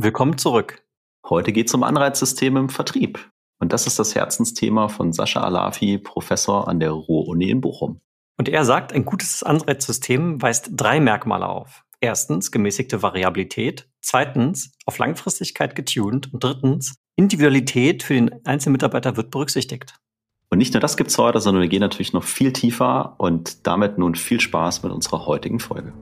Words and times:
Willkommen 0.00 0.38
zurück. 0.38 0.84
Heute 1.28 1.50
geht 1.50 1.66
es 1.66 1.74
um 1.74 1.82
Anreizsysteme 1.82 2.60
im 2.60 2.68
Vertrieb. 2.68 3.32
Und 3.58 3.72
das 3.72 3.88
ist 3.88 3.98
das 3.98 4.14
Herzensthema 4.14 4.86
von 4.86 5.12
Sascha 5.12 5.40
Alafi, 5.40 5.98
Professor 5.98 6.68
an 6.68 6.78
der 6.78 6.92
Ruhr-Uni 6.92 7.50
in 7.50 7.60
Bochum. 7.60 8.00
Und 8.38 8.48
er 8.48 8.64
sagt, 8.64 8.92
ein 8.92 9.04
gutes 9.04 9.42
Anreizsystem 9.42 10.40
weist 10.40 10.70
drei 10.70 11.00
Merkmale 11.00 11.48
auf. 11.48 11.82
Erstens 12.00 12.52
gemäßigte 12.52 13.02
Variabilität, 13.02 13.88
zweitens 14.00 14.72
auf 14.86 14.98
Langfristigkeit 14.98 15.74
getuned 15.74 16.32
und 16.32 16.44
drittens 16.44 16.94
Individualität 17.16 18.04
für 18.04 18.14
den 18.14 18.46
einzelnen 18.46 18.74
Mitarbeiter 18.74 19.16
wird 19.16 19.32
berücksichtigt. 19.32 19.96
Und 20.48 20.58
nicht 20.58 20.74
nur 20.74 20.80
das 20.80 20.96
gibt's 20.96 21.18
heute, 21.18 21.40
sondern 21.40 21.62
wir 21.62 21.68
gehen 21.68 21.80
natürlich 21.80 22.12
noch 22.12 22.22
viel 22.22 22.52
tiefer 22.52 23.16
und 23.18 23.66
damit 23.66 23.98
nun 23.98 24.14
viel 24.14 24.38
Spaß 24.38 24.84
mit 24.84 24.92
unserer 24.92 25.26
heutigen 25.26 25.58
Folge. 25.58 25.92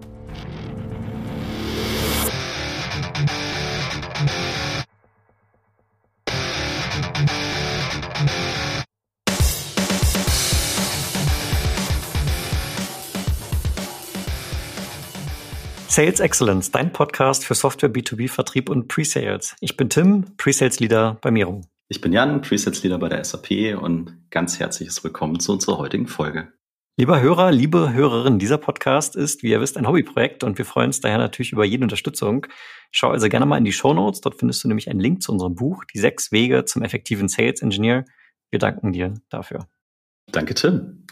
Sales 15.96 16.20
Excellence, 16.20 16.70
dein 16.70 16.92
Podcast 16.92 17.46
für 17.46 17.54
Software 17.54 17.88
B2B 17.88 18.28
Vertrieb 18.28 18.68
und 18.68 18.86
Pre-Sales. 18.86 19.56
Ich 19.60 19.78
bin 19.78 19.88
Tim, 19.88 20.26
Pre-Sales 20.36 20.78
Leader 20.78 21.16
bei 21.22 21.30
Miro. 21.30 21.62
Ich 21.88 22.02
bin 22.02 22.12
Jan, 22.12 22.42
Pre-Sales 22.42 22.82
Leader 22.82 22.98
bei 22.98 23.08
der 23.08 23.24
SAP 23.24 23.80
und 23.80 24.14
ganz 24.28 24.60
herzliches 24.60 25.02
Willkommen 25.04 25.40
zu 25.40 25.52
unserer 25.52 25.78
heutigen 25.78 26.06
Folge. 26.06 26.52
Lieber 26.98 27.22
Hörer, 27.22 27.50
liebe 27.50 27.94
Hörerin, 27.94 28.38
dieser 28.38 28.58
Podcast 28.58 29.16
ist, 29.16 29.42
wie 29.42 29.48
ihr 29.48 29.60
wisst, 29.62 29.78
ein 29.78 29.88
Hobbyprojekt 29.88 30.44
und 30.44 30.58
wir 30.58 30.66
freuen 30.66 30.88
uns 30.88 31.00
daher 31.00 31.16
natürlich 31.16 31.52
über 31.52 31.64
jede 31.64 31.84
Unterstützung. 31.84 32.46
Schau 32.90 33.08
also 33.08 33.30
gerne 33.30 33.46
mal 33.46 33.56
in 33.56 33.64
die 33.64 33.72
Show 33.72 33.94
Notes. 33.94 34.20
Dort 34.20 34.34
findest 34.38 34.62
du 34.64 34.68
nämlich 34.68 34.90
einen 34.90 35.00
Link 35.00 35.22
zu 35.22 35.32
unserem 35.32 35.54
Buch, 35.54 35.84
Die 35.86 35.98
sechs 35.98 36.30
Wege 36.30 36.66
zum 36.66 36.82
effektiven 36.82 37.28
Sales 37.28 37.62
Engineer. 37.62 38.04
Wir 38.50 38.58
danken 38.58 38.92
dir 38.92 39.14
dafür. 39.30 39.66
Danke, 40.30 40.52
Tim. 40.52 41.06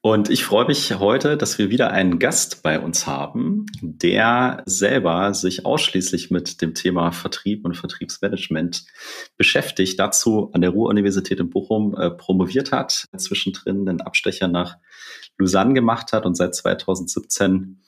Und 0.00 0.30
ich 0.30 0.44
freue 0.44 0.66
mich 0.66 0.96
heute, 1.00 1.36
dass 1.36 1.58
wir 1.58 1.70
wieder 1.70 1.90
einen 1.90 2.20
Gast 2.20 2.62
bei 2.62 2.78
uns 2.78 3.08
haben, 3.08 3.66
der 3.82 4.62
selber 4.64 5.34
sich 5.34 5.66
ausschließlich 5.66 6.30
mit 6.30 6.62
dem 6.62 6.74
Thema 6.74 7.10
Vertrieb 7.10 7.64
und 7.64 7.76
Vertriebsmanagement 7.76 8.84
beschäftigt, 9.36 9.98
dazu 9.98 10.50
an 10.52 10.60
der 10.60 10.70
Ruhr-Universität 10.70 11.40
in 11.40 11.50
Bochum 11.50 11.96
äh, 11.96 12.10
promoviert 12.10 12.70
hat, 12.70 13.06
zwischendrin 13.16 13.86
den 13.86 14.00
Abstecher 14.00 14.46
nach 14.46 14.76
Lausanne 15.36 15.74
gemacht 15.74 16.12
hat 16.12 16.26
und 16.26 16.36
seit 16.36 16.54
2017 16.54 17.80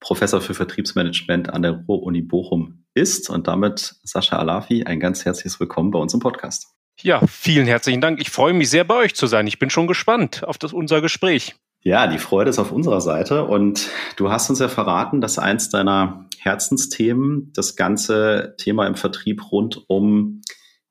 Professor 0.00 0.40
für 0.40 0.54
Vertriebsmanagement 0.54 1.50
an 1.50 1.60
der 1.60 1.84
Ruhr-Uni 1.86 2.22
Bochum 2.22 2.84
ist. 2.94 3.28
Und 3.28 3.46
damit, 3.46 3.96
Sascha 4.04 4.38
Alafi, 4.38 4.84
ein 4.84 5.00
ganz 5.00 5.26
herzliches 5.26 5.60
Willkommen 5.60 5.90
bei 5.90 5.98
uns 5.98 6.14
im 6.14 6.20
Podcast. 6.20 6.71
Ja, 7.00 7.26
vielen 7.26 7.66
herzlichen 7.66 8.00
Dank. 8.00 8.20
Ich 8.20 8.30
freue 8.30 8.52
mich 8.52 8.70
sehr, 8.70 8.84
bei 8.84 8.96
euch 8.96 9.14
zu 9.14 9.26
sein. 9.26 9.46
Ich 9.46 9.58
bin 9.58 9.70
schon 9.70 9.86
gespannt 9.86 10.44
auf 10.44 10.58
das, 10.58 10.72
unser 10.72 11.00
Gespräch. 11.00 11.54
Ja, 11.80 12.06
die 12.06 12.18
Freude 12.18 12.50
ist 12.50 12.60
auf 12.60 12.70
unserer 12.70 13.00
Seite. 13.00 13.44
Und 13.44 13.88
du 14.16 14.30
hast 14.30 14.48
uns 14.50 14.60
ja 14.60 14.68
verraten, 14.68 15.20
dass 15.20 15.38
eins 15.38 15.68
deiner 15.68 16.28
Herzensthemen 16.38 17.52
das 17.54 17.74
ganze 17.74 18.54
Thema 18.58 18.86
im 18.86 18.94
Vertrieb 18.94 19.50
rund 19.50 19.82
um 19.88 20.42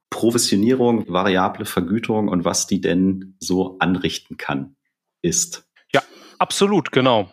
Provisionierung, 0.10 1.08
variable 1.08 1.66
Vergütung 1.66 2.28
und 2.28 2.44
was 2.44 2.68
die 2.68 2.82
denn 2.82 3.36
so 3.40 3.78
anrichten 3.80 4.36
kann, 4.36 4.76
ist. 5.22 5.66
Ja, 5.94 6.04
absolut, 6.38 6.92
genau. 6.92 7.32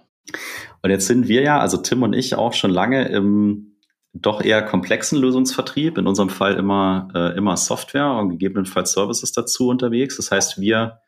Und 0.82 0.90
jetzt 0.90 1.06
sind 1.06 1.26
wir 1.26 1.42
ja, 1.42 1.58
also 1.58 1.78
Tim 1.78 2.02
und 2.04 2.12
ich, 2.12 2.36
auch 2.36 2.52
schon 2.52 2.70
lange 2.70 3.08
im 3.08 3.77
doch 4.12 4.40
eher 4.42 4.62
komplexen 4.62 5.18
Lösungsvertrieb, 5.18 5.98
in 5.98 6.06
unserem 6.06 6.30
Fall 6.30 6.54
immer, 6.54 7.08
äh, 7.14 7.36
immer 7.36 7.56
Software 7.56 8.12
und 8.12 8.30
gegebenenfalls 8.30 8.92
Services 8.92 9.32
dazu 9.32 9.68
unterwegs. 9.68 10.16
Das 10.16 10.30
heißt, 10.30 10.60
wir 10.60 11.00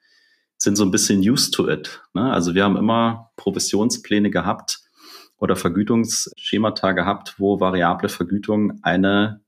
sind 0.56 0.76
so 0.76 0.84
ein 0.84 0.90
bisschen 0.90 1.20
used 1.20 1.54
to 1.54 1.68
it. 1.68 2.02
Ne? 2.12 2.30
Also 2.30 2.54
wir 2.54 2.64
haben 2.64 2.76
immer 2.76 3.30
Provisionspläne 3.36 4.30
gehabt 4.30 4.80
oder 5.38 5.56
Vergütungsschemata 5.56 6.92
gehabt, 6.92 7.36
wo 7.38 7.60
variable 7.60 8.10
Vergütung 8.10 8.78
eine 8.82 9.41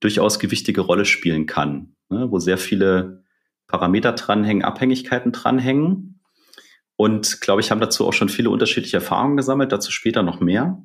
durchaus 0.00 0.38
gewichtige 0.38 0.82
Rolle 0.82 1.06
spielen 1.06 1.46
kann, 1.46 1.96
ne? 2.10 2.30
wo 2.30 2.38
sehr 2.38 2.58
viele 2.58 3.24
Parameter 3.66 4.12
dranhängen, 4.12 4.62
Abhängigkeiten 4.62 5.32
dranhängen. 5.32 6.20
Und 6.96 7.40
glaube 7.40 7.62
ich, 7.62 7.70
haben 7.70 7.80
dazu 7.80 8.06
auch 8.06 8.12
schon 8.12 8.28
viele 8.28 8.50
unterschiedliche 8.50 8.98
Erfahrungen 8.98 9.38
gesammelt, 9.38 9.72
dazu 9.72 9.90
später 9.90 10.22
noch 10.22 10.40
mehr. 10.40 10.82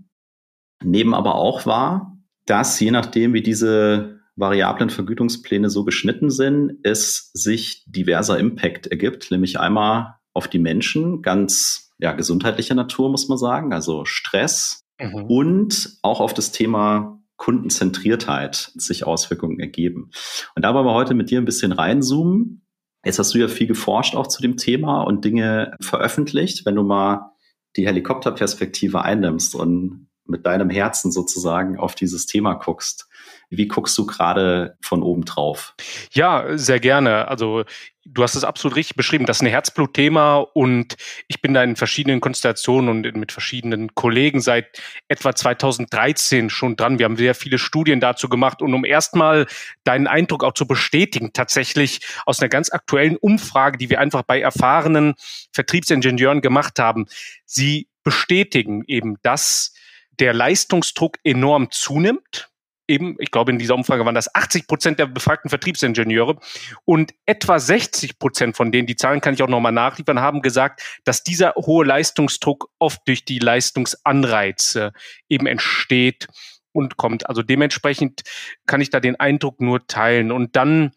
Neben 0.83 1.13
aber 1.13 1.35
auch 1.35 1.65
war, 1.65 2.17
dass 2.45 2.79
je 2.79 2.91
nachdem, 2.91 3.33
wie 3.33 3.43
diese 3.43 4.19
variablen 4.35 4.89
Vergütungspläne 4.89 5.69
so 5.69 5.83
geschnitten 5.83 6.29
sind, 6.29 6.77
es 6.83 7.31
sich 7.33 7.83
diverser 7.87 8.39
Impact 8.39 8.87
ergibt, 8.87 9.31
nämlich 9.31 9.59
einmal 9.59 10.15
auf 10.33 10.47
die 10.47 10.59
Menschen, 10.59 11.21
ganz 11.21 11.91
ja, 11.99 12.13
gesundheitlicher 12.13 12.75
Natur, 12.75 13.09
muss 13.09 13.27
man 13.27 13.37
sagen, 13.37 13.73
also 13.73 14.05
Stress 14.05 14.79
mhm. 14.99 15.25
und 15.25 15.97
auch 16.01 16.21
auf 16.21 16.33
das 16.33 16.51
Thema 16.51 17.21
Kundenzentriertheit 17.35 18.71
sich 18.75 19.05
Auswirkungen 19.05 19.59
ergeben. 19.59 20.11
Und 20.55 20.63
da 20.63 20.73
wollen 20.73 20.85
wir 20.85 20.93
heute 20.93 21.13
mit 21.13 21.29
dir 21.29 21.39
ein 21.39 21.45
bisschen 21.45 21.71
reinzoomen. 21.71 22.65
Jetzt 23.03 23.19
hast 23.19 23.33
du 23.33 23.37
ja 23.37 23.47
viel 23.47 23.67
geforscht 23.67 24.15
auch 24.15 24.27
zu 24.27 24.41
dem 24.41 24.57
Thema 24.57 25.03
und 25.03 25.23
Dinge 25.23 25.75
veröffentlicht. 25.81 26.65
Wenn 26.65 26.75
du 26.75 26.83
mal 26.83 27.31
die 27.77 27.87
Helikopterperspektive 27.87 29.01
einnimmst 29.01 29.55
und 29.55 30.08
mit 30.29 30.45
deinem 30.45 30.69
Herzen 30.69 31.11
sozusagen 31.11 31.77
auf 31.77 31.95
dieses 31.95 32.25
Thema 32.25 32.53
guckst. 32.53 33.09
Wie 33.49 33.67
guckst 33.67 33.97
du 33.97 34.05
gerade 34.05 34.77
von 34.79 35.01
oben 35.01 35.25
drauf? 35.25 35.73
Ja, 36.11 36.57
sehr 36.57 36.79
gerne. 36.79 37.27
Also 37.27 37.63
du 38.05 38.23
hast 38.23 38.35
es 38.35 38.43
absolut 38.43 38.75
richtig 38.75 38.95
beschrieben. 38.95 39.25
Das 39.25 39.37
ist 39.37 39.41
ein 39.41 39.47
Herzblutthema 39.47 40.37
und 40.37 40.95
ich 41.27 41.41
bin 41.41 41.53
da 41.53 41.63
in 41.63 41.75
verschiedenen 41.75 42.21
Konstellationen 42.21 42.89
und 42.89 43.15
mit 43.15 43.31
verschiedenen 43.31 43.95
Kollegen 43.95 44.39
seit 44.39 44.79
etwa 45.07 45.33
2013 45.33 46.49
schon 46.49 46.75
dran. 46.75 46.99
Wir 46.99 47.05
haben 47.05 47.17
sehr 47.17 47.33
viele 47.33 47.57
Studien 47.57 47.99
dazu 47.99 48.29
gemacht 48.29 48.61
und 48.61 48.73
um 48.73 48.85
erstmal 48.85 49.47
deinen 49.83 50.07
Eindruck 50.07 50.43
auch 50.43 50.53
zu 50.53 50.67
bestätigen, 50.67 51.31
tatsächlich 51.33 52.01
aus 52.25 52.39
einer 52.39 52.49
ganz 52.49 52.71
aktuellen 52.71 53.17
Umfrage, 53.17 53.77
die 53.77 53.89
wir 53.89 53.99
einfach 53.99 54.23
bei 54.23 54.39
erfahrenen 54.39 55.15
Vertriebsingenieuren 55.53 56.41
gemacht 56.41 56.77
haben, 56.77 57.07
sie 57.45 57.87
bestätigen 58.03 58.83
eben, 58.87 59.17
dass 59.23 59.73
der 60.19 60.33
Leistungsdruck 60.33 61.17
enorm 61.23 61.71
zunimmt. 61.71 62.49
Eben, 62.87 63.17
ich 63.19 63.29
glaube, 63.29 63.51
in 63.51 63.59
dieser 63.59 63.75
Umfrage 63.75 64.03
waren 64.03 64.15
das 64.15 64.33
80 64.33 64.65
Prozent 64.65 64.97
der 64.97 65.05
befragten 65.05 65.49
Vertriebsingenieure 65.49 66.39
und 66.85 67.13
etwa 67.27 67.59
60 67.59 68.17
Prozent 68.17 68.57
von 68.57 68.71
denen, 68.71 68.87
die 68.87 68.95
Zahlen 68.95 69.21
kann 69.21 69.35
ich 69.35 69.43
auch 69.43 69.47
nochmal 69.47 69.71
nachliefern, 69.71 70.21
haben 70.21 70.41
gesagt, 70.41 70.81
dass 71.03 71.23
dieser 71.23 71.53
hohe 71.55 71.85
Leistungsdruck 71.85 72.69
oft 72.79 72.99
durch 73.05 73.25
die 73.25 73.37
Leistungsanreize 73.37 74.91
eben 75.29 75.45
entsteht 75.45 76.27
und 76.71 76.97
kommt. 76.97 77.29
Also 77.29 77.43
dementsprechend 77.43 78.21
kann 78.65 78.81
ich 78.81 78.89
da 78.89 78.99
den 78.99 79.19
Eindruck 79.19 79.61
nur 79.61 79.85
teilen. 79.85 80.31
Und 80.31 80.55
dann 80.55 80.91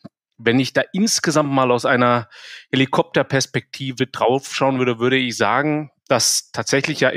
wenn 0.44 0.58
ich 0.58 0.72
da 0.72 0.82
insgesamt 0.92 1.52
mal 1.52 1.70
aus 1.70 1.84
einer 1.84 2.28
Helikopterperspektive 2.72 4.06
draufschauen 4.06 4.78
würde, 4.78 4.98
würde 4.98 5.16
ich 5.16 5.36
sagen, 5.36 5.90
dass 6.08 6.50
tatsächlich 6.52 7.00
ja 7.00 7.12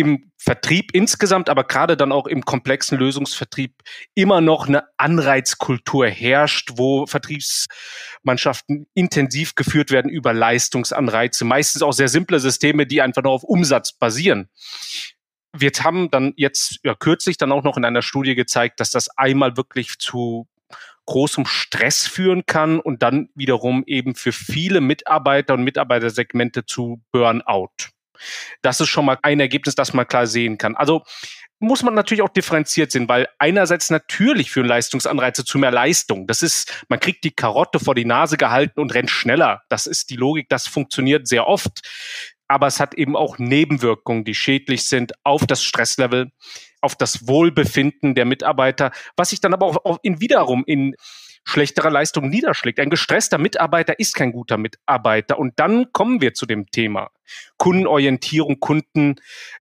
im 0.00 0.32
Vertrieb 0.38 0.94
insgesamt, 0.94 1.50
aber 1.50 1.64
gerade 1.64 1.94
dann 1.94 2.10
auch 2.10 2.26
im 2.26 2.46
komplexen 2.46 2.98
Lösungsvertrieb 2.98 3.74
immer 4.14 4.40
noch 4.40 4.66
eine 4.66 4.84
Anreizkultur 4.96 6.08
herrscht, 6.08 6.70
wo 6.76 7.04
Vertriebsmannschaften 7.04 8.86
intensiv 8.94 9.54
geführt 9.54 9.90
werden 9.90 10.10
über 10.10 10.32
Leistungsanreize, 10.32 11.44
meistens 11.44 11.82
auch 11.82 11.92
sehr 11.92 12.08
simple 12.08 12.40
Systeme, 12.40 12.86
die 12.86 13.02
einfach 13.02 13.22
nur 13.22 13.32
auf 13.32 13.44
Umsatz 13.44 13.92
basieren. 13.92 14.48
Wir 15.52 15.70
haben 15.82 16.10
dann 16.10 16.32
jetzt 16.36 16.78
ja, 16.82 16.94
kürzlich 16.94 17.36
dann 17.36 17.52
auch 17.52 17.62
noch 17.62 17.76
in 17.76 17.84
einer 17.84 18.02
Studie 18.02 18.34
gezeigt, 18.34 18.80
dass 18.80 18.90
das 18.90 19.10
einmal 19.18 19.58
wirklich 19.58 19.98
zu 19.98 20.48
großem 21.04 21.44
Stress 21.44 22.06
führen 22.06 22.46
kann 22.46 22.80
und 22.80 23.02
dann 23.02 23.28
wiederum 23.34 23.84
eben 23.86 24.14
für 24.14 24.32
viele 24.32 24.80
Mitarbeiter 24.80 25.52
und 25.54 25.64
Mitarbeitersegmente 25.64 26.64
zu 26.64 27.02
Burnout. 27.12 27.90
Das 28.62 28.80
ist 28.80 28.88
schon 28.88 29.04
mal 29.04 29.18
ein 29.22 29.40
Ergebnis, 29.40 29.74
das 29.74 29.92
man 29.92 30.06
klar 30.06 30.26
sehen 30.26 30.58
kann. 30.58 30.76
Also 30.76 31.02
muss 31.60 31.82
man 31.82 31.94
natürlich 31.94 32.22
auch 32.22 32.30
differenziert 32.30 32.90
sehen, 32.90 33.08
weil 33.08 33.28
einerseits 33.38 33.90
natürlich 33.90 34.50
führen 34.50 34.66
Leistungsanreize 34.66 35.44
zu 35.44 35.58
mehr 35.58 35.70
Leistung. 35.70 36.26
Das 36.26 36.40
ist, 36.42 36.84
man 36.88 37.00
kriegt 37.00 37.22
die 37.22 37.32
Karotte 37.32 37.78
vor 37.78 37.94
die 37.94 38.06
Nase 38.06 38.38
gehalten 38.38 38.80
und 38.80 38.94
rennt 38.94 39.10
schneller. 39.10 39.62
Das 39.68 39.86
ist 39.86 40.08
die 40.08 40.16
Logik, 40.16 40.48
das 40.48 40.66
funktioniert 40.66 41.28
sehr 41.28 41.46
oft. 41.46 41.86
Aber 42.48 42.66
es 42.66 42.80
hat 42.80 42.94
eben 42.94 43.14
auch 43.14 43.38
Nebenwirkungen, 43.38 44.24
die 44.24 44.34
schädlich 44.34 44.84
sind 44.84 45.12
auf 45.22 45.46
das 45.46 45.62
Stresslevel, 45.62 46.32
auf 46.80 46.96
das 46.96 47.28
Wohlbefinden 47.28 48.14
der 48.14 48.24
Mitarbeiter, 48.24 48.90
was 49.16 49.30
sich 49.30 49.40
dann 49.40 49.52
aber 49.52 49.66
auch 49.84 49.98
in 50.02 50.20
wiederum 50.20 50.64
in 50.66 50.96
schlechterer 51.44 51.90
Leistung 51.90 52.28
niederschlägt. 52.28 52.78
Ein 52.78 52.90
gestresster 52.90 53.38
Mitarbeiter 53.38 53.98
ist 53.98 54.14
kein 54.14 54.32
guter 54.32 54.56
Mitarbeiter. 54.56 55.38
Und 55.38 55.54
dann 55.58 55.92
kommen 55.92 56.20
wir 56.20 56.34
zu 56.34 56.46
dem 56.46 56.70
Thema 56.70 57.10
Kundenorientierung, 57.56 58.60
Kunden, 58.60 59.16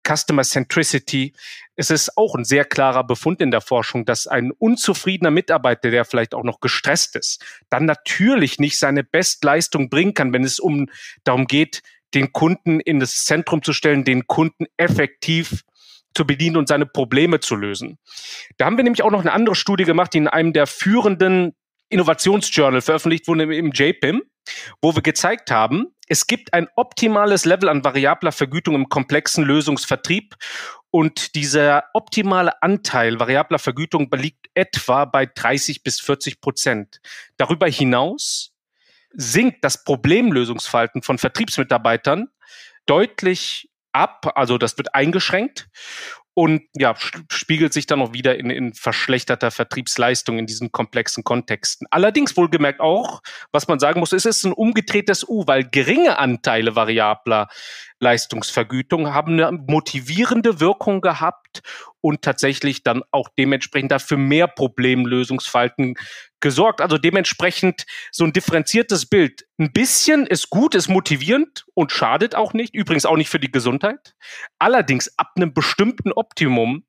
Customer 0.06 0.42
Centricity. 0.42 1.34
es 1.76 1.90
ist 1.90 2.16
auch 2.16 2.34
ein 2.34 2.44
sehr 2.44 2.64
klarer 2.64 3.04
Befund 3.04 3.40
in 3.40 3.50
der 3.50 3.60
Forschung, 3.60 4.04
dass 4.04 4.26
ein 4.26 4.50
unzufriedener 4.50 5.30
Mitarbeiter, 5.30 5.90
der 5.90 6.04
vielleicht 6.04 6.34
auch 6.34 6.44
noch 6.44 6.60
gestresst 6.60 7.16
ist, 7.16 7.44
dann 7.68 7.84
natürlich 7.84 8.58
nicht 8.58 8.78
seine 8.78 9.04
Bestleistung 9.04 9.90
bringen 9.90 10.14
kann, 10.14 10.32
wenn 10.32 10.44
es 10.44 10.58
um 10.58 10.88
darum 11.24 11.46
geht, 11.46 11.82
den 12.14 12.32
Kunden 12.32 12.80
in 12.80 13.00
das 13.00 13.24
Zentrum 13.24 13.62
zu 13.62 13.72
stellen, 13.72 14.04
den 14.04 14.26
Kunden 14.26 14.66
effektiv 14.76 15.64
zu 16.14 16.26
bedienen 16.26 16.56
und 16.56 16.68
seine 16.68 16.86
Probleme 16.86 17.40
zu 17.40 17.54
lösen. 17.54 17.98
Da 18.56 18.64
haben 18.64 18.76
wir 18.76 18.84
nämlich 18.84 19.02
auch 19.02 19.10
noch 19.10 19.20
eine 19.20 19.32
andere 19.32 19.54
Studie 19.54 19.84
gemacht, 19.84 20.14
die 20.14 20.18
in 20.18 20.28
einem 20.28 20.52
der 20.52 20.66
führenden 20.66 21.54
Innovationsjournal 21.88 22.80
veröffentlicht 22.80 23.28
wurde 23.28 23.54
im 23.54 23.72
JPIM, 23.72 24.22
wo 24.80 24.94
wir 24.94 25.02
gezeigt 25.02 25.50
haben, 25.50 25.94
es 26.08 26.26
gibt 26.26 26.54
ein 26.54 26.68
optimales 26.74 27.44
Level 27.44 27.68
an 27.68 27.84
variabler 27.84 28.32
Vergütung 28.32 28.74
im 28.74 28.88
komplexen 28.88 29.44
Lösungsvertrieb 29.44 30.36
und 30.90 31.34
dieser 31.34 31.84
optimale 31.92 32.62
Anteil 32.62 33.20
variabler 33.20 33.58
Vergütung 33.58 34.08
liegt 34.14 34.46
etwa 34.54 35.04
bei 35.04 35.26
30 35.26 35.82
bis 35.82 36.00
40 36.00 36.40
Prozent. 36.40 37.00
Darüber 37.36 37.68
hinaus 37.68 38.54
sinkt 39.10 39.64
das 39.64 39.84
Problemlösungsverhalten 39.84 41.02
von 41.02 41.18
Vertriebsmitarbeitern 41.18 42.28
deutlich 42.86 43.70
ab, 43.92 44.32
also 44.34 44.56
das 44.56 44.78
wird 44.78 44.94
eingeschränkt 44.94 45.68
und 46.38 46.62
ja, 46.76 46.94
spiegelt 47.32 47.72
sich 47.72 47.86
dann 47.86 48.00
auch 48.00 48.12
wieder 48.12 48.38
in, 48.38 48.48
in 48.48 48.72
verschlechterter 48.72 49.50
Vertriebsleistung 49.50 50.38
in 50.38 50.46
diesen 50.46 50.70
komplexen 50.70 51.24
Kontexten. 51.24 51.88
Allerdings 51.90 52.36
wohlgemerkt 52.36 52.78
auch, 52.78 53.22
was 53.50 53.66
man 53.66 53.80
sagen 53.80 53.98
muss, 53.98 54.12
ist 54.12 54.24
es 54.24 54.44
ein 54.44 54.52
umgedrehtes 54.52 55.28
U, 55.28 55.48
weil 55.48 55.64
geringe 55.64 56.16
Anteile 56.20 56.76
variabler 56.76 57.48
Leistungsvergütung 57.98 59.12
haben 59.12 59.32
eine 59.32 59.50
motivierende 59.50 60.60
Wirkung 60.60 61.00
gehabt 61.00 61.62
und 62.00 62.22
tatsächlich 62.22 62.84
dann 62.84 63.02
auch 63.10 63.28
dementsprechend 63.36 63.90
dafür 63.90 64.16
mehr 64.16 64.46
Problemlösungsfalten 64.46 65.96
gesorgt. 66.40 66.80
Also 66.80 66.98
dementsprechend 66.98 67.86
so 68.12 68.24
ein 68.24 68.32
differenziertes 68.32 69.06
Bild. 69.06 69.46
Ein 69.58 69.72
bisschen 69.72 70.26
ist 70.26 70.50
gut, 70.50 70.74
ist 70.74 70.88
motivierend 70.88 71.64
und 71.74 71.92
schadet 71.92 72.34
auch 72.34 72.52
nicht. 72.52 72.74
Übrigens 72.74 73.06
auch 73.06 73.16
nicht 73.16 73.28
für 73.28 73.40
die 73.40 73.50
Gesundheit. 73.50 74.14
Allerdings 74.58 75.12
ab 75.18 75.32
einem 75.36 75.52
bestimmten 75.52 76.12
Optimum, 76.12 76.84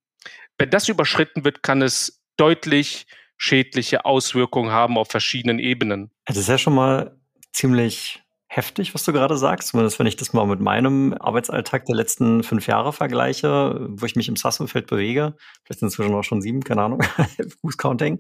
wenn 0.58 0.70
das 0.70 0.90
überschritten 0.90 1.46
wird, 1.46 1.64
kann 1.64 1.82
es 1.82 2.22
deutlich 2.38 3.08
schädliche 3.38 4.06
Auswirkungen 4.06 4.72
haben 4.72 4.98
auf 4.98 5.10
verschiedenen 5.10 5.60
Ebenen. 5.60 6.12
Das 6.26 6.38
ist 6.38 6.50
ja 6.50 6.58
schon 6.58 6.76
mal 6.76 7.18
ziemlich 7.54 8.22
heftig, 8.50 8.94
was 8.94 9.04
du 9.04 9.14
gerade 9.14 9.38
sagst. 9.38 9.70
Zumindest 9.70 10.00
wenn 10.00 10.08
ich 10.08 10.18
das 10.18 10.34
mal 10.34 10.46
mit 10.46 10.60
meinem 10.60 11.14
Arbeitsalltag 11.14 11.86
der 11.86 11.96
letzten 11.96 12.44
fünf 12.44 12.68
Jahre 12.68 12.92
vergleiche, 12.92 13.88
wo 13.90 14.06
ich 14.06 14.16
mich 14.16 14.28
im 14.28 14.36
SAS-Umfeld 14.36 14.88
bewege. 14.88 15.36
Vielleicht 15.64 15.80
sind 15.80 15.88
es 15.88 15.94
inzwischen 15.94 16.16
auch 16.16 16.24
schon 16.24 16.42
sieben, 16.42 16.64
keine 16.64 16.82
Ahnung, 16.82 17.04
Fußcounting. 17.62 18.20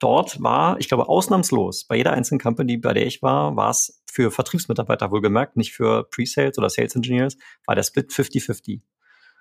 Dort 0.00 0.42
war, 0.42 0.80
ich 0.80 0.88
glaube, 0.88 1.08
ausnahmslos 1.08 1.84
bei 1.84 1.96
jeder 1.96 2.12
einzelnen 2.12 2.40
Company, 2.40 2.78
bei 2.78 2.94
der 2.94 3.06
ich 3.06 3.22
war, 3.22 3.54
war 3.54 3.70
es 3.70 4.02
für 4.10 4.30
Vertriebsmitarbeiter 4.30 5.10
wohlgemerkt, 5.10 5.56
nicht 5.56 5.72
für 5.72 6.04
Pre-Sales 6.10 6.58
oder 6.58 6.70
Sales 6.70 6.96
Engineers, 6.96 7.36
war 7.66 7.74
der 7.74 7.82
Split 7.82 8.10
50-50. 8.10 8.80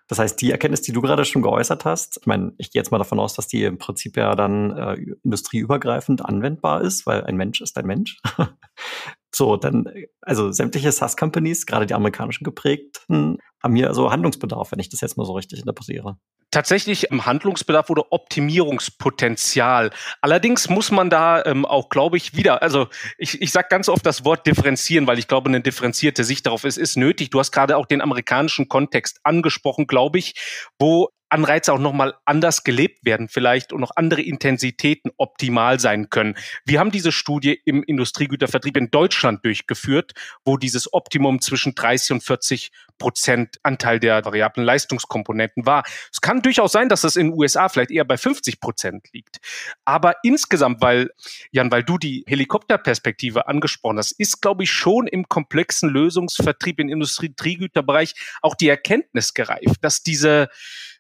Das 0.10 0.20
heißt, 0.20 0.42
die 0.42 0.52
Erkenntnis, 0.52 0.82
die 0.82 0.92
du 0.92 1.02
gerade 1.02 1.24
schon 1.24 1.44
geäußert 1.44 1.86
hast, 1.86 2.18
ich 2.22 2.26
meine, 2.26 2.54
ich 2.58 2.72
gehe 2.72 2.80
jetzt 2.80 2.92
mal 2.92 2.98
davon 2.98 3.20
aus, 3.20 3.36
dass 3.36 3.48
die 3.48 3.64
im 3.64 3.78
Prinzip 3.78 4.18
ja 4.18 4.36
dann 4.36 4.76
äh, 4.76 4.96
industrieübergreifend 5.24 6.26
anwendbar 6.26 6.82
ist, 6.82 7.06
weil 7.06 7.24
ein 7.24 7.38
Mensch 7.38 7.62
ist 7.62 7.78
ein 7.78 7.86
Mensch. 7.86 8.20
So, 9.34 9.58
dann, 9.58 9.86
also 10.22 10.52
sämtliche 10.52 10.92
SaaS-Companies, 10.92 11.66
gerade 11.66 11.86
die 11.86 11.94
amerikanischen 11.94 12.44
geprägten, 12.44 13.38
haben 13.62 13.76
hier 13.76 13.88
also 13.88 14.12
Handlungsbedarf, 14.12 14.72
wenn 14.72 14.80
ich 14.80 14.90
das 14.90 15.02
jetzt 15.02 15.18
mal 15.18 15.26
so 15.26 15.34
richtig 15.34 15.60
interpretiere. 15.60 16.18
Tatsächlich 16.52 17.12
im 17.12 17.28
Handlungsbedarf 17.28 17.92
oder 17.92 18.12
Optimierungspotenzial. 18.12 19.92
Allerdings 20.22 20.68
muss 20.68 20.90
man 20.90 21.12
da 21.12 21.44
ähm, 21.46 21.64
auch, 21.64 21.90
glaube 21.90 22.18
ich, 22.18 22.36
wieder, 22.36 22.64
also 22.64 22.88
ich, 23.20 23.40
ich 23.40 23.52
sage 23.52 23.68
ganz 23.70 23.88
oft 23.88 24.04
das 24.04 24.26
Wort 24.26 24.48
differenzieren, 24.48 25.06
weil 25.06 25.20
ich 25.20 25.28
glaube, 25.28 25.50
eine 25.50 25.62
differenzierte 25.62 26.24
Sicht 26.24 26.48
darauf 26.48 26.64
ist, 26.64 26.78
ist 26.78 26.98
nötig. 26.98 27.30
Du 27.30 27.40
hast 27.40 27.52
gerade 27.52 27.78
auch 27.78 27.86
den 27.86 28.02
amerikanischen 28.02 28.68
Kontext 28.68 29.20
angesprochen, 29.24 29.86
glaube 29.86 30.18
ich, 30.18 30.34
wo 30.80 31.10
Anreize 31.30 31.74
auch 31.74 31.80
nochmal 31.80 32.16
anders 32.26 32.64
gelebt 32.64 33.06
werden 33.06 33.30
vielleicht 33.30 33.72
und 33.74 33.82
noch 33.82 33.92
andere 33.96 34.22
Intensitäten 34.22 35.12
optimal 35.18 35.80
sein 35.80 36.10
können. 36.10 36.36
Wir 36.66 36.80
haben 36.80 36.92
diese 36.92 37.12
Studie 37.12 37.60
im 37.66 37.84
Industriegütervertrieb 37.84 38.78
in 38.78 38.92
Deutschland 38.92 39.46
durchgeführt, 39.46 40.14
wo 40.44 40.58
dieses 40.58 40.92
Optimum 40.94 41.42
zwischen 41.42 41.76
30 41.76 42.14
und 42.14 42.24
40 42.24 42.72
Prozent 42.98 43.60
Anteil 43.64 44.00
der 44.00 44.26
variablen 44.26 44.66
Leistungskomponenten 44.66 45.66
war. 45.66 45.84
Es 46.12 46.22
kann 46.22 46.42
durchaus 46.42 46.72
sein, 46.72 46.90
dass 46.90 47.02
das 47.02 47.16
in 47.16 47.28
den 47.28 47.40
USA 47.40 47.70
vielleicht 47.70 47.92
eher 47.92 48.06
bei 48.06 48.18
50 48.18 48.60
Prozent 48.60 49.08
liegt. 49.14 49.40
Aber 49.86 50.16
insgesamt, 50.24 50.82
weil, 50.82 51.10
Jan, 51.52 51.72
weil 51.72 51.84
du 51.84 51.98
die 51.98 52.24
Helikopterperspektive 52.28 53.48
angesprochen 53.48 53.98
hast, 53.98 54.12
ist, 54.12 54.42
glaube 54.42 54.64
ich, 54.64 54.72
schon 54.72 55.08
im 55.08 55.30
komplexen 55.30 55.90
Lösungsvertrieb 55.90 56.80
im 56.80 56.90
Industriegüterbereich 56.90 58.14
auch 58.42 58.56
die 58.56 58.68
Erkenntnis 58.68 59.34
gereift, 59.34 59.78
dass 59.82 60.04
diese 60.04 60.50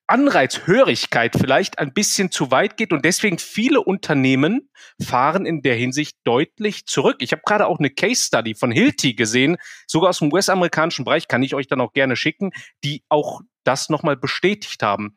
Anreizhörigkeit 0.10 1.36
vielleicht 1.40 1.78
ein 1.78 1.94
bisschen 1.94 2.32
zu 2.32 2.50
weit 2.50 2.78
geht 2.78 2.92
und 2.92 3.06
deswegen 3.06 3.38
viele 3.38 3.82
Unternehmen 3.82 4.70
fahren 5.00 5.46
in 5.46 5.62
der 5.62 5.76
Hinsicht 5.76 6.18
deutlich 6.24 6.88
zurück. 6.88 7.18
Ich 7.20 7.32
habe 7.32 7.44
gerade 7.46 7.68
auch 7.68 7.78
eine 7.78 7.92
Case 7.92 8.24
Study 8.26 8.56
von 8.56 8.72
Hilti 8.72 9.14
gesehen, 9.14 9.58
sogar 9.86 10.10
aus 10.10 10.20
dem 10.20 10.34
US-amerikanischen 10.34 11.06
Bereich, 11.06 11.28
kann 11.28 11.44
ich 11.44 11.54
euch 11.54 11.68
dann 11.68 11.80
auch 11.80 11.94
gerne 11.94 12.16
schicken, 12.16 12.52
die 12.84 13.04
auch 13.08 13.42
das 13.64 13.90
nochmal 13.90 14.18
bestätigt 14.18 14.82
haben. 14.82 15.16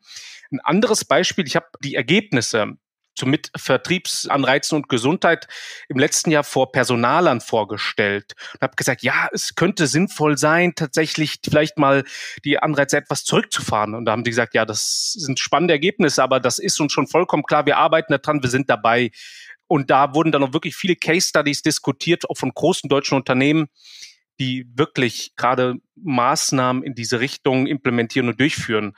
Ein 0.51 0.59
anderes 0.59 1.05
Beispiel, 1.05 1.47
ich 1.47 1.55
habe 1.55 1.65
die 1.83 1.95
Ergebnisse 1.95 2.77
zu 3.15 3.25
mit 3.25 3.51
Vertriebsanreizen 3.55 4.75
und 4.75 4.89
Gesundheit 4.89 5.47
im 5.87 5.99
letzten 5.99 6.31
Jahr 6.31 6.43
vor 6.43 6.71
Personalern 6.71 7.41
vorgestellt 7.41 8.33
und 8.53 8.61
habe 8.61 8.75
gesagt, 8.75 9.03
ja, 9.03 9.29
es 9.31 9.55
könnte 9.55 9.87
sinnvoll 9.87 10.37
sein, 10.37 10.73
tatsächlich 10.75 11.39
vielleicht 11.43 11.77
mal 11.77 12.03
die 12.43 12.59
Anreize 12.59 12.97
etwas 12.97 13.23
zurückzufahren. 13.23 13.95
Und 13.95 14.05
da 14.05 14.11
haben 14.11 14.23
die 14.23 14.31
gesagt, 14.31 14.53
ja, 14.53 14.65
das 14.65 15.13
sind 15.13 15.39
spannende 15.39 15.73
Ergebnisse, 15.73 16.23
aber 16.23 16.39
das 16.39 16.59
ist 16.59 16.79
uns 16.79 16.91
schon 16.91 17.07
vollkommen 17.07 17.43
klar. 17.43 17.65
Wir 17.65 17.77
arbeiten 17.77 18.13
daran, 18.13 18.41
wir 18.41 18.49
sind 18.49 18.69
dabei. 18.69 19.11
Und 19.67 19.89
da 19.89 20.13
wurden 20.13 20.31
dann 20.31 20.43
auch 20.43 20.53
wirklich 20.53 20.75
viele 20.75 20.95
Case 20.95 21.27
Studies 21.27 21.61
diskutiert, 21.61 22.29
auch 22.29 22.37
von 22.37 22.51
großen 22.53 22.89
deutschen 22.89 23.15
Unternehmen, 23.15 23.67
die 24.39 24.65
wirklich 24.73 25.33
gerade 25.35 25.75
Maßnahmen 25.95 26.83
in 26.83 26.95
diese 26.95 27.19
Richtung 27.19 27.67
implementieren 27.67 28.27
und 28.27 28.39
durchführen. 28.39 28.93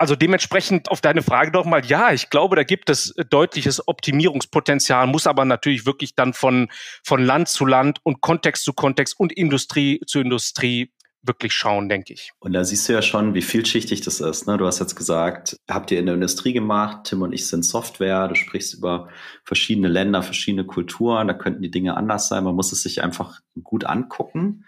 Also 0.00 0.16
dementsprechend 0.16 0.90
auf 0.90 1.02
deine 1.02 1.20
Frage 1.20 1.52
doch 1.52 1.66
mal, 1.66 1.84
ja, 1.84 2.10
ich 2.10 2.30
glaube, 2.30 2.56
da 2.56 2.62
gibt 2.62 2.88
es 2.88 3.14
deutliches 3.28 3.86
Optimierungspotenzial, 3.86 5.06
muss 5.06 5.26
aber 5.26 5.44
natürlich 5.44 5.84
wirklich 5.84 6.14
dann 6.14 6.32
von, 6.32 6.68
von 7.04 7.22
Land 7.22 7.48
zu 7.48 7.66
Land 7.66 7.98
und 8.02 8.22
Kontext 8.22 8.64
zu 8.64 8.72
Kontext 8.72 9.20
und 9.20 9.30
Industrie 9.30 10.00
zu 10.06 10.20
Industrie 10.20 10.90
wirklich 11.20 11.52
schauen, 11.52 11.90
denke 11.90 12.14
ich. 12.14 12.32
Und 12.38 12.54
da 12.54 12.64
siehst 12.64 12.88
du 12.88 12.94
ja 12.94 13.02
schon, 13.02 13.34
wie 13.34 13.42
vielschichtig 13.42 14.00
das 14.00 14.20
ist. 14.20 14.46
Ne? 14.46 14.56
Du 14.56 14.64
hast 14.64 14.78
jetzt 14.78 14.96
gesagt, 14.96 15.58
habt 15.70 15.90
ihr 15.90 15.98
in 15.98 16.06
der 16.06 16.14
Industrie 16.14 16.54
gemacht, 16.54 17.04
Tim 17.04 17.20
und 17.20 17.34
ich 17.34 17.46
sind 17.46 17.66
Software, 17.66 18.26
du 18.26 18.36
sprichst 18.36 18.72
über 18.72 19.10
verschiedene 19.44 19.88
Länder, 19.88 20.22
verschiedene 20.22 20.64
Kulturen, 20.64 21.28
da 21.28 21.34
könnten 21.34 21.60
die 21.60 21.70
Dinge 21.70 21.98
anders 21.98 22.28
sein, 22.28 22.44
man 22.44 22.56
muss 22.56 22.72
es 22.72 22.82
sich 22.82 23.02
einfach 23.02 23.40
gut 23.62 23.84
angucken. 23.84 24.64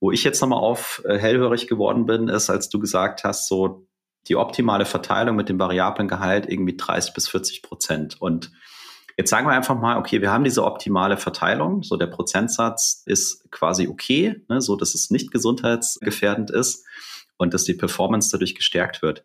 Wo 0.00 0.10
ich 0.10 0.24
jetzt 0.24 0.40
nochmal 0.40 0.58
auf 0.58 1.02
äh, 1.04 1.16
hellhörig 1.16 1.68
geworden 1.68 2.04
bin, 2.04 2.26
ist, 2.26 2.50
als 2.50 2.68
du 2.68 2.80
gesagt 2.80 3.22
hast, 3.22 3.46
so 3.46 3.86
die 4.28 4.36
optimale 4.36 4.84
Verteilung 4.84 5.36
mit 5.36 5.48
dem 5.48 5.58
variablen 5.58 6.08
Gehalt 6.08 6.48
irgendwie 6.48 6.76
30 6.76 7.14
bis 7.14 7.28
40 7.28 7.62
Prozent. 7.62 8.20
Und 8.20 8.52
jetzt 9.16 9.30
sagen 9.30 9.46
wir 9.46 9.52
einfach 9.52 9.78
mal, 9.78 9.98
okay, 9.98 10.20
wir 10.20 10.30
haben 10.30 10.44
diese 10.44 10.64
optimale 10.64 11.16
Verteilung, 11.16 11.82
so 11.82 11.96
der 11.96 12.06
Prozentsatz 12.06 13.02
ist 13.06 13.50
quasi 13.50 13.88
okay, 13.88 14.42
ne, 14.48 14.60
so 14.60 14.76
dass 14.76 14.94
es 14.94 15.10
nicht 15.10 15.30
gesundheitsgefährdend 15.30 16.50
ist 16.50 16.86
und 17.36 17.54
dass 17.54 17.64
die 17.64 17.74
Performance 17.74 18.30
dadurch 18.30 18.54
gestärkt 18.54 19.02
wird. 19.02 19.24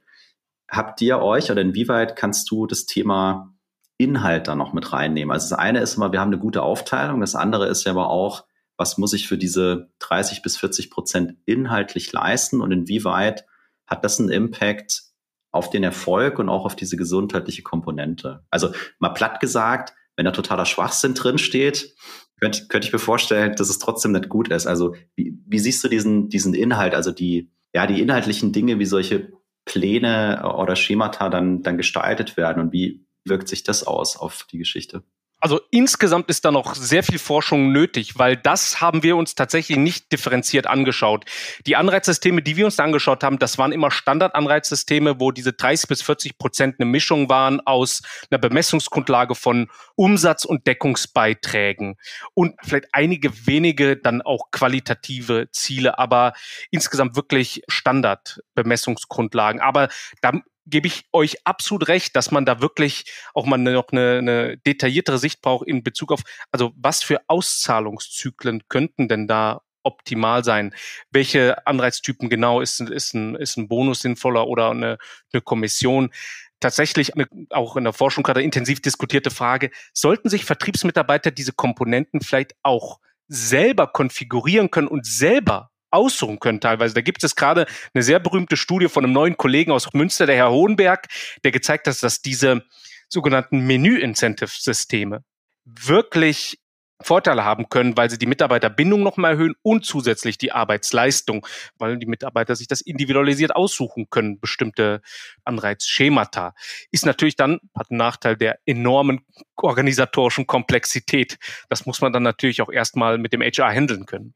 Habt 0.69 1.01
ihr 1.01 1.19
euch 1.19 1.51
oder 1.51 1.61
inwieweit 1.61 2.15
kannst 2.15 2.49
du 2.51 2.67
das 2.67 2.85
Thema 2.85 3.53
Inhalt 3.97 4.47
da 4.47 4.55
noch 4.55 4.73
mit 4.73 4.91
reinnehmen? 4.91 5.31
Also 5.31 5.49
das 5.49 5.59
eine 5.59 5.79
ist 5.79 5.95
immer, 5.95 6.11
wir 6.11 6.19
haben 6.19 6.33
eine 6.33 6.39
gute 6.39 6.63
Aufteilung, 6.63 7.21
das 7.21 7.35
andere 7.35 7.67
ist 7.67 7.85
ja 7.85 7.91
aber 7.91 8.09
auch, 8.09 8.45
was 8.75 8.97
muss 8.97 9.13
ich 9.13 9.27
für 9.27 9.37
diese 9.37 9.89
30 9.99 10.41
bis 10.41 10.57
40 10.57 10.91
Prozent 10.91 11.35
inhaltlich 11.45 12.11
leisten 12.11 12.61
und 12.61 12.71
inwieweit 12.71 13.45
hat 13.87 14.03
das 14.03 14.19
einen 14.19 14.29
Impact 14.29 15.03
auf 15.51 15.69
den 15.69 15.83
Erfolg 15.83 16.39
und 16.39 16.49
auch 16.49 16.65
auf 16.65 16.75
diese 16.75 16.97
gesundheitliche 16.97 17.63
Komponente. 17.63 18.43
Also 18.51 18.71
mal 18.99 19.09
platt 19.09 19.39
gesagt, 19.39 19.93
wenn 20.15 20.25
da 20.25 20.31
totaler 20.31 20.65
Schwachsinn 20.65 21.13
drin 21.13 21.37
steht, 21.37 21.95
könnte, 22.39 22.67
könnte 22.67 22.87
ich 22.87 22.93
mir 22.93 22.99
vorstellen, 22.99 23.55
dass 23.55 23.69
es 23.69 23.79
trotzdem 23.79 24.11
nicht 24.11 24.29
gut 24.29 24.49
ist. 24.49 24.67
Also 24.67 24.95
wie, 25.15 25.37
wie 25.45 25.59
siehst 25.59 25.83
du 25.83 25.87
diesen, 25.87 26.29
diesen 26.29 26.53
Inhalt, 26.53 26.93
also 26.93 27.11
die, 27.11 27.51
ja, 27.73 27.87
die 27.87 28.01
inhaltlichen 28.01 28.51
Dinge, 28.51 28.79
wie 28.79 28.85
solche 28.85 29.31
Pläne 29.65 30.53
oder 30.57 30.75
Schemata 30.75 31.29
dann, 31.29 31.61
dann 31.61 31.77
gestaltet 31.77 32.37
werden 32.37 32.61
und 32.61 32.71
wie 32.71 33.05
wirkt 33.25 33.47
sich 33.47 33.63
das 33.63 33.85
aus 33.85 34.17
auf 34.17 34.47
die 34.51 34.57
Geschichte? 34.57 35.03
Also 35.39 35.61
insgesamt 35.69 36.29
ist 36.29 36.45
da 36.45 36.51
noch 36.51 36.73
sehr 36.73 37.03
viel 37.03 37.19
Forschung 37.19 37.71
nötig, 37.71 38.17
weil 38.17 38.37
das 38.37 38.81
haben 38.81 39.03
wir 39.03 39.15
uns 39.15 39.35
tatsächlich 39.35 39.77
nicht 39.77 40.11
differenziert 40.11 40.65
angeschaut. 40.65 41.25
Die 41.67 41.75
Anreizsysteme, 41.75 42.41
die 42.41 42.57
wir 42.57 42.65
uns 42.65 42.79
angeschaut 42.79 43.23
haben, 43.23 43.37
das 43.37 43.59
waren 43.59 43.71
immer 43.71 43.91
Standardanreizsysteme, 43.91 45.19
wo 45.19 45.31
diese 45.31 45.53
30 45.53 45.89
bis 45.89 46.01
40 46.01 46.39
Prozent 46.39 46.75
eine 46.79 46.89
Mischung 46.89 47.29
waren 47.29 47.61
aus 47.61 48.01
einer 48.31 48.39
Bemessungsgrundlage 48.39 49.35
von 49.35 49.69
Umsatz- 49.95 50.45
und 50.45 50.65
Deckungsbeiträgen 50.65 51.97
und 52.33 52.55
vielleicht 52.63 52.87
einige 52.93 53.45
wenige 53.45 53.95
dann 53.95 54.23
auch 54.23 54.49
qualitative 54.51 55.49
Ziele, 55.51 55.99
aber 55.99 56.33
insgesamt 56.71 57.15
wirklich 57.15 57.61
Standardbemessungsgrundlagen. 57.67 59.61
Aber 59.61 59.89
da 60.21 60.31
gebe 60.69 60.87
ich 60.87 61.05
euch 61.11 61.45
absolut 61.45 61.87
recht, 61.87 62.15
dass 62.15 62.31
man 62.31 62.45
da 62.45 62.61
wirklich 62.61 63.05
auch 63.33 63.45
mal 63.45 63.57
noch 63.57 63.89
eine, 63.91 64.17
eine 64.19 64.57
detailliertere 64.57 65.17
Sicht 65.17 65.41
braucht 65.41 65.67
in 65.67 65.83
Bezug 65.83 66.11
auf, 66.11 66.21
also 66.51 66.73
was 66.75 67.03
für 67.03 67.21
Auszahlungszyklen 67.27 68.63
könnten 68.67 69.07
denn 69.07 69.27
da 69.27 69.61
optimal 69.83 70.43
sein? 70.43 70.75
Welche 71.11 71.65
Anreiztypen 71.65 72.29
genau 72.29 72.61
ist, 72.61 72.81
ist, 72.81 73.13
ein, 73.13 73.35
ist 73.35 73.57
ein 73.57 73.67
Bonus 73.67 74.01
sinnvoller 74.01 74.47
oder 74.47 74.71
eine, 74.71 74.97
eine 75.33 75.41
Kommission? 75.41 76.11
Tatsächlich 76.59 77.15
eine, 77.15 77.27
auch 77.51 77.77
in 77.77 77.85
der 77.85 77.93
Forschung 77.93 78.23
gerade 78.23 78.43
intensiv 78.43 78.81
diskutierte 78.81 79.31
Frage, 79.31 79.71
sollten 79.93 80.29
sich 80.29 80.43
Vertriebsmitarbeiter 80.43 81.31
diese 81.31 81.53
Komponenten 81.53 82.21
vielleicht 82.21 82.55
auch 82.63 82.99
selber 83.27 83.87
konfigurieren 83.87 84.71
können 84.71 84.87
und 84.87 85.05
selber 85.05 85.71
aussuchen 85.91 86.39
können 86.39 86.59
teilweise. 86.59 86.93
Da 86.93 87.01
gibt 87.01 87.23
es 87.23 87.35
gerade 87.35 87.65
eine 87.93 88.03
sehr 88.03 88.19
berühmte 88.19 88.57
Studie 88.57 88.87
von 88.87 89.03
einem 89.03 89.13
neuen 89.13 89.37
Kollegen 89.37 89.71
aus 89.71 89.93
Münster, 89.93 90.25
der 90.25 90.35
Herr 90.35 90.51
Hohenberg, 90.51 91.07
der 91.43 91.51
gezeigt 91.51 91.87
hat, 91.87 92.01
dass 92.03 92.21
diese 92.21 92.63
sogenannten 93.09 93.59
Menü-Incentive-Systeme 93.65 95.23
wirklich 95.65 96.59
Vorteile 96.99 97.43
haben 97.43 97.69
können, 97.69 97.95
weil 97.95 98.09
sie 98.09 98.17
die 98.17 98.25
Mitarbeiterbindung 98.25 99.03
nochmal 99.03 99.33
erhöhen 99.33 99.53
und 99.61 99.85
zusätzlich 99.85 100.37
die 100.37 100.51
Arbeitsleistung, 100.51 101.45
weil 101.77 101.97
die 101.97 102.07
Mitarbeiter 102.07 102.55
sich 102.55 102.67
das 102.67 102.81
individualisiert 102.81 103.55
aussuchen 103.55 104.09
können, 104.09 104.39
bestimmte 104.39 105.01
Anreizschemata. 105.43 106.55
Ist 106.91 107.05
natürlich 107.05 107.35
dann, 107.35 107.59
hat 107.75 107.91
einen 107.91 107.99
Nachteil 107.99 108.35
der 108.35 108.59
enormen 108.65 109.21
organisatorischen 109.57 110.47
Komplexität. 110.47 111.37
Das 111.69 111.85
muss 111.85 112.01
man 112.01 112.13
dann 112.13 112.23
natürlich 112.23 112.61
auch 112.61 112.71
erstmal 112.71 113.19
mit 113.19 113.31
dem 113.31 113.41
HR 113.41 113.71
handeln 113.71 114.07
können. 114.07 114.33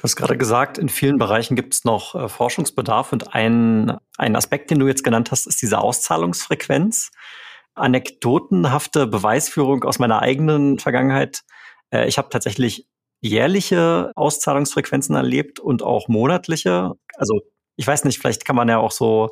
Du 0.00 0.04
hast 0.04 0.16
gerade 0.16 0.38
gesagt, 0.38 0.78
in 0.78 0.88
vielen 0.88 1.18
Bereichen 1.18 1.56
gibt 1.56 1.74
es 1.74 1.84
noch 1.84 2.14
äh, 2.14 2.26
Forschungsbedarf 2.26 3.12
und 3.12 3.34
ein, 3.34 3.98
ein 4.16 4.34
Aspekt, 4.34 4.70
den 4.70 4.78
du 4.78 4.88
jetzt 4.88 5.04
genannt 5.04 5.30
hast, 5.30 5.46
ist 5.46 5.60
diese 5.60 5.78
Auszahlungsfrequenz. 5.78 7.10
Anekdotenhafte 7.74 9.06
Beweisführung 9.06 9.84
aus 9.84 9.98
meiner 9.98 10.22
eigenen 10.22 10.78
Vergangenheit. 10.78 11.42
Äh, 11.90 12.08
ich 12.08 12.16
habe 12.16 12.30
tatsächlich 12.30 12.86
jährliche 13.20 14.10
Auszahlungsfrequenzen 14.16 15.14
erlebt 15.16 15.60
und 15.60 15.82
auch 15.82 16.08
monatliche. 16.08 16.92
Also 17.18 17.42
ich 17.76 17.86
weiß 17.86 18.04
nicht, 18.04 18.20
vielleicht 18.20 18.46
kann 18.46 18.56
man 18.56 18.70
ja 18.70 18.78
auch 18.78 18.92
so 18.92 19.28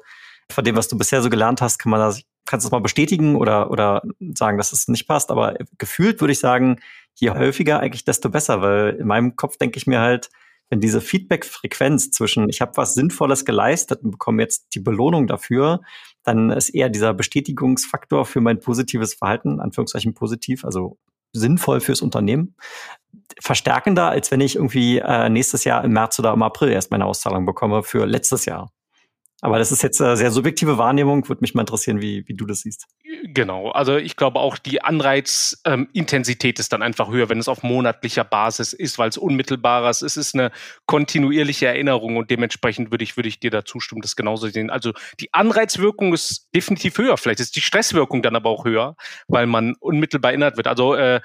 von 0.52 0.64
dem, 0.64 0.76
was 0.76 0.88
du 0.88 0.98
bisher 0.98 1.22
so 1.22 1.30
gelernt 1.30 1.62
hast, 1.62 1.78
kann 1.78 1.88
man 1.88 2.00
das, 2.00 2.20
kannst 2.44 2.66
du 2.66 2.68
das 2.68 2.72
mal 2.72 2.82
bestätigen 2.82 3.36
oder, 3.36 3.70
oder 3.70 4.02
sagen, 4.34 4.58
dass 4.58 4.74
es 4.74 4.86
nicht 4.86 5.08
passt. 5.08 5.30
Aber 5.30 5.54
gefühlt 5.78 6.20
würde 6.20 6.32
ich 6.32 6.40
sagen, 6.40 6.78
je 7.14 7.30
häufiger 7.30 7.80
eigentlich, 7.80 8.04
desto 8.04 8.28
besser, 8.28 8.60
weil 8.60 8.96
in 9.00 9.06
meinem 9.06 9.34
Kopf 9.34 9.56
denke 9.56 9.78
ich 9.78 9.86
mir 9.86 10.00
halt, 10.00 10.28
wenn 10.70 10.80
diese 10.80 11.00
Feedback-Frequenz 11.00 12.10
zwischen, 12.10 12.48
ich 12.48 12.60
habe 12.60 12.76
was 12.76 12.94
Sinnvolles 12.94 13.44
geleistet 13.44 14.02
und 14.02 14.12
bekomme 14.12 14.42
jetzt 14.42 14.74
die 14.74 14.80
Belohnung 14.80 15.26
dafür, 15.26 15.80
dann 16.24 16.50
ist 16.50 16.70
eher 16.70 16.88
dieser 16.88 17.14
Bestätigungsfaktor 17.14 18.26
für 18.26 18.40
mein 18.40 18.60
positives 18.60 19.14
Verhalten, 19.14 19.60
Anführungszeichen 19.60 20.14
positiv, 20.14 20.64
also 20.64 20.98
sinnvoll 21.32 21.80
fürs 21.80 22.02
Unternehmen, 22.02 22.54
verstärkender, 23.40 24.08
als 24.08 24.30
wenn 24.30 24.40
ich 24.40 24.56
irgendwie 24.56 24.98
äh, 24.98 25.28
nächstes 25.28 25.64
Jahr 25.64 25.84
im 25.84 25.92
März 25.92 26.18
oder 26.18 26.32
im 26.32 26.42
April 26.42 26.70
erst 26.70 26.90
meine 26.90 27.06
Auszahlung 27.06 27.46
bekomme 27.46 27.82
für 27.82 28.06
letztes 28.06 28.44
Jahr. 28.44 28.70
Aber 29.40 29.58
das 29.58 29.70
ist 29.70 29.82
jetzt 29.82 30.00
eine 30.02 30.16
sehr 30.16 30.32
subjektive 30.32 30.78
Wahrnehmung. 30.78 31.28
Würde 31.28 31.42
mich 31.42 31.54
mal 31.54 31.62
interessieren, 31.62 32.00
wie, 32.00 32.26
wie 32.26 32.34
du 32.34 32.44
das 32.44 32.62
siehst. 32.62 32.86
Genau. 33.22 33.70
Also 33.70 33.96
ich 33.96 34.16
glaube 34.16 34.40
auch, 34.40 34.58
die 34.58 34.82
Anreizintensität 34.82 36.58
ähm, 36.58 36.60
ist 36.60 36.72
dann 36.72 36.82
einfach 36.82 37.08
höher, 37.10 37.28
wenn 37.28 37.38
es 37.38 37.46
auf 37.46 37.62
monatlicher 37.62 38.24
Basis 38.24 38.72
ist, 38.72 38.98
weil 38.98 39.08
es 39.08 39.16
unmittelbarer 39.16 39.90
ist. 39.90 40.02
Es 40.02 40.16
ist 40.16 40.34
eine 40.34 40.50
kontinuierliche 40.86 41.66
Erinnerung 41.66 42.16
und 42.16 42.30
dementsprechend 42.30 42.90
würde 42.90 43.04
ich, 43.04 43.16
würde 43.16 43.28
ich 43.28 43.38
dir 43.38 43.50
da 43.52 43.64
zustimmen, 43.64 44.02
das 44.02 44.16
genauso 44.16 44.48
sehen. 44.48 44.70
Also 44.70 44.92
die 45.20 45.32
Anreizwirkung 45.32 46.12
ist 46.14 46.48
definitiv 46.54 46.98
höher. 46.98 47.16
Vielleicht 47.16 47.40
ist 47.40 47.54
die 47.54 47.60
Stresswirkung 47.60 48.22
dann 48.22 48.34
aber 48.34 48.50
auch 48.50 48.64
höher, 48.64 48.96
weil 49.28 49.46
man 49.46 49.74
unmittelbar 49.78 50.32
erinnert 50.32 50.56
wird. 50.56 50.66
Also 50.66 50.94
äh, 50.94 51.20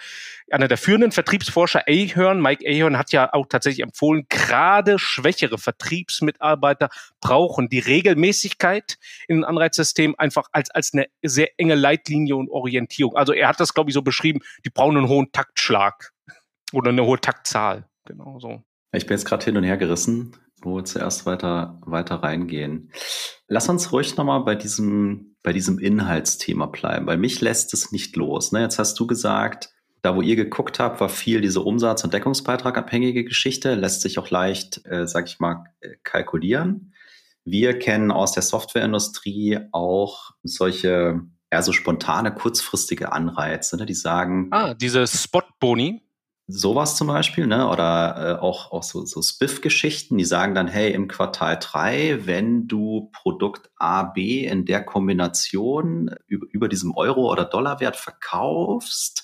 einer 0.52 0.68
der 0.68 0.78
führenden 0.78 1.12
Vertriebsforscher, 1.12 1.84
Ahern, 1.88 2.42
Mike 2.42 2.66
Ahern, 2.68 2.98
hat 2.98 3.12
ja 3.12 3.34
auch 3.34 3.48
tatsächlich 3.48 3.84
empfohlen, 3.84 4.26
gerade 4.30 5.00
schwächere 5.00 5.58
Vertriebsmitarbeiter 5.58 6.90
brauchen 7.22 7.70
die 7.70 7.80
Regelmäßigkeit 7.80 8.98
in 9.28 9.40
ein 9.40 9.44
Anreizsystem 9.44 10.16
einfach 10.18 10.48
als, 10.52 10.70
als 10.72 10.94
eine 10.94 11.08
sehr 11.22 11.50
enge 11.58 11.76
Leitlinie 11.76 12.36
und 12.36 12.50
Orientierung. 12.50 13.16
Also 13.16 13.34
er 13.34 13.48
hat 13.48 13.60
das, 13.60 13.74
glaube 13.74 13.90
ich, 13.90 13.94
so 13.94 14.02
beschrieben, 14.02 14.42
die 14.66 14.70
brauchen 14.70 14.98
einen 14.98 15.08
hohen 15.08 15.32
Taktschlag 15.32 16.12
oder 16.72 16.90
eine 16.90 17.06
hohe 17.06 17.20
Taktzahl. 17.20 17.88
Genau 18.06 18.40
so. 18.40 18.64
Ich 18.92 19.08
bin 19.08 19.18
jetzt 19.18 19.26
gerade 19.26 19.44
hin 19.46 19.58
und 19.58 19.64
her 19.64 19.78
gerissen, 19.78 20.36
wo 20.62 20.76
wir 20.76 20.86
zuerst 20.86 21.26
weiter, 21.26 21.80
weiter 21.86 22.16
reingehen. 22.16 22.92
Lass 23.48 23.70
uns 23.70 23.92
ruhig 23.92 24.16
nochmal 24.18 24.44
bei 24.44 24.56
diesem, 24.56 25.36
bei 25.44 25.54
diesem 25.54 25.80
Inhaltsthema 25.80 26.68
bleiben, 26.68 27.08
weil 27.08 27.18
mich 27.18 27.42
lässt 27.42 27.74
es 27.74 27.92
nicht 27.92 28.16
los. 28.16 28.52
Ne? 28.52 28.62
Jetzt 28.62 28.80
hast 28.80 29.00
du 29.00 29.08
gesagt, 29.08 29.73
da, 30.04 30.16
wo 30.16 30.22
ihr 30.22 30.36
geguckt 30.36 30.80
habt, 30.80 31.00
war 31.00 31.10
viel 31.10 31.42
diese 31.42 31.62
Umsatz- 31.62 32.04
und 32.04 32.14
Deckungsbeitrag 32.14 32.78
abhängige 32.78 33.24
Geschichte, 33.24 33.74
lässt 33.74 34.02
sich 34.02 34.20
auch 34.20 34.30
leicht, 34.30 34.86
äh, 34.86 35.08
sag 35.08 35.28
ich 35.28 35.40
mal, 35.40 35.64
äh, 35.80 35.96
kalkulieren. 36.04 36.94
Wir 37.46 37.80
kennen 37.80 38.12
aus 38.12 38.34
der 38.34 38.44
Softwareindustrie 38.44 39.60
auch 39.72 40.32
solche 40.44 41.22
eher 41.50 41.64
so 41.64 41.72
spontane, 41.72 42.34
kurzfristige 42.34 43.14
Anreize, 43.14 43.78
ne, 43.78 43.86
die 43.86 43.94
sagen. 43.94 44.50
Ah, 44.52 44.74
diese 44.74 45.08
Spot-Boni. 45.08 46.02
Sowas 46.48 46.98
zum 46.98 47.08
Beispiel, 47.08 47.48
ne? 47.48 47.70
Oder 47.70 48.18
äh, 48.18 48.42
auch, 48.42 48.74
auch 48.74 48.84
so, 48.84 49.06
so 49.06 49.22
Spiff-Geschichten, 49.22 50.18
die 50.18 50.26
sagen 50.26 50.54
dann, 50.54 50.68
hey, 50.68 50.92
im 50.92 51.08
Quartal 51.08 51.58
drei, 51.62 52.20
wenn 52.26 52.68
du 52.68 53.10
Produkt 53.14 53.70
A, 53.78 54.04
B 54.04 54.46
in 54.46 54.66
der 54.66 54.84
Kombination 54.84 56.14
über, 56.28 56.46
über 56.52 56.68
diesem 56.68 56.94
Euro- 56.98 57.32
oder 57.32 57.46
Dollarwert 57.46 57.96
verkaufst, 57.96 59.23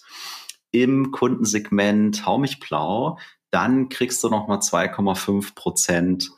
im 0.72 1.12
Kundensegment 1.12 2.26
Hau 2.26 2.38
mich 2.38 2.60
blau, 2.60 3.18
dann 3.52 3.90
kriegst 3.90 4.24
du 4.24 4.30
nochmal 4.30 4.60
2,5 4.60 5.56
Prozent 5.56 6.32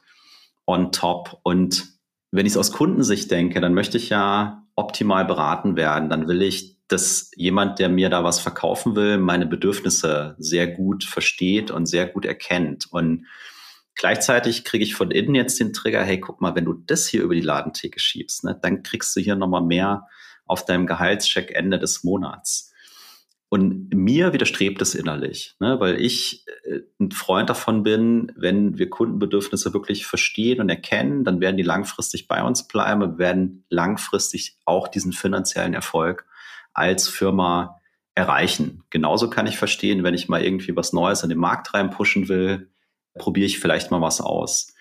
on 0.65 0.91
top. 0.91 1.39
Und 1.43 1.99
wenn 2.31 2.45
ich 2.45 2.53
es 2.53 2.57
aus 2.57 2.71
Kundensicht 2.71 3.29
denke, 3.29 3.59
dann 3.59 3.73
möchte 3.73 3.97
ich 3.97 4.09
ja 4.09 4.65
optimal 4.75 5.25
beraten 5.25 5.75
werden. 5.75 6.09
Dann 6.09 6.27
will 6.27 6.41
ich, 6.41 6.77
dass 6.87 7.31
jemand, 7.35 7.79
der 7.79 7.89
mir 7.89 8.09
da 8.09 8.23
was 8.23 8.39
verkaufen 8.39 8.95
will, 8.95 9.17
meine 9.17 9.45
Bedürfnisse 9.45 10.35
sehr 10.37 10.67
gut 10.67 11.03
versteht 11.03 11.71
und 11.71 11.85
sehr 11.85 12.07
gut 12.07 12.25
erkennt. 12.25 12.87
Und 12.91 13.27
gleichzeitig 13.95 14.63
kriege 14.63 14.83
ich 14.83 14.95
von 14.95 15.11
innen 15.11 15.35
jetzt 15.35 15.59
den 15.59 15.73
Trigger, 15.73 16.03
hey, 16.03 16.19
guck 16.19 16.41
mal, 16.41 16.55
wenn 16.55 16.65
du 16.65 16.73
das 16.73 17.07
hier 17.07 17.23
über 17.23 17.35
die 17.35 17.41
Ladentheke 17.41 17.99
schiebst, 17.99 18.45
ne, 18.45 18.57
dann 18.61 18.83
kriegst 18.83 19.15
du 19.15 19.19
hier 19.19 19.35
nochmal 19.35 19.63
mehr 19.63 20.07
auf 20.45 20.65
deinem 20.65 20.87
Gehaltscheck 20.87 21.51
Ende 21.51 21.79
des 21.79 22.03
Monats. 22.03 22.70
Und 23.53 23.93
mir 23.93 24.31
widerstrebt 24.31 24.81
es 24.81 24.95
innerlich, 24.95 25.55
ne, 25.59 25.77
weil 25.81 25.99
ich 25.99 26.45
äh, 26.63 26.79
ein 27.01 27.11
Freund 27.11 27.49
davon 27.49 27.83
bin, 27.83 28.31
wenn 28.37 28.77
wir 28.77 28.89
Kundenbedürfnisse 28.89 29.73
wirklich 29.73 30.05
verstehen 30.05 30.61
und 30.61 30.69
erkennen, 30.69 31.25
dann 31.25 31.41
werden 31.41 31.57
die 31.57 31.63
langfristig 31.63 32.29
bei 32.29 32.41
uns 32.41 32.65
bleiben, 32.65 33.01
wir 33.01 33.17
werden 33.17 33.65
langfristig 33.67 34.57
auch 34.63 34.87
diesen 34.87 35.11
finanziellen 35.11 35.73
Erfolg 35.73 36.25
als 36.71 37.09
Firma 37.09 37.81
erreichen. 38.15 38.83
Genauso 38.89 39.29
kann 39.29 39.47
ich 39.47 39.57
verstehen, 39.57 40.05
wenn 40.05 40.13
ich 40.13 40.29
mal 40.29 40.41
irgendwie 40.41 40.77
was 40.77 40.93
Neues 40.93 41.23
in 41.23 41.29
den 41.29 41.37
Markt 41.37 41.73
reinpushen 41.73 42.29
will, 42.29 42.69
probiere 43.15 43.47
ich 43.47 43.59
vielleicht 43.59 43.91
mal 43.91 43.99
was 43.99 44.21
aus. 44.21 44.73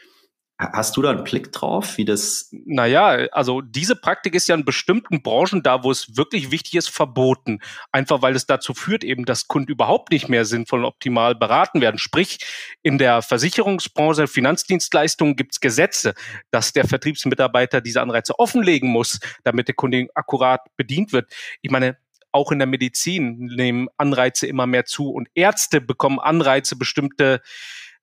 Hast 0.60 0.94
du 0.98 1.00
da 1.00 1.10
einen 1.10 1.24
Blick 1.24 1.52
drauf, 1.52 1.96
wie 1.96 2.04
das? 2.04 2.50
Naja, 2.52 3.28
also 3.32 3.62
diese 3.62 3.96
Praktik 3.96 4.34
ist 4.34 4.46
ja 4.46 4.54
in 4.54 4.66
bestimmten 4.66 5.22
Branchen 5.22 5.62
da, 5.62 5.84
wo 5.84 5.90
es 5.90 6.18
wirklich 6.18 6.50
wichtig 6.50 6.74
ist, 6.74 6.90
verboten. 6.90 7.60
Einfach 7.92 8.20
weil 8.20 8.36
es 8.36 8.44
dazu 8.44 8.74
führt, 8.74 9.02
eben, 9.02 9.24
dass 9.24 9.48
Kunden 9.48 9.72
überhaupt 9.72 10.12
nicht 10.12 10.28
mehr 10.28 10.44
sinnvoll 10.44 10.80
und 10.80 10.84
optimal 10.84 11.34
beraten 11.34 11.80
werden. 11.80 11.96
Sprich, 11.96 12.40
in 12.82 12.98
der 12.98 13.22
Versicherungsbranche, 13.22 14.26
Finanzdienstleistungen 14.26 15.34
gibt 15.34 15.52
es 15.52 15.60
Gesetze, 15.60 16.12
dass 16.50 16.74
der 16.74 16.86
Vertriebsmitarbeiter 16.86 17.80
diese 17.80 18.02
Anreize 18.02 18.38
offenlegen 18.38 18.90
muss, 18.90 19.18
damit 19.44 19.68
der 19.68 19.74
Kunde 19.74 20.08
akkurat 20.14 20.60
bedient 20.76 21.14
wird. 21.14 21.32
Ich 21.62 21.70
meine, 21.70 21.96
auch 22.32 22.52
in 22.52 22.58
der 22.58 22.68
Medizin 22.68 23.46
nehmen 23.46 23.88
Anreize 23.96 24.46
immer 24.46 24.66
mehr 24.66 24.84
zu 24.84 25.10
und 25.10 25.28
Ärzte 25.34 25.80
bekommen 25.80 26.18
Anreize, 26.18 26.76
bestimmte 26.76 27.40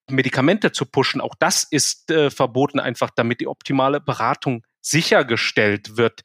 Medikamente 0.10 0.72
zu 0.72 0.86
pushen. 0.86 1.22
Auch 1.22 1.36
das 1.38 1.64
ist 1.64 2.12
äh, 2.12 2.30
verboten, 2.30 2.80
einfach 2.80 3.10
damit 3.16 3.42
die 3.42 3.48
optimale 3.48 4.00
Beratung 4.00 4.64
sichergestellt 4.82 5.98
wird. 5.98 6.22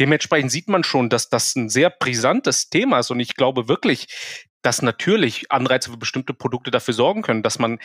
Dementsprechend 0.00 0.50
sieht 0.50 0.68
man 0.68 0.84
schon, 0.84 1.10
dass 1.10 1.28
das 1.28 1.54
ein 1.56 1.68
sehr 1.68 1.90
brisantes 1.90 2.70
Thema 2.70 3.00
ist. 3.00 3.10
Und 3.10 3.20
ich 3.20 3.34
glaube 3.34 3.68
wirklich, 3.68 4.06
dass 4.62 4.82
natürlich 4.82 5.50
Anreize 5.52 5.90
für 5.90 5.98
bestimmte 5.98 6.34
Produkte 6.34 6.70
dafür 6.70 6.94
sorgen 6.94 7.22
können, 7.22 7.42
dass 7.42 7.58
man 7.58 7.78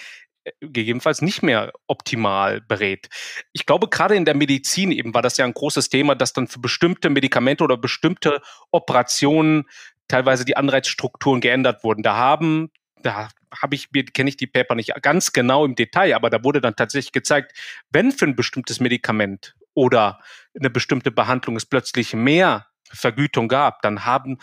äh, 0.43 0.51
gegebenenfalls 0.61 1.21
nicht 1.21 1.43
mehr 1.43 1.71
optimal 1.87 2.61
berät. 2.61 3.09
Ich 3.51 3.65
glaube, 3.65 3.89
gerade 3.89 4.15
in 4.15 4.25
der 4.25 4.35
Medizin 4.35 4.91
eben 4.91 5.13
war 5.13 5.21
das 5.21 5.37
ja 5.37 5.45
ein 5.45 5.53
großes 5.53 5.89
Thema, 5.89 6.15
dass 6.15 6.33
dann 6.33 6.47
für 6.47 6.59
bestimmte 6.59 7.09
Medikamente 7.09 7.63
oder 7.63 7.77
bestimmte 7.77 8.41
Operationen 8.71 9.65
teilweise 10.07 10.45
die 10.45 10.57
Anreizstrukturen 10.57 11.41
geändert 11.41 11.83
wurden. 11.83 12.03
Da 12.03 12.15
haben 12.15 12.71
da 13.03 13.29
habe 13.61 13.75
ich 13.75 13.89
kenne 14.13 14.29
ich 14.29 14.37
die 14.37 14.47
Paper 14.47 14.75
nicht 14.75 14.91
ganz 15.01 15.33
genau 15.33 15.65
im 15.65 15.75
Detail, 15.75 16.15
aber 16.15 16.29
da 16.29 16.43
wurde 16.43 16.61
dann 16.61 16.75
tatsächlich 16.75 17.11
gezeigt, 17.11 17.53
wenn 17.91 18.11
für 18.11 18.25
ein 18.25 18.35
bestimmtes 18.35 18.79
Medikament 18.79 19.55
oder 19.73 20.19
eine 20.57 20.69
bestimmte 20.69 21.11
Behandlung 21.11 21.55
es 21.55 21.65
plötzlich 21.65 22.13
mehr 22.13 22.67
Vergütung 22.91 23.47
gab, 23.47 23.81
dann 23.81 24.05
haben 24.05 24.37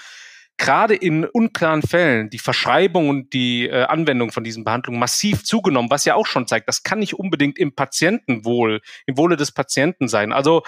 gerade 0.60 0.94
in 0.94 1.24
unklaren 1.24 1.80
Fällen 1.80 2.28
die 2.28 2.38
Verschreibung 2.38 3.08
und 3.08 3.32
die 3.32 3.66
äh, 3.66 3.84
Anwendung 3.84 4.30
von 4.30 4.44
diesen 4.44 4.62
Behandlungen 4.62 5.00
massiv 5.00 5.42
zugenommen, 5.42 5.90
was 5.90 6.04
ja 6.04 6.14
auch 6.14 6.26
schon 6.26 6.46
zeigt, 6.46 6.68
das 6.68 6.82
kann 6.82 6.98
nicht 6.98 7.14
unbedingt 7.14 7.58
im 7.58 7.74
Patientenwohl, 7.74 8.82
im 9.06 9.16
Wohle 9.16 9.36
des 9.36 9.52
Patienten 9.52 10.06
sein. 10.06 10.32
Also 10.32 10.62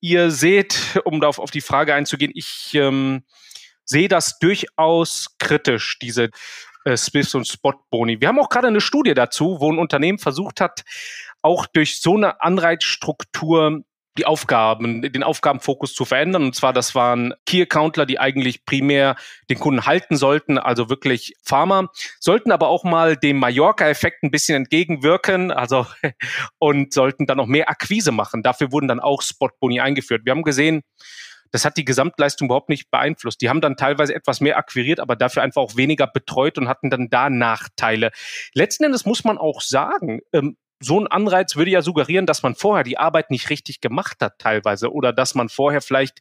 ihr 0.00 0.30
seht, 0.30 1.00
um 1.04 1.20
darauf 1.20 1.38
auf 1.38 1.50
die 1.50 1.62
Frage 1.62 1.94
einzugehen, 1.94 2.30
ich 2.34 2.74
ähm, 2.74 3.24
sehe 3.86 4.08
das 4.08 4.38
durchaus 4.38 5.34
kritisch, 5.38 5.98
diese 5.98 6.28
äh, 6.84 6.96
Swiss 6.96 7.34
und 7.34 7.46
Spot-Boni. 7.46 8.20
Wir 8.20 8.28
haben 8.28 8.38
auch 8.38 8.48
gerade 8.48 8.68
eine 8.68 8.80
Studie 8.80 9.14
dazu, 9.14 9.58
wo 9.60 9.70
ein 9.70 9.78
Unternehmen 9.78 10.18
versucht 10.18 10.60
hat, 10.60 10.84
auch 11.42 11.66
durch 11.66 12.00
so 12.00 12.16
eine 12.16 12.40
Anreizstruktur 12.42 13.82
die 14.18 14.26
Aufgaben, 14.26 15.00
den 15.00 15.22
Aufgabenfokus 15.22 15.94
zu 15.94 16.04
verändern. 16.04 16.42
Und 16.42 16.54
zwar, 16.54 16.72
das 16.72 16.94
waren 16.94 17.34
Key-Accountler, 17.46 18.04
die 18.04 18.18
eigentlich 18.18 18.64
primär 18.64 19.14
den 19.48 19.58
Kunden 19.58 19.86
halten 19.86 20.16
sollten, 20.16 20.58
also 20.58 20.90
wirklich 20.90 21.34
Pharma, 21.42 21.88
sollten 22.18 22.50
aber 22.50 22.68
auch 22.68 22.84
mal 22.84 23.16
dem 23.16 23.38
Mallorca-Effekt 23.38 24.24
ein 24.24 24.30
bisschen 24.30 24.56
entgegenwirken, 24.56 25.52
also 25.52 25.86
und 26.58 26.92
sollten 26.92 27.26
dann 27.26 27.40
auch 27.40 27.46
mehr 27.46 27.70
Akquise 27.70 28.10
machen. 28.10 28.42
Dafür 28.42 28.72
wurden 28.72 28.88
dann 28.88 29.00
auch 29.00 29.22
Spot-Boni 29.22 29.80
eingeführt. 29.80 30.22
Wir 30.24 30.32
haben 30.32 30.42
gesehen, 30.42 30.82
das 31.50 31.64
hat 31.64 31.76
die 31.76 31.84
Gesamtleistung 31.84 32.46
überhaupt 32.46 32.68
nicht 32.68 32.90
beeinflusst. 32.90 33.40
Die 33.40 33.48
haben 33.48 33.60
dann 33.60 33.76
teilweise 33.76 34.14
etwas 34.14 34.40
mehr 34.40 34.56
akquiriert, 34.56 35.00
aber 35.00 35.16
dafür 35.16 35.42
einfach 35.42 35.62
auch 35.62 35.76
weniger 35.76 36.06
betreut 36.06 36.58
und 36.58 36.68
hatten 36.68 36.90
dann 36.90 37.08
da 37.08 37.30
Nachteile. 37.30 38.10
Letzten 38.54 38.84
Endes 38.84 39.04
muss 39.04 39.24
man 39.24 39.38
auch 39.38 39.60
sagen, 39.60 40.20
ähm, 40.32 40.56
so 40.80 41.00
ein 41.00 41.06
Anreiz 41.06 41.56
würde 41.56 41.70
ja 41.70 41.82
suggerieren, 41.82 42.26
dass 42.26 42.42
man 42.42 42.54
vorher 42.54 42.84
die 42.84 42.98
Arbeit 42.98 43.30
nicht 43.30 43.50
richtig 43.50 43.80
gemacht 43.80 44.18
hat 44.20 44.38
teilweise 44.38 44.92
oder 44.92 45.12
dass 45.12 45.34
man 45.34 45.48
vorher 45.48 45.80
vielleicht 45.80 46.20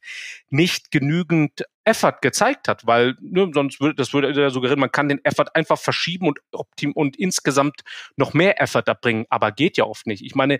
nicht 0.50 0.92
genügend 0.92 1.66
Effort 1.84 2.18
gezeigt 2.22 2.68
hat, 2.68 2.86
weil 2.86 3.16
ne, 3.22 3.50
sonst 3.54 3.80
würde 3.80 3.96
das 3.96 4.14
würde 4.14 4.32
ja 4.40 4.50
suggerieren, 4.50 4.80
man 4.80 4.92
kann 4.92 5.10
den 5.10 5.24
Effort 5.24 5.48
einfach 5.54 5.78
verschieben 5.78 6.28
und 6.28 6.40
optim 6.52 6.92
und 6.92 7.16
insgesamt 7.16 7.82
noch 8.18 8.34
mehr 8.34 8.62
Effort 8.62 8.84
erbringen, 8.88 9.26
aber 9.30 9.52
geht 9.52 9.78
ja 9.78 9.86
oft 9.86 10.08
nicht. 10.08 10.24
Ich 10.24 10.36
meine, 10.36 10.60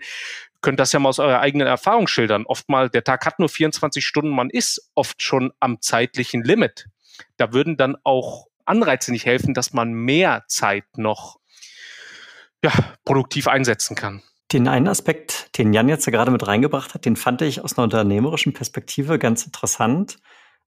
könnt 0.62 0.80
das 0.80 0.92
ja 0.92 1.00
mal 1.00 1.10
aus 1.10 1.18
eurer 1.18 1.40
eigenen 1.40 1.66
Erfahrung 1.66 2.06
schildern. 2.06 2.46
Oftmal 2.46 2.88
der 2.90 3.04
Tag 3.04 3.26
hat 3.26 3.38
nur 3.38 3.48
24 3.48 4.06
Stunden, 4.06 4.30
man 4.30 4.48
ist 4.48 4.90
oft 4.94 5.22
schon 5.22 5.52
am 5.60 5.80
zeitlichen 5.80 6.42
Limit. 6.42 6.86
Da 7.36 7.52
würden 7.52 7.76
dann 7.76 7.96
auch 8.04 8.46
Anreize 8.64 9.12
nicht 9.12 9.26
helfen, 9.26 9.54
dass 9.54 9.72
man 9.72 9.92
mehr 9.92 10.44
Zeit 10.46 10.84
noch 10.96 11.37
ja, 12.64 12.72
produktiv 13.04 13.48
einsetzen 13.48 13.96
kann. 13.96 14.22
Den 14.52 14.66
einen 14.66 14.88
Aspekt, 14.88 15.56
den 15.58 15.72
Jan 15.72 15.88
jetzt 15.88 16.06
ja 16.06 16.10
gerade 16.10 16.30
mit 16.30 16.46
reingebracht 16.46 16.94
hat, 16.94 17.04
den 17.04 17.16
fand 17.16 17.42
ich 17.42 17.62
aus 17.62 17.76
einer 17.76 17.84
unternehmerischen 17.84 18.54
Perspektive 18.54 19.18
ganz 19.18 19.44
interessant. 19.44 20.18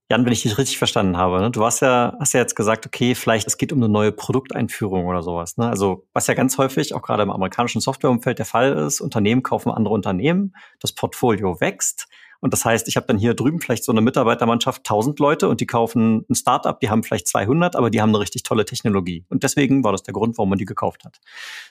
Jan, 0.10 0.26
wenn 0.26 0.34
ich 0.34 0.44
dich 0.44 0.58
richtig 0.58 0.78
verstanden 0.78 1.18
habe, 1.18 1.40
ne? 1.40 1.52
du 1.52 1.66
hast 1.66 1.80
ja, 1.80 2.16
hast 2.20 2.34
ja 2.34 2.42
jetzt 2.42 2.56
gesagt, 2.56 2.86
okay, 2.86 3.16
vielleicht 3.16 3.48
es 3.48 3.58
geht 3.58 3.72
um 3.72 3.80
eine 3.80 3.88
neue 3.88 4.12
Produkteinführung 4.12 5.06
oder 5.06 5.24
sowas. 5.24 5.58
Ne? 5.58 5.70
Also 5.70 6.06
was 6.14 6.28
ja 6.28 6.34
ganz 6.34 6.58
häufig 6.58 6.94
auch 6.94 7.02
gerade 7.02 7.24
im 7.24 7.32
amerikanischen 7.32 7.82
Softwareumfeld 7.82 8.38
der 8.38 8.46
Fall 8.46 8.74
ist, 8.74 9.00
Unternehmen 9.00 9.42
kaufen 9.42 9.72
andere 9.72 9.94
Unternehmen, 9.94 10.54
das 10.80 10.92
Portfolio 10.94 11.60
wächst 11.62 12.08
und 12.42 12.54
das 12.54 12.66
heißt, 12.66 12.88
ich 12.88 12.98
habe 12.98 13.06
dann 13.06 13.20
hier 13.20 13.36
drüben 13.36 13.62
vielleicht 13.62 13.84
so 13.84 13.92
eine 13.92 14.02
Mitarbeitermannschaft 14.02 14.80
1000 14.80 15.20
Leute 15.20 15.48
und 15.48 15.62
die 15.62 15.68
kaufen 15.68 16.26
ein 16.28 16.36
Startup, 16.36 16.78
die 16.80 16.90
haben 16.90 17.04
vielleicht 17.04 17.28
200, 17.28 17.76
aber 17.76 17.92
die 17.92 18.02
haben 18.02 18.10
eine 18.10 18.20
richtig 18.20 18.42
tolle 18.44 18.66
Technologie. 18.66 19.26
Und 19.30 19.44
deswegen 19.44 19.84
war 19.84 19.92
das 19.92 20.02
der 20.02 20.14
Grund, 20.14 20.38
warum 20.38 20.50
man 20.50 20.58
die 20.58 20.66
gekauft 20.66 21.06
hat. 21.06 21.20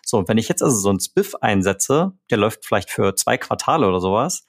So, 0.06 0.26
wenn 0.28 0.38
ich 0.38 0.48
jetzt 0.48 0.62
also 0.62 0.76
so 0.76 0.88
einen 0.88 1.00
Spiff 1.00 1.35
einsetze, 1.40 2.12
der 2.30 2.38
läuft 2.38 2.64
vielleicht 2.64 2.90
für 2.90 3.16
zwei 3.16 3.37
Quartale 3.37 3.88
oder 3.88 4.00
sowas, 4.00 4.44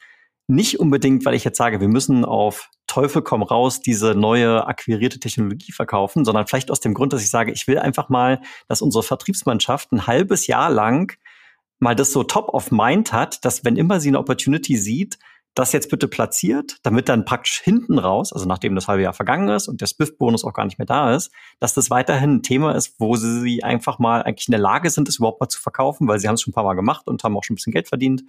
nicht 0.47 0.79
unbedingt, 0.79 1.25
weil 1.25 1.33
ich 1.33 1.43
jetzt 1.43 1.57
sage, 1.57 1.81
wir 1.81 1.87
müssen 1.87 2.23
auf 2.23 2.69
Teufel 2.85 3.21
komm 3.21 3.41
raus 3.41 3.81
diese 3.81 4.13
neue 4.13 4.67
akquirierte 4.67 5.19
Technologie 5.19 5.71
verkaufen, 5.71 6.23
sondern 6.23 6.45
vielleicht 6.45 6.69
aus 6.69 6.81
dem 6.81 6.93
Grund, 6.93 7.13
dass 7.13 7.23
ich 7.23 7.31
sage, 7.31 7.51
ich 7.51 7.67
will 7.67 7.79
einfach 7.79 8.09
mal, 8.09 8.41
dass 8.67 8.81
unsere 8.81 9.01
Vertriebsmannschaft 9.01 9.91
ein 9.91 10.07
halbes 10.07 10.45
Jahr 10.47 10.69
lang 10.69 11.17
mal 11.79 11.95
das 11.95 12.11
so 12.11 12.23
top 12.23 12.49
of 12.49 12.69
mind 12.69 13.11
hat, 13.11 13.43
dass 13.43 13.65
wenn 13.65 13.75
immer 13.75 13.99
sie 13.99 14.09
eine 14.09 14.19
Opportunity 14.19 14.77
sieht, 14.77 15.17
das 15.53 15.73
jetzt 15.73 15.89
bitte 15.89 16.07
platziert, 16.07 16.77
damit 16.83 17.09
dann 17.09 17.25
praktisch 17.25 17.61
hinten 17.61 17.99
raus, 17.99 18.31
also 18.31 18.45
nachdem 18.45 18.75
das 18.75 18.87
halbe 18.87 19.03
Jahr 19.03 19.13
vergangen 19.13 19.49
ist 19.49 19.67
und 19.67 19.81
der 19.81 19.87
Spiff-Bonus 19.87 20.45
auch 20.45 20.53
gar 20.53 20.65
nicht 20.65 20.77
mehr 20.77 20.85
da 20.85 21.13
ist, 21.13 21.31
dass 21.59 21.73
das 21.73 21.89
weiterhin 21.89 22.35
ein 22.35 22.43
Thema 22.43 22.73
ist, 22.73 22.95
wo 22.99 23.15
sie 23.15 23.63
einfach 23.63 23.99
mal 23.99 24.23
eigentlich 24.23 24.47
in 24.47 24.53
der 24.53 24.61
Lage 24.61 24.89
sind, 24.89 25.09
es 25.09 25.17
überhaupt 25.17 25.41
mal 25.41 25.49
zu 25.49 25.59
verkaufen, 25.59 26.07
weil 26.07 26.19
sie 26.19 26.27
haben 26.27 26.35
es 26.35 26.41
schon 26.41 26.51
ein 26.51 26.55
paar 26.55 26.63
Mal 26.63 26.75
gemacht 26.75 27.07
und 27.07 27.23
haben 27.23 27.35
auch 27.37 27.43
schon 27.43 27.53
ein 27.53 27.57
bisschen 27.57 27.73
Geld 27.73 27.89
verdient. 27.89 28.23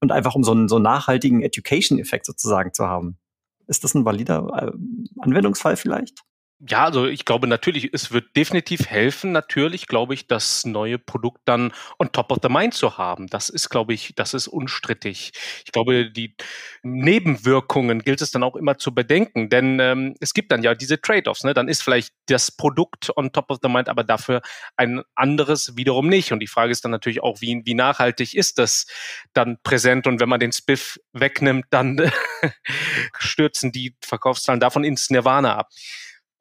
Und 0.00 0.10
einfach 0.10 0.34
um 0.34 0.42
so 0.42 0.52
einen, 0.52 0.68
so 0.68 0.76
einen 0.76 0.84
nachhaltigen 0.84 1.42
Education-Effekt 1.42 2.26
sozusagen 2.26 2.72
zu 2.72 2.86
haben. 2.86 3.18
Ist 3.66 3.84
das 3.84 3.94
ein 3.94 4.04
valider 4.04 4.46
äh, 4.54 4.72
Anwendungsfall 5.20 5.76
vielleicht? 5.76 6.24
Ja, 6.66 6.84
also 6.84 7.06
ich 7.06 7.26
glaube 7.26 7.46
natürlich, 7.46 7.90
es 7.92 8.10
wird 8.10 8.34
definitiv 8.36 8.86
helfen, 8.86 9.32
natürlich, 9.32 9.86
glaube 9.86 10.14
ich, 10.14 10.28
das 10.28 10.64
neue 10.64 10.98
Produkt 10.98 11.42
dann 11.44 11.74
on 11.98 12.10
top 12.10 12.30
of 12.32 12.38
the 12.42 12.48
mind 12.48 12.72
zu 12.72 12.96
haben. 12.96 13.26
Das 13.26 13.50
ist, 13.50 13.68
glaube 13.68 13.92
ich, 13.92 14.14
das 14.14 14.32
ist 14.32 14.48
unstrittig. 14.48 15.32
Ich 15.66 15.72
glaube, 15.72 16.10
die 16.10 16.34
Nebenwirkungen 16.82 17.98
gilt 18.00 18.22
es 18.22 18.30
dann 18.30 18.42
auch 18.42 18.56
immer 18.56 18.78
zu 18.78 18.94
bedenken, 18.94 19.50
denn 19.50 19.78
ähm, 19.78 20.14
es 20.20 20.32
gibt 20.32 20.52
dann 20.52 20.62
ja 20.62 20.74
diese 20.74 20.98
Trade-offs. 20.98 21.44
Ne? 21.44 21.52
Dann 21.52 21.68
ist 21.68 21.82
vielleicht 21.82 22.14
das 22.28 22.50
Produkt 22.50 23.14
on 23.14 23.30
top 23.30 23.50
of 23.50 23.58
the 23.62 23.68
mind, 23.68 23.90
aber 23.90 24.02
dafür 24.02 24.40
ein 24.76 25.02
anderes 25.14 25.76
wiederum 25.76 26.08
nicht. 26.08 26.32
Und 26.32 26.40
die 26.40 26.46
Frage 26.46 26.72
ist 26.72 26.82
dann 26.82 26.92
natürlich 26.92 27.22
auch, 27.22 27.42
wie, 27.42 27.60
wie 27.66 27.74
nachhaltig 27.74 28.32
ist 28.32 28.58
das 28.58 28.86
dann 29.34 29.58
präsent? 29.64 30.06
Und 30.06 30.18
wenn 30.18 30.30
man 30.30 30.40
den 30.40 30.52
Spiff 30.52 30.98
wegnimmt, 31.12 31.66
dann 31.68 32.10
stürzen 33.18 33.70
die 33.70 33.94
Verkaufszahlen 34.00 34.60
davon 34.60 34.82
ins 34.82 35.10
Nirvana 35.10 35.56
ab 35.56 35.68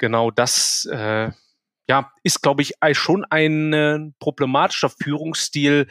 genau 0.04 0.32
das 0.32 0.86
äh, 0.92 1.32
ja, 1.88 2.12
ist, 2.24 2.42
glaube 2.42 2.62
ich, 2.62 2.74
schon 2.92 3.24
ein 3.30 3.72
äh, 3.72 4.00
problematischer 4.20 4.90
Führungsstil, 4.90 5.88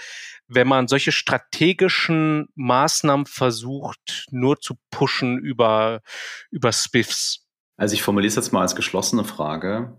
wenn 0.49 0.69
man 0.69 0.87
solche 0.87 1.13
strategischen 1.13 2.49
Maßnahmen 2.55 3.25
versucht, 3.25 4.27
nur 4.31 4.61
zu 4.61 4.75
pushen 4.91 5.39
über, 5.39 6.03
über 6.51 6.73
Spiffs. 6.73 7.47
Also 7.79 7.95
ich 7.95 8.03
formuliere 8.03 8.29
es 8.29 8.37
jetzt 8.37 8.53
mal 8.53 8.61
als 8.61 8.77
geschlossene 8.77 9.25
Frage. 9.25 9.97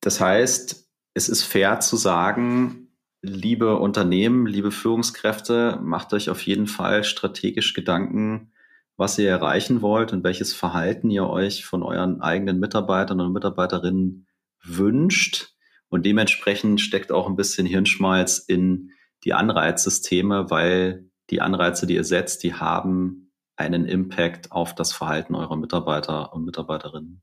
Das 0.00 0.20
heißt, 0.20 0.88
es 1.14 1.28
ist 1.28 1.44
fair 1.44 1.78
zu 1.78 1.96
sagen, 1.96 2.88
liebe 3.22 3.76
Unternehmen, 3.76 4.46
liebe 4.46 4.72
Führungskräfte, 4.72 5.78
macht 5.80 6.12
euch 6.14 6.30
auf 6.30 6.42
jeden 6.42 6.66
Fall 6.66 7.04
strategisch 7.04 7.74
Gedanken, 7.74 8.50
was 8.96 9.18
ihr 9.18 9.28
erreichen 9.28 9.82
wollt 9.82 10.12
und 10.12 10.24
welches 10.24 10.54
Verhalten 10.54 11.10
ihr 11.10 11.28
euch 11.28 11.64
von 11.64 11.82
euren 11.82 12.20
eigenen 12.20 12.58
Mitarbeitern 12.58 13.20
und 13.20 13.32
Mitarbeiterinnen 13.32 14.26
wünscht. 14.62 15.54
Und 15.88 16.06
dementsprechend 16.06 16.80
steckt 16.80 17.12
auch 17.12 17.28
ein 17.28 17.36
bisschen 17.36 17.66
Hirnschmalz 17.66 18.38
in 18.38 18.90
die 19.24 19.34
Anreizsysteme, 19.34 20.50
weil 20.50 21.10
die 21.30 21.40
Anreize, 21.40 21.86
die 21.86 21.94
ihr 21.94 22.04
setzt, 22.04 22.42
die 22.42 22.54
haben 22.54 23.32
einen 23.56 23.86
Impact 23.86 24.52
auf 24.52 24.74
das 24.74 24.92
Verhalten 24.92 25.34
eurer 25.34 25.56
Mitarbeiter 25.56 26.32
und 26.32 26.44
Mitarbeiterinnen. 26.44 27.22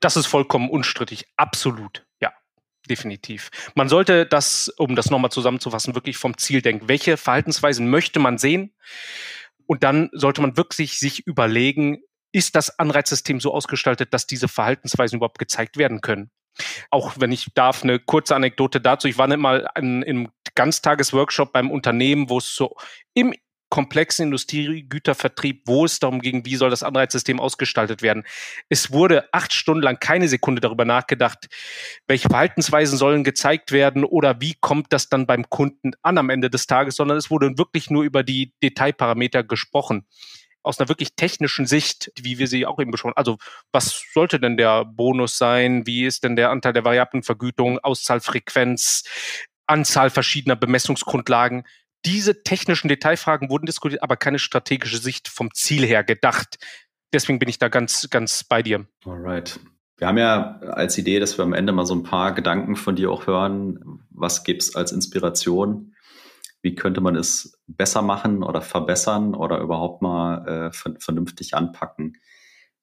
Das 0.00 0.16
ist 0.16 0.26
vollkommen 0.26 0.70
unstrittig. 0.70 1.26
Absolut. 1.36 2.06
Ja 2.20 2.32
definitiv. 2.88 3.50
Man 3.74 3.88
sollte 3.88 4.26
das, 4.26 4.68
um 4.76 4.96
das 4.96 5.10
nochmal 5.10 5.30
zusammenzufassen, 5.30 5.94
wirklich 5.94 6.16
vom 6.16 6.36
Ziel 6.38 6.62
denken. 6.62 6.88
Welche 6.88 7.16
Verhaltensweisen 7.16 7.88
möchte 7.90 8.18
man 8.18 8.38
sehen? 8.38 8.72
Und 9.68 9.84
dann 9.84 10.08
sollte 10.12 10.40
man 10.40 10.56
wirklich 10.56 10.98
sich 10.98 11.26
überlegen, 11.26 11.98
ist 12.32 12.56
das 12.56 12.78
Anreizsystem 12.78 13.38
so 13.40 13.52
ausgestaltet, 13.52 14.12
dass 14.14 14.26
diese 14.26 14.48
Verhaltensweisen 14.48 15.16
überhaupt 15.16 15.38
gezeigt 15.38 15.76
werden 15.76 16.00
können? 16.00 16.30
Auch 16.90 17.14
wenn 17.18 17.30
ich 17.30 17.52
darf, 17.54 17.84
eine 17.84 18.00
kurze 18.00 18.34
Anekdote 18.34 18.80
dazu. 18.80 19.08
Ich 19.08 19.18
war 19.18 19.28
nicht 19.28 19.38
mal 19.38 19.68
in, 19.76 20.02
im 20.02 20.28
Ganztagesworkshop 20.54 21.52
beim 21.52 21.70
Unternehmen, 21.70 22.30
wo 22.30 22.38
es 22.38 22.54
so 22.54 22.76
im 23.14 23.34
komplexen 23.70 24.24
Industriegütervertrieb, 24.24 25.62
wo 25.66 25.84
es 25.84 25.98
darum 25.98 26.20
ging, 26.20 26.44
wie 26.46 26.56
soll 26.56 26.70
das 26.70 26.82
Anreizsystem 26.82 27.38
ausgestaltet 27.40 28.02
werden. 28.02 28.24
Es 28.68 28.92
wurde 28.92 29.28
acht 29.32 29.52
Stunden 29.52 29.82
lang 29.82 29.98
keine 30.00 30.28
Sekunde 30.28 30.60
darüber 30.60 30.84
nachgedacht, 30.84 31.48
welche 32.06 32.28
Verhaltensweisen 32.28 32.96
sollen 32.98 33.24
gezeigt 33.24 33.72
werden 33.72 34.04
oder 34.04 34.40
wie 34.40 34.54
kommt 34.60 34.92
das 34.92 35.08
dann 35.08 35.26
beim 35.26 35.48
Kunden 35.50 35.92
an 36.02 36.18
am 36.18 36.30
Ende 36.30 36.50
des 36.50 36.66
Tages, 36.66 36.96
sondern 36.96 37.18
es 37.18 37.30
wurde 37.30 37.58
wirklich 37.58 37.90
nur 37.90 38.04
über 38.04 38.22
die 38.22 38.52
Detailparameter 38.62 39.44
gesprochen. 39.44 40.06
aus 40.62 40.78
einer 40.78 40.88
wirklich 40.88 41.14
technischen 41.16 41.66
Sicht, 41.66 42.12
wie 42.20 42.38
wir 42.38 42.46
sie 42.46 42.66
auch 42.66 42.78
eben 42.78 42.90
besprochen, 42.90 43.16
also 43.16 43.38
was 43.72 44.02
sollte 44.12 44.38
denn 44.40 44.56
der 44.56 44.84
Bonus 44.84 45.38
sein? 45.38 45.86
Wie 45.86 46.04
ist 46.04 46.24
denn 46.24 46.36
der 46.36 46.50
Anteil 46.50 46.72
der 46.72 46.84
variablen 46.84 47.22
Vergütung, 47.22 47.78
Auszahlfrequenz, 47.78 49.04
Anzahl 49.66 50.10
verschiedener 50.10 50.56
Bemessungsgrundlagen? 50.56 51.64
Diese 52.04 52.42
technischen 52.42 52.88
Detailfragen 52.88 53.50
wurden 53.50 53.66
diskutiert, 53.66 54.02
aber 54.02 54.16
keine 54.16 54.38
strategische 54.38 54.98
Sicht 54.98 55.28
vom 55.28 55.52
Ziel 55.52 55.84
her 55.84 56.04
gedacht. 56.04 56.58
Deswegen 57.12 57.38
bin 57.38 57.48
ich 57.48 57.58
da 57.58 57.68
ganz, 57.68 58.08
ganz 58.10 58.44
bei 58.44 58.62
dir. 58.62 58.86
Alright. 59.04 59.58
Wir 59.96 60.06
haben 60.06 60.18
ja 60.18 60.58
als 60.60 60.96
Idee, 60.96 61.18
dass 61.18 61.38
wir 61.38 61.42
am 61.44 61.52
Ende 61.52 61.72
mal 61.72 61.86
so 61.86 61.94
ein 61.94 62.04
paar 62.04 62.32
Gedanken 62.32 62.76
von 62.76 62.94
dir 62.94 63.10
auch 63.10 63.26
hören. 63.26 64.04
Was 64.10 64.44
gibt's 64.44 64.76
als 64.76 64.92
Inspiration? 64.92 65.96
Wie 66.62 66.74
könnte 66.74 67.00
man 67.00 67.16
es 67.16 67.60
besser 67.66 68.02
machen 68.02 68.42
oder 68.44 68.60
verbessern 68.60 69.34
oder 69.34 69.58
überhaupt 69.58 70.02
mal 70.02 70.70
äh, 70.72 70.98
vernünftig 71.00 71.54
anpacken? 71.54 72.16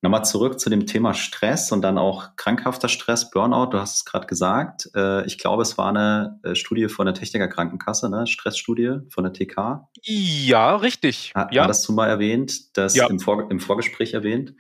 Nochmal 0.06 0.24
zurück 0.24 0.60
zu 0.60 0.70
dem 0.70 0.86
Thema 0.86 1.16
Stress 1.16 1.72
und 1.72 1.82
dann 1.82 1.98
auch 1.98 2.36
krankhafter 2.36 2.90
Stress, 2.90 3.32
Burnout. 3.32 3.72
Du 3.72 3.80
hast 3.80 3.96
es 3.96 4.06
gerade 4.06 4.28
gesagt. 4.28 4.88
Äh, 4.96 5.26
ich 5.26 5.40
glaube, 5.40 5.64
es 5.64 5.80
war 5.80 5.90
eine 5.90 6.40
äh, 6.44 6.54
Studie 6.54 6.90
von 6.90 7.08
der 7.08 7.16
Techniker 7.16 7.48
Krankenkasse, 7.48 8.08
ne? 8.08 8.28
Stressstudie 8.28 9.00
von 9.10 9.24
der 9.24 9.34
TK. 9.34 9.90
Ja, 10.04 10.76
richtig. 10.76 11.32
Hat, 11.34 11.52
ja. 11.56 11.66
das 11.66 11.82
du 11.82 11.94
mal 11.94 12.08
erwähnt, 12.08 12.78
das 12.78 12.96
ja. 12.96 13.08
im, 13.08 13.20
Vor 13.20 13.50
im 13.50 13.60
Vorgespräch 13.60 14.14
erwähnt 14.14 14.54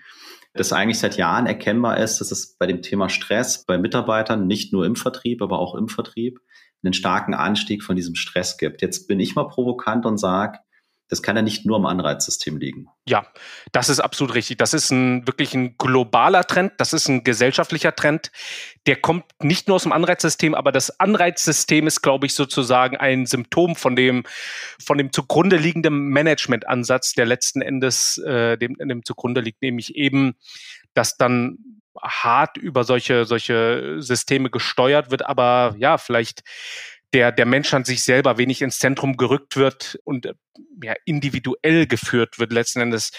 dass 0.57 0.71
eigentlich 0.71 0.99
seit 0.99 1.17
Jahren 1.17 1.47
erkennbar 1.47 1.97
ist, 1.97 2.21
dass 2.21 2.31
es 2.31 2.55
bei 2.57 2.65
dem 2.65 2.81
Thema 2.81 3.09
Stress 3.09 3.65
bei 3.65 3.77
Mitarbeitern, 3.77 4.47
nicht 4.47 4.71
nur 4.71 4.85
im 4.85 4.95
Vertrieb, 4.95 5.41
aber 5.41 5.59
auch 5.59 5.75
im 5.75 5.89
Vertrieb, 5.89 6.39
einen 6.81 6.93
starken 6.93 7.33
Anstieg 7.33 7.83
von 7.83 7.97
diesem 7.97 8.15
Stress 8.15 8.57
gibt. 8.57 8.81
Jetzt 8.81 9.07
bin 9.09 9.19
ich 9.19 9.35
mal 9.35 9.49
provokant 9.49 10.05
und 10.05 10.17
sage, 10.17 10.59
das 11.07 11.21
kann 11.21 11.35
ja 11.35 11.43
nicht 11.43 11.65
nur 11.65 11.77
am 11.77 11.85
Anreizsystem 11.85 12.57
liegen. 12.57 12.87
Ja, 13.07 13.27
das 13.71 13.89
ist 13.89 13.99
absolut 13.99 14.33
richtig. 14.33 14.57
Das 14.57 14.73
ist 14.73 14.89
ein 14.89 15.27
wirklich 15.27 15.53
ein 15.53 15.77
globaler 15.77 16.43
Trend. 16.45 16.73
Das 16.77 16.93
ist 16.93 17.07
ein 17.07 17.23
gesellschaftlicher 17.23 17.95
Trend. 17.95 18.31
Der 18.87 18.95
kommt 18.95 19.25
nicht 19.41 19.67
nur 19.67 19.75
aus 19.75 19.83
dem 19.83 19.91
Anreizsystem, 19.91 20.55
aber 20.55 20.71
das 20.71 20.99
Anreizsystem 20.99 21.85
ist, 21.85 22.01
glaube 22.01 22.25
ich, 22.25 22.33
sozusagen 22.33 22.97
ein 22.97 23.27
Symptom 23.27 23.75
von 23.75 23.95
dem, 23.95 24.23
von 24.83 24.97
dem 24.97 25.11
zugrunde 25.11 25.57
liegenden 25.57 26.09
Managementansatz, 26.09 27.13
der 27.13 27.27
letzten 27.27 27.61
Endes 27.61 28.17
äh, 28.17 28.57
dem, 28.57 28.75
dem 28.75 29.05
zugrunde 29.05 29.41
liegt, 29.41 29.61
nämlich 29.61 29.95
eben, 29.95 30.35
dass 30.95 31.17
dann 31.17 31.57
hart 32.01 32.57
über 32.57 32.83
solche, 32.83 33.25
solche 33.25 34.01
Systeme 34.01 34.49
gesteuert 34.49 35.11
wird, 35.11 35.25
aber 35.25 35.75
ja, 35.77 35.97
vielleicht 35.97 36.43
der, 37.13 37.31
der 37.31 37.45
Mensch 37.45 37.73
an 37.73 37.85
sich 37.85 38.03
selber 38.03 38.37
wenig 38.37 38.61
ins 38.61 38.79
Zentrum 38.79 39.17
gerückt 39.17 39.55
wird 39.55 39.99
und 40.03 40.33
ja, 40.83 40.93
individuell 41.05 41.87
geführt 41.87 42.39
wird 42.39 42.51
letzten 42.51 42.81
Endes. 42.81 43.11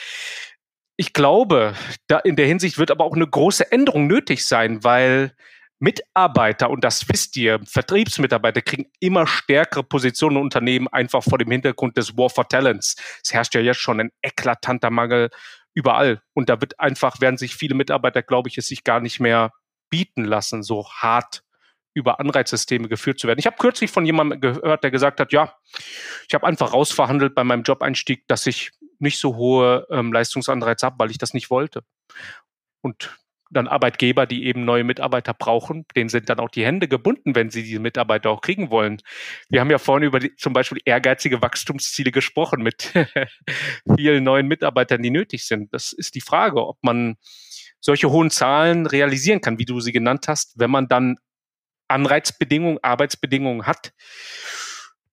Ich 0.96 1.12
glaube, 1.12 1.75
da 2.07 2.18
in 2.18 2.37
der 2.37 2.46
Hinsicht 2.46 2.79
wird 2.79 2.90
aber 2.90 3.05
auch 3.05 3.14
eine 3.14 3.27
große 3.27 3.70
Änderung 3.70 4.07
nötig 4.07 4.46
sein, 4.46 4.83
weil 4.83 5.35
Mitarbeiter, 5.79 6.70
und 6.70 6.85
das 6.85 7.07
wisst 7.09 7.37
ihr, 7.37 7.61
Vertriebsmitarbeiter 7.66 8.62
kriegen 8.62 8.90
immer 8.99 9.27
stärkere 9.27 9.83
Positionen 9.83 10.37
in 10.37 10.42
Unternehmen 10.42 10.88
einfach 10.88 11.22
vor 11.22 11.38
dem 11.38 11.51
Hintergrund 11.51 11.99
des 11.99 12.16
War 12.16 12.31
for 12.31 12.49
Talents. 12.49 12.96
Es 13.22 13.35
herrscht 13.35 13.55
ja 13.55 13.61
jetzt 13.61 13.81
schon 13.81 14.01
ein 14.01 14.11
eklatanter 14.22 14.90
Mangel 14.90 15.29
überall. 15.75 16.22
Und 16.33 16.49
da 16.49 16.61
wird 16.61 16.81
einfach, 16.81 17.20
werden 17.20 17.37
sich 17.37 17.55
viele 17.55 17.75
Mitarbeiter, 17.75 18.22
glaube 18.22 18.49
ich, 18.49 18.57
es 18.57 18.68
sich 18.68 18.85
gar 18.85 19.01
nicht 19.01 19.20
mehr 19.20 19.53
bieten 19.90 20.25
lassen, 20.25 20.62
so 20.62 20.88
hart 20.90 21.42
über 21.97 22.21
Anreizsysteme 22.21 22.89
geführt 22.89 23.19
zu 23.19 23.27
werden. 23.27 23.39
Ich 23.39 23.47
habe 23.47 23.57
kürzlich 23.57 23.91
von 23.91 24.05
jemandem 24.05 24.41
gehört, 24.41 24.85
der 24.85 24.91
gesagt 24.91 25.19
hat, 25.19 25.33
ja, 25.33 25.55
ich 26.29 26.35
habe 26.35 26.47
einfach 26.47 26.75
rausverhandelt 26.75 27.35
bei 27.35 27.43
meinem 27.43 27.63
Job-Einstieg, 27.63 28.29
dass 28.29 28.47
ich 28.47 28.73
nicht 28.99 29.19
so 29.19 29.37
hohe 29.37 29.87
ähm, 29.91 30.13
Leistungsanreize 30.13 30.85
habe, 30.85 30.97
weil 30.99 31.11
ich 31.11 31.17
das 31.17 31.33
nicht 31.33 31.49
wollte. 31.49 31.85
Und 32.83 33.17
dann 33.51 33.67
Arbeitgeber, 33.67 34.27
die 34.27 34.45
eben 34.45 34.67
neue 34.67 34.85
Mitarbeiter 34.85 35.33
brauchen, 35.33 35.87
denen 35.97 36.11
sind 36.11 36.29
dann 36.29 36.39
auch 36.39 36.51
die 36.51 36.67
Hände 36.67 36.87
gebunden, 36.87 37.35
wenn 37.35 37.49
sie 37.49 37.63
diese 37.63 37.79
Mitarbeiter 37.79 38.29
auch 38.29 38.43
kriegen 38.43 38.71
wollen. 38.71 39.01
Wir 39.49 39.61
haben 39.61 39.71
ja 39.71 39.79
vorhin 39.79 40.07
über 40.07 40.19
die, 40.19 40.35
zum 40.37 40.53
Beispiel 40.53 40.81
ehrgeizige 40.85 41.41
Wachstumsziele 41.41 42.13
gesprochen 42.13 42.63
mit 42.63 42.93
vielen 43.97 44.25
neuen 44.25 44.49
Mitarbeitern, 44.49 45.01
die 45.03 45.11
nötig 45.11 45.47
sind. 45.47 45.73
Das 45.73 45.93
ist 45.93 46.15
die 46.15 46.21
Frage, 46.21 46.67
ob 46.67 46.77
man 46.83 47.17
solche 47.81 48.11
hohen 48.11 48.31
Zahlen 48.31 48.85
realisieren 48.85 49.41
kann, 49.41 49.59
wie 49.59 49.65
du 49.65 49.81
sie 49.81 49.93
genannt 49.93 50.29
hast, 50.29 50.59
wenn 50.59 50.71
man 50.71 50.89
dann 50.89 51.17
Anreizbedingungen, 51.88 52.79
Arbeitsbedingungen 52.83 53.66
hat, 53.66 53.92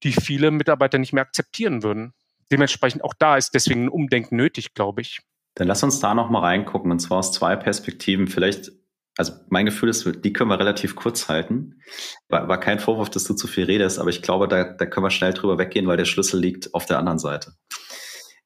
die 0.03 0.13
viele 0.13 0.51
Mitarbeiter 0.51 0.97
nicht 0.97 1.13
mehr 1.13 1.23
akzeptieren 1.23 1.83
würden. 1.83 2.13
Dementsprechend 2.51 3.03
auch 3.03 3.13
da 3.17 3.37
ist 3.37 3.51
deswegen 3.53 3.85
ein 3.85 3.89
Umdenken 3.89 4.35
nötig, 4.35 4.73
glaube 4.73 5.01
ich. 5.01 5.19
Dann 5.55 5.67
lass 5.67 5.83
uns 5.83 5.99
da 5.99 6.13
nochmal 6.13 6.41
reingucken 6.41 6.91
und 6.91 6.99
zwar 6.99 7.19
aus 7.19 7.31
zwei 7.31 7.55
Perspektiven. 7.55 8.27
Vielleicht, 8.27 8.71
also 9.17 9.33
mein 9.49 9.65
Gefühl 9.65 9.89
ist, 9.89 10.07
die 10.23 10.33
können 10.33 10.49
wir 10.49 10.59
relativ 10.59 10.95
kurz 10.95 11.29
halten. 11.29 11.81
War, 12.27 12.47
war 12.47 12.59
kein 12.59 12.79
Vorwurf, 12.79 13.09
dass 13.09 13.23
du 13.23 13.33
zu 13.33 13.47
viel 13.47 13.65
redest, 13.65 13.99
aber 13.99 14.09
ich 14.09 14.21
glaube, 14.21 14.47
da, 14.47 14.63
da 14.63 14.85
können 14.85 15.05
wir 15.05 15.11
schnell 15.11 15.33
drüber 15.33 15.57
weggehen, 15.57 15.87
weil 15.87 15.97
der 15.97 16.05
Schlüssel 16.05 16.39
liegt 16.39 16.73
auf 16.73 16.85
der 16.85 16.99
anderen 16.99 17.19
Seite 17.19 17.53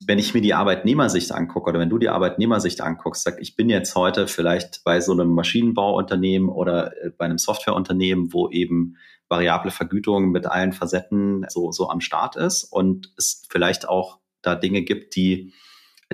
wenn 0.05 0.19
ich 0.19 0.33
mir 0.33 0.41
die 0.41 0.53
Arbeitnehmersicht 0.53 1.31
angucke 1.31 1.69
oder 1.69 1.79
wenn 1.79 1.89
du 1.89 1.97
die 1.97 2.09
Arbeitnehmersicht 2.09 2.81
anguckst, 2.81 3.23
sag, 3.23 3.41
ich 3.41 3.55
bin 3.55 3.69
jetzt 3.69 3.95
heute 3.95 4.27
vielleicht 4.27 4.83
bei 4.83 5.01
so 5.01 5.11
einem 5.11 5.29
Maschinenbauunternehmen 5.29 6.49
oder 6.49 6.95
äh, 7.03 7.09
bei 7.09 7.25
einem 7.25 7.37
Softwareunternehmen, 7.37 8.31
wo 8.33 8.49
eben 8.49 8.97
variable 9.27 9.71
Vergütung 9.71 10.29
mit 10.29 10.45
allen 10.45 10.71
Facetten 10.71 11.45
so, 11.49 11.71
so 11.71 11.89
am 11.89 11.99
Start 11.99 12.35
ist 12.35 12.63
und 12.63 13.13
es 13.17 13.45
vielleicht 13.49 13.89
auch 13.89 14.19
da 14.41 14.55
Dinge 14.55 14.83
gibt, 14.83 15.15
die, 15.15 15.53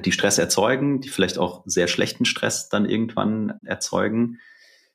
die 0.03 0.11
Stress 0.11 0.37
erzeugen, 0.37 1.01
die 1.01 1.09
vielleicht 1.09 1.37
auch 1.37 1.63
sehr 1.65 1.87
schlechten 1.87 2.25
Stress 2.25 2.69
dann 2.69 2.89
irgendwann 2.89 3.59
erzeugen. 3.63 4.39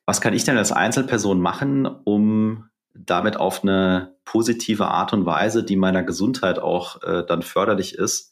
Was 0.05 0.19
kann 0.19 0.33
ich 0.33 0.43
denn 0.43 0.57
als 0.57 0.71
Einzelperson 0.71 1.39
machen, 1.39 1.85
um 1.85 2.65
damit 2.93 3.37
auf 3.37 3.63
eine 3.63 4.15
positive 4.25 4.87
Art 4.87 5.13
und 5.13 5.25
Weise, 5.25 5.63
die 5.63 5.75
meiner 5.75 6.03
Gesundheit 6.03 6.59
auch 6.59 7.01
äh, 7.03 7.23
dann 7.25 7.43
förderlich 7.43 7.95
ist, 7.95 8.28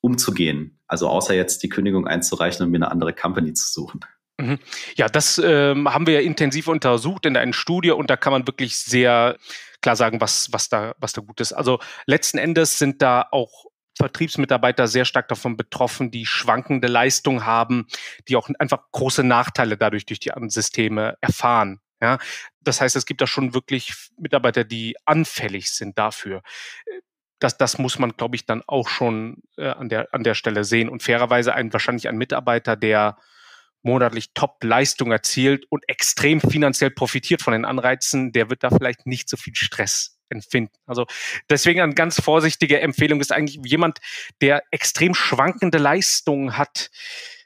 umzugehen. 0.00 0.80
Also 0.86 1.08
außer 1.08 1.34
jetzt 1.34 1.62
die 1.62 1.68
Kündigung 1.68 2.06
einzureichen 2.06 2.64
und 2.64 2.70
mir 2.70 2.78
eine 2.78 2.90
andere 2.90 3.12
Company 3.12 3.52
zu 3.52 3.70
suchen. 3.70 4.00
Mhm. 4.40 4.58
Ja, 4.96 5.08
das 5.08 5.40
ähm, 5.42 5.92
haben 5.92 6.06
wir 6.06 6.14
ja 6.14 6.20
intensiv 6.20 6.68
untersucht 6.68 7.26
in 7.26 7.36
einer 7.36 7.52
Studie 7.52 7.90
und 7.90 8.08
da 8.08 8.16
kann 8.16 8.32
man 8.32 8.46
wirklich 8.46 8.76
sehr 8.78 9.36
klar 9.82 9.96
sagen, 9.96 10.20
was, 10.20 10.52
was, 10.52 10.68
da, 10.68 10.94
was 10.98 11.12
da 11.12 11.20
gut 11.20 11.40
ist. 11.40 11.52
Also 11.52 11.78
letzten 12.06 12.38
Endes 12.38 12.78
sind 12.78 13.02
da 13.02 13.26
auch 13.30 13.66
Vertriebsmitarbeiter 13.96 14.86
sehr 14.86 15.04
stark 15.04 15.26
davon 15.26 15.56
betroffen, 15.56 16.12
die 16.12 16.24
schwankende 16.24 16.86
Leistung 16.86 17.44
haben, 17.44 17.88
die 18.28 18.36
auch 18.36 18.48
einfach 18.60 18.84
große 18.92 19.24
Nachteile 19.24 19.76
dadurch 19.76 20.06
durch 20.06 20.20
die 20.20 20.30
Systeme 20.46 21.16
erfahren. 21.20 21.80
Ja, 22.00 22.18
das 22.60 22.80
heißt, 22.80 22.94
es 22.94 23.06
gibt 23.06 23.20
da 23.20 23.26
schon 23.26 23.54
wirklich 23.54 23.92
Mitarbeiter, 24.16 24.62
die 24.62 24.94
anfällig 25.04 25.70
sind 25.70 25.98
dafür 25.98 26.42
das, 27.38 27.56
das 27.56 27.78
muss 27.78 27.98
man, 27.98 28.16
glaube 28.16 28.36
ich, 28.36 28.46
dann 28.46 28.62
auch 28.66 28.88
schon 28.88 29.42
äh, 29.56 29.68
an, 29.68 29.88
der, 29.88 30.08
an 30.12 30.24
der 30.24 30.34
Stelle 30.34 30.64
sehen. 30.64 30.88
Und 30.88 31.02
fairerweise 31.02 31.54
ein, 31.54 31.72
wahrscheinlich 31.72 32.08
ein 32.08 32.16
Mitarbeiter, 32.16 32.76
der 32.76 33.16
monatlich 33.82 34.32
Top-Leistung 34.34 35.12
erzielt 35.12 35.64
und 35.70 35.88
extrem 35.88 36.40
finanziell 36.40 36.90
profitiert 36.90 37.42
von 37.42 37.52
den 37.52 37.64
Anreizen, 37.64 38.32
der 38.32 38.50
wird 38.50 38.64
da 38.64 38.70
vielleicht 38.70 39.06
nicht 39.06 39.28
so 39.28 39.36
viel 39.36 39.54
Stress 39.54 40.18
empfinden. 40.30 40.74
Also 40.86 41.06
deswegen 41.48 41.80
eine 41.80 41.94
ganz 41.94 42.20
vorsichtige 42.20 42.80
Empfehlung 42.80 43.20
ist 43.20 43.32
eigentlich 43.32 43.60
jemand, 43.64 43.98
der 44.40 44.62
extrem 44.70 45.14
schwankende 45.14 45.78
Leistungen 45.78 46.58
hat, 46.58 46.90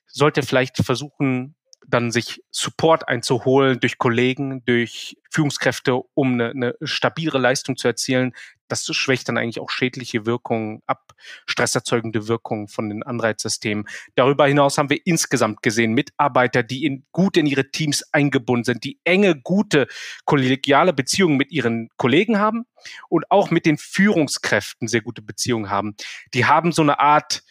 sollte 0.06 0.42
vielleicht 0.42 0.78
versuchen, 0.78 1.54
dann 1.86 2.10
sich 2.10 2.42
Support 2.50 3.08
einzuholen 3.08 3.78
durch 3.80 3.98
Kollegen, 3.98 4.64
durch 4.64 5.16
Führungskräfte, 5.30 6.00
um 6.14 6.34
eine, 6.34 6.50
eine 6.50 6.74
stabile 6.82 7.38
Leistung 7.38 7.76
zu 7.76 7.88
erzielen. 7.88 8.32
Das 8.72 8.86
schwächt 8.86 9.28
dann 9.28 9.36
eigentlich 9.36 9.60
auch 9.60 9.68
schädliche 9.68 10.24
Wirkungen 10.24 10.80
ab, 10.86 11.12
stresserzeugende 11.44 12.26
Wirkungen 12.26 12.68
von 12.68 12.88
den 12.88 13.02
Anreizsystemen. 13.02 13.86
Darüber 14.14 14.46
hinaus 14.46 14.78
haben 14.78 14.88
wir 14.88 14.98
insgesamt 15.04 15.62
gesehen 15.62 15.92
Mitarbeiter, 15.92 16.62
die 16.62 16.86
in, 16.86 17.04
gut 17.12 17.36
in 17.36 17.44
ihre 17.44 17.70
Teams 17.70 18.02
eingebunden 18.12 18.64
sind, 18.64 18.84
die 18.84 18.98
enge, 19.04 19.38
gute, 19.38 19.88
kollegiale 20.24 20.94
Beziehungen 20.94 21.36
mit 21.36 21.52
ihren 21.52 21.90
Kollegen 21.98 22.38
haben 22.38 22.64
und 23.10 23.30
auch 23.30 23.50
mit 23.50 23.66
den 23.66 23.76
Führungskräften 23.76 24.88
sehr 24.88 25.02
gute 25.02 25.20
Beziehungen 25.20 25.68
haben. 25.68 25.94
Die 26.32 26.46
haben 26.46 26.72
so 26.72 26.80
eine 26.80 26.98
Art 26.98 27.42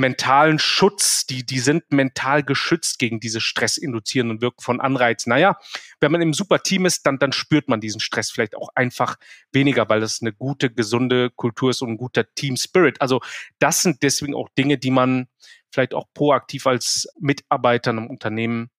mentalen 0.00 0.58
Schutz, 0.58 1.26
die, 1.26 1.44
die 1.46 1.60
sind 1.60 1.92
mental 1.92 2.42
geschützt 2.42 2.98
gegen 2.98 3.20
diese 3.20 3.40
stressinduzierenden 3.40 4.40
Wirken 4.40 4.62
von 4.62 4.80
Anreizen. 4.80 5.30
Naja, 5.30 5.56
wenn 6.00 6.10
man 6.10 6.22
im 6.22 6.34
super 6.34 6.62
Team 6.62 6.86
ist, 6.86 7.06
dann, 7.06 7.18
dann 7.18 7.32
spürt 7.32 7.68
man 7.68 7.80
diesen 7.80 8.00
Stress 8.00 8.30
vielleicht 8.30 8.56
auch 8.56 8.70
einfach 8.74 9.16
weniger, 9.52 9.88
weil 9.88 10.00
das 10.00 10.20
eine 10.20 10.32
gute, 10.32 10.70
gesunde 10.70 11.30
Kultur 11.30 11.70
ist 11.70 11.82
und 11.82 11.90
ein 11.90 11.96
guter 11.96 12.24
Team 12.34 12.56
Spirit. 12.56 13.00
Also 13.00 13.20
das 13.58 13.82
sind 13.82 14.02
deswegen 14.02 14.34
auch 14.34 14.48
Dinge, 14.58 14.78
die 14.78 14.90
man 14.90 15.28
vielleicht 15.70 15.94
auch 15.94 16.06
proaktiv 16.14 16.66
als 16.66 17.08
Mitarbeiter 17.20 17.92
im 17.92 18.08
Unternehmen 18.08 18.70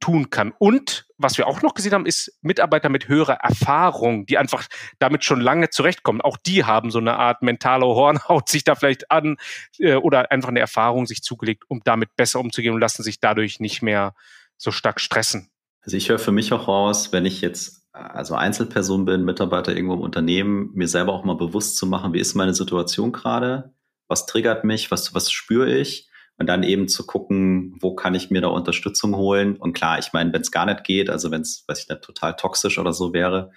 tun 0.00 0.30
kann. 0.30 0.52
Und 0.58 1.06
was 1.18 1.38
wir 1.38 1.46
auch 1.46 1.62
noch 1.62 1.74
gesehen 1.74 1.92
haben, 1.92 2.06
ist 2.06 2.38
Mitarbeiter 2.42 2.88
mit 2.88 3.08
höherer 3.08 3.34
Erfahrung, 3.42 4.26
die 4.26 4.38
einfach 4.38 4.66
damit 4.98 5.24
schon 5.24 5.40
lange 5.40 5.70
zurechtkommen. 5.70 6.20
Auch 6.20 6.36
die 6.36 6.64
haben 6.64 6.90
so 6.90 6.98
eine 6.98 7.16
Art 7.16 7.42
mentale 7.42 7.86
Hornhaut 7.86 8.48
sich 8.48 8.64
da 8.64 8.74
vielleicht 8.74 9.10
an 9.10 9.36
äh, 9.78 9.94
oder 9.94 10.30
einfach 10.30 10.50
eine 10.50 10.60
Erfahrung 10.60 11.06
sich 11.06 11.22
zugelegt, 11.22 11.64
um 11.68 11.80
damit 11.84 12.14
besser 12.16 12.40
umzugehen 12.40 12.74
und 12.74 12.80
lassen 12.80 13.02
sich 13.02 13.20
dadurch 13.20 13.60
nicht 13.60 13.82
mehr 13.82 14.14
so 14.56 14.70
stark 14.70 15.00
stressen. 15.00 15.50
Also 15.82 15.96
ich 15.96 16.08
höre 16.08 16.18
für 16.18 16.32
mich 16.32 16.52
auch 16.52 16.68
raus, 16.68 17.12
wenn 17.12 17.24
ich 17.24 17.40
jetzt 17.40 17.86
also 17.92 18.34
Einzelperson 18.34 19.04
bin, 19.04 19.24
Mitarbeiter 19.24 19.74
irgendwo 19.74 19.94
im 19.94 20.00
Unternehmen, 20.00 20.70
mir 20.74 20.86
selber 20.86 21.12
auch 21.12 21.24
mal 21.24 21.36
bewusst 21.36 21.76
zu 21.76 21.86
machen, 21.86 22.12
wie 22.12 22.20
ist 22.20 22.34
meine 22.34 22.54
Situation 22.54 23.12
gerade, 23.12 23.72
was 24.06 24.26
triggert 24.26 24.64
mich, 24.64 24.90
was, 24.90 25.14
was 25.14 25.32
spüre 25.32 25.74
ich 25.74 26.08
und 26.38 26.46
dann 26.46 26.62
eben 26.62 26.88
zu 26.88 27.04
gucken, 27.04 27.76
wo 27.80 27.94
kann 27.94 28.14
ich 28.14 28.30
mir 28.30 28.40
da 28.40 28.48
Unterstützung 28.48 29.16
holen. 29.16 29.56
Und 29.56 29.72
klar, 29.72 29.98
ich 29.98 30.12
meine, 30.12 30.32
wenn 30.32 30.40
es 30.40 30.52
gar 30.52 30.66
nicht 30.66 30.84
geht, 30.84 31.10
also 31.10 31.30
wenn 31.30 31.42
es, 31.42 31.64
weiß 31.66 31.80
ich 31.80 31.88
nicht, 31.88 32.02
total 32.02 32.36
toxisch 32.36 32.78
oder 32.78 32.92
so 32.92 33.12
wäre, 33.12 33.50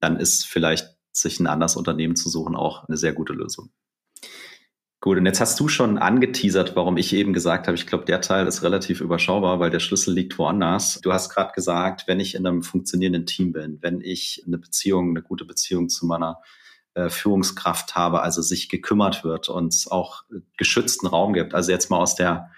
dann 0.00 0.18
ist 0.18 0.44
vielleicht 0.44 0.96
sich 1.12 1.38
ein 1.38 1.46
anderes 1.46 1.76
Unternehmen 1.76 2.16
zu 2.16 2.28
suchen 2.28 2.56
auch 2.56 2.88
eine 2.88 2.96
sehr 2.96 3.12
gute 3.12 3.32
Lösung. 3.32 3.70
Gut, 5.00 5.18
und 5.18 5.26
jetzt 5.26 5.40
hast 5.40 5.60
du 5.60 5.68
schon 5.68 5.98
angeteasert, 5.98 6.76
warum 6.76 6.96
ich 6.96 7.12
eben 7.12 7.34
gesagt 7.34 7.66
habe, 7.66 7.76
ich 7.76 7.86
glaube, 7.86 8.06
der 8.06 8.22
Teil 8.22 8.46
ist 8.46 8.62
relativ 8.62 9.00
überschaubar, 9.02 9.60
weil 9.60 9.70
der 9.70 9.78
Schlüssel 9.78 10.14
liegt 10.14 10.38
woanders. 10.38 10.98
Du 11.02 11.12
hast 11.12 11.28
gerade 11.28 11.52
gesagt, 11.52 12.04
wenn 12.06 12.20
ich 12.20 12.34
in 12.34 12.46
einem 12.46 12.62
funktionierenden 12.62 13.26
Team 13.26 13.52
bin, 13.52 13.78
wenn 13.82 14.00
ich 14.00 14.42
eine 14.46 14.56
Beziehung, 14.56 15.10
eine 15.10 15.22
gute 15.22 15.44
Beziehung 15.44 15.90
zu 15.90 16.06
meiner 16.06 16.40
Führungskraft 17.08 17.94
habe, 17.94 18.22
also 18.22 18.42
sich 18.42 18.68
gekümmert 18.68 19.24
wird 19.24 19.48
und 19.48 19.86
auch 19.90 20.24
geschützten 20.56 21.06
Raum 21.06 21.32
gibt. 21.32 21.54
Also 21.54 21.72
jetzt 21.72 21.90
mal 21.90 21.98
aus 21.98 22.14
der 22.14 22.50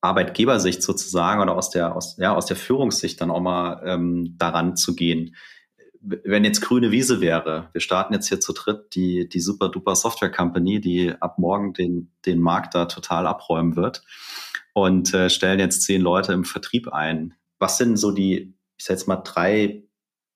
Arbeitgebersicht 0.00 0.82
sozusagen 0.82 1.40
oder 1.40 1.56
aus 1.56 1.70
der, 1.70 1.96
aus, 1.96 2.16
ja, 2.18 2.34
aus 2.34 2.46
der 2.46 2.56
Führungssicht 2.56 3.20
dann 3.20 3.30
auch 3.30 3.40
mal 3.40 3.82
ähm, 3.84 4.34
daran 4.38 4.76
zu 4.76 4.94
gehen 4.94 5.34
wenn 6.04 6.44
jetzt 6.44 6.60
grüne 6.60 6.90
Wiese 6.90 7.20
wäre, 7.20 7.70
wir 7.72 7.80
starten 7.80 8.12
jetzt 8.12 8.28
hier 8.28 8.40
zu 8.40 8.52
dritt 8.52 8.94
die, 8.94 9.28
die 9.28 9.40
super 9.40 9.70
duper 9.70 9.96
Software 9.96 10.30
Company, 10.30 10.80
die 10.80 11.14
ab 11.20 11.38
morgen 11.38 11.72
den, 11.72 12.12
den 12.26 12.40
Markt 12.40 12.74
da 12.74 12.84
total 12.84 13.26
abräumen 13.26 13.76
wird 13.76 14.02
und 14.74 15.14
äh, 15.14 15.30
stellen 15.30 15.60
jetzt 15.60 15.82
zehn 15.82 16.02
Leute 16.02 16.32
im 16.32 16.44
Vertrieb 16.44 16.92
ein. 16.92 17.34
Was 17.58 17.78
sind 17.78 17.96
so 17.96 18.10
die, 18.10 18.54
ich 18.76 18.84
sag 18.84 18.94
jetzt 18.94 19.08
mal, 19.08 19.16
drei 19.16 19.84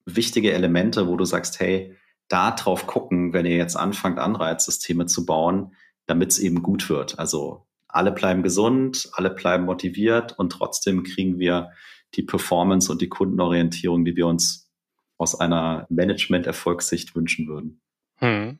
wichtige 0.06 0.52
Elemente, 0.52 1.06
wo 1.06 1.16
du 1.16 1.26
sagst, 1.26 1.60
hey, 1.60 1.94
da 2.28 2.50
drauf 2.52 2.86
gucken, 2.86 3.32
wenn 3.32 3.46
ihr 3.46 3.56
jetzt 3.56 3.76
anfangt, 3.76 4.18
Anreizsysteme 4.18 5.06
zu 5.06 5.26
bauen, 5.26 5.74
damit 6.06 6.30
es 6.30 6.38
eben 6.38 6.62
gut 6.62 6.88
wird. 6.88 7.18
Also 7.18 7.66
alle 7.88 8.12
bleiben 8.12 8.42
gesund, 8.42 9.08
alle 9.12 9.30
bleiben 9.30 9.64
motiviert 9.64 10.38
und 10.38 10.50
trotzdem 10.50 11.02
kriegen 11.04 11.38
wir 11.38 11.70
die 12.14 12.22
Performance 12.22 12.90
und 12.90 13.00
die 13.00 13.08
Kundenorientierung, 13.08 14.04
die 14.04 14.16
wir 14.16 14.26
uns 14.26 14.70
aus 15.16 15.38
einer 15.38 15.86
Management-Erfolgssicht 15.90 17.14
wünschen 17.14 17.48
würden? 17.48 17.80
Hm. 18.16 18.58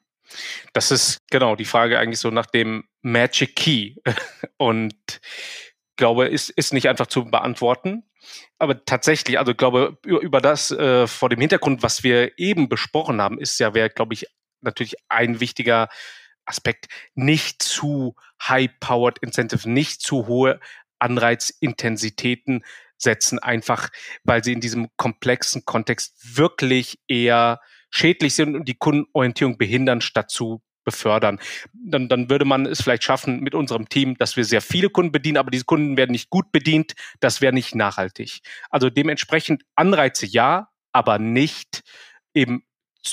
Das 0.73 0.91
ist 0.91 1.21
genau 1.31 1.57
die 1.57 1.65
Frage 1.65 1.99
eigentlich 1.99 2.21
so 2.21 2.31
nach 2.31 2.47
dem 2.47 2.85
Magic 3.01 3.57
Key. 3.57 3.95
Und 4.59 4.95
glaube, 5.99 6.27
ist, 6.27 6.49
ist 6.49 6.73
nicht 6.73 6.89
einfach 6.89 7.09
zu 7.09 7.27
beantworten. 7.27 8.05
Aber 8.59 8.85
tatsächlich, 8.87 9.39
also 9.39 9.55
glaube, 9.55 9.99
über, 10.05 10.21
über 10.21 10.41
das 10.41 10.71
äh, 10.71 11.07
vor 11.07 11.29
dem 11.29 11.41
Hintergrund, 11.41 11.83
was 11.83 12.03
wir 12.03 12.39
eben 12.39 12.71
besprochen 12.71 13.21
haben, 13.21 13.39
ist 13.39 13.61
ja, 13.61 13.75
wäre, 13.75 13.91
glaube 13.91 14.15
ich, 14.15 14.27
natürlich 14.63 14.95
ein 15.09 15.41
wichtiger 15.41 15.89
Aspekt, 16.47 16.89
nicht 17.15 17.63
zu 17.63 18.17
high-powered 18.43 19.19
Incentive, 19.19 19.69
nicht 19.69 20.01
zu 20.01 20.27
hohe 20.27 20.59
Anreizintensitäten 20.99 22.65
setzen, 22.97 23.39
einfach 23.39 23.91
weil 24.25 24.43
sie 24.43 24.53
in 24.53 24.61
diesem 24.61 24.89
komplexen 24.97 25.65
Kontext 25.65 26.37
wirklich 26.37 26.99
eher 27.07 27.61
schädlich 27.91 28.35
sind 28.35 28.57
und 28.57 28.67
die 28.67 28.75
Kundenorientierung 28.75 29.59
behindern, 29.59 30.01
statt 30.01 30.31
zu 30.31 30.63
befördern. 30.89 31.39
Dann, 31.75 32.09
dann 32.09 32.31
würde 32.31 32.47
man 32.47 32.65
es 32.65 32.81
vielleicht 32.81 33.05
schaffen 33.05 33.41
mit 33.41 33.55
unserem 33.55 33.91
Team, 33.91 34.17
dass 34.17 34.39
wir 34.39 34.45
sehr 34.47 34.63
viele 34.63 34.89
Kunden 34.89 35.13
bedienen, 35.13 35.37
aber 35.37 35.51
diese 35.51 35.67
Kunden 35.67 35.99
werden 35.99 36.13
nicht 36.13 36.31
gut 36.31 36.51
bedient. 36.51 36.95
Das 37.21 37.43
wäre 37.43 37.53
nicht 37.53 37.75
nachhaltig. 37.75 38.41
Also 38.71 38.89
dementsprechend 38.89 39.65
Anreize 39.75 40.25
ja, 40.25 40.71
aber 40.93 41.19
nicht 41.19 41.83
eben 42.33 42.63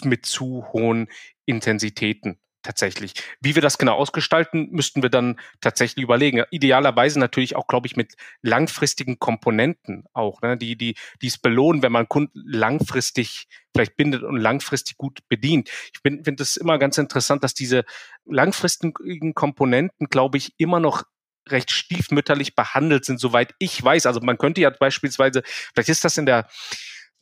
mit 0.03 0.25
zu 0.25 0.65
hohen 0.71 1.09
Intensitäten 1.45 2.39
tatsächlich. 2.65 3.13
Wie 3.39 3.56
wir 3.56 3.62
das 3.62 3.78
genau 3.78 3.95
ausgestalten, 3.95 4.69
müssten 4.71 5.01
wir 5.01 5.10
dann 5.10 5.39
tatsächlich 5.62 6.04
überlegen. 6.04 6.43
Idealerweise 6.49 7.19
natürlich 7.19 7.56
auch, 7.56 7.67
glaube 7.67 7.88
ich, 7.88 7.95
mit 7.95 8.15
langfristigen 8.41 9.19
Komponenten 9.19 10.06
auch, 10.13 10.41
ne, 10.41 10.58
die, 10.58 10.75
die, 10.75 10.95
die 11.21 11.28
es 11.28 11.38
belohnen, 11.38 11.84
wenn 11.84 11.91
man 11.91 12.10
Kunden 12.10 12.41
langfristig 12.45 13.47
vielleicht 13.73 13.97
bindet 13.97 14.23
und 14.23 14.38
langfristig 14.38 14.97
gut 14.97 15.19
bedient. 15.28 15.69
Ich 15.93 15.99
finde 16.01 16.41
es 16.41 16.56
immer 16.56 16.80
ganz 16.80 16.97
interessant, 16.97 17.43
dass 17.43 17.54
diese 17.54 17.84
langfristigen 18.25 19.34
Komponenten, 19.34 20.08
glaube 20.08 20.38
ich, 20.38 20.54
immer 20.58 20.80
noch 20.80 21.04
recht 21.47 21.71
stiefmütterlich 21.71 22.56
behandelt 22.56 23.06
sind, 23.06 23.19
soweit 23.19 23.54
ich 23.60 23.84
weiß. 23.84 24.06
Also 24.08 24.21
man 24.21 24.38
könnte 24.38 24.62
ja 24.62 24.71
beispielsweise, 24.71 25.43
vielleicht 25.73 25.89
ist 25.89 26.04
das 26.04 26.17
in 26.17 26.25
der 26.25 26.47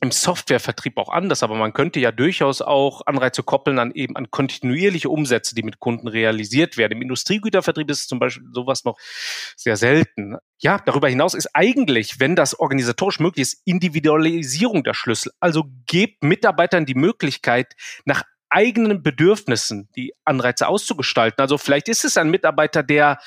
im 0.00 0.10
Softwarevertrieb 0.10 0.98
auch 0.98 1.08
anders, 1.08 1.42
aber 1.42 1.54
man 1.54 1.72
könnte 1.72 1.98
ja 1.98 2.12
durchaus 2.12 2.60
auch 2.60 3.02
Anreize 3.06 3.42
koppeln 3.42 3.78
an 3.78 3.90
eben 3.92 4.16
an 4.16 4.30
kontinuierliche 4.30 5.08
Umsätze, 5.08 5.54
die 5.54 5.62
mit 5.62 5.80
Kunden 5.80 6.08
realisiert 6.08 6.76
werden. 6.76 6.92
Im 6.92 7.02
Industriegütervertrieb 7.02 7.90
ist 7.90 8.08
zum 8.08 8.18
Beispiel 8.18 8.46
sowas 8.52 8.84
noch 8.84 8.98
sehr 9.56 9.76
selten. 9.76 10.36
Ja, 10.58 10.78
darüber 10.84 11.08
hinaus 11.08 11.34
ist 11.34 11.48
eigentlich, 11.54 12.20
wenn 12.20 12.36
das 12.36 12.58
organisatorisch 12.58 13.18
möglich 13.18 13.42
ist, 13.42 13.62
Individualisierung 13.64 14.84
der 14.84 14.94
Schlüssel. 14.94 15.32
Also 15.40 15.64
gebt 15.86 16.22
Mitarbeitern 16.22 16.84
die 16.84 16.94
Möglichkeit, 16.94 17.74
nach 18.04 18.24
eigenen 18.50 19.02
Bedürfnissen 19.02 19.88
die 19.96 20.14
Anreize 20.24 20.68
auszugestalten. 20.68 21.40
Also 21.40 21.58
vielleicht 21.58 21.88
ist 21.88 22.04
es 22.04 22.16
ein 22.16 22.30
Mitarbeiter, 22.30 22.82
der 22.82 23.18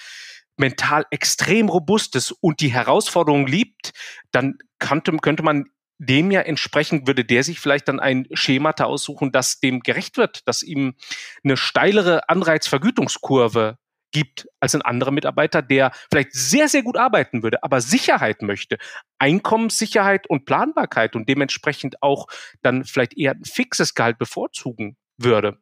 mental 0.57 1.05
extrem 1.11 1.69
robust 1.69 2.15
ist 2.15 2.31
und 2.31 2.61
die 2.61 2.71
Herausforderung 2.71 3.45
liebt, 3.45 3.91
dann 4.31 4.57
könnte, 4.79 5.15
könnte 5.17 5.43
man 5.43 5.65
dem 5.99 6.31
ja 6.31 6.41
entsprechend 6.41 7.07
würde 7.07 7.25
der 7.25 7.43
sich 7.43 7.59
vielleicht 7.59 7.87
dann 7.87 7.99
ein 7.99 8.27
Schemata 8.33 8.85
aussuchen, 8.85 9.31
das 9.31 9.59
dem 9.59 9.79
gerecht 9.79 10.17
wird, 10.17 10.47
das 10.47 10.63
ihm 10.63 10.95
eine 11.43 11.57
steilere 11.57 12.29
Anreizvergütungskurve 12.29 13.77
gibt 14.11 14.47
als 14.59 14.73
ein 14.73 14.81
anderer 14.81 15.11
Mitarbeiter, 15.11 15.61
der 15.61 15.91
vielleicht 16.09 16.33
sehr, 16.33 16.69
sehr 16.69 16.83
gut 16.83 16.97
arbeiten 16.97 17.43
würde, 17.43 17.63
aber 17.63 17.81
Sicherheit 17.81 18.41
möchte, 18.41 18.77
Einkommenssicherheit 19.19 20.29
und 20.29 20.45
Planbarkeit 20.45 21.15
und 21.15 21.27
dementsprechend 21.27 22.01
auch 22.01 22.27
dann 22.61 22.85
vielleicht 22.85 23.17
eher 23.17 23.31
ein 23.31 23.43
fixes 23.43 23.95
Gehalt 23.95 24.17
bevorzugen 24.17 24.97
würde. 25.17 25.57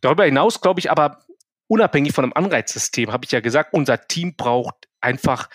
Darüber 0.00 0.24
hinaus 0.24 0.60
glaube 0.60 0.80
ich 0.80 0.90
aber, 0.90 1.24
unabhängig 1.66 2.12
von 2.12 2.24
einem 2.24 2.32
Anreizsystem, 2.34 3.12
habe 3.12 3.24
ich 3.24 3.32
ja 3.32 3.40
gesagt, 3.40 3.74
unser 3.74 4.06
Team 4.06 4.34
braucht 4.36 4.88
einfach 5.00 5.48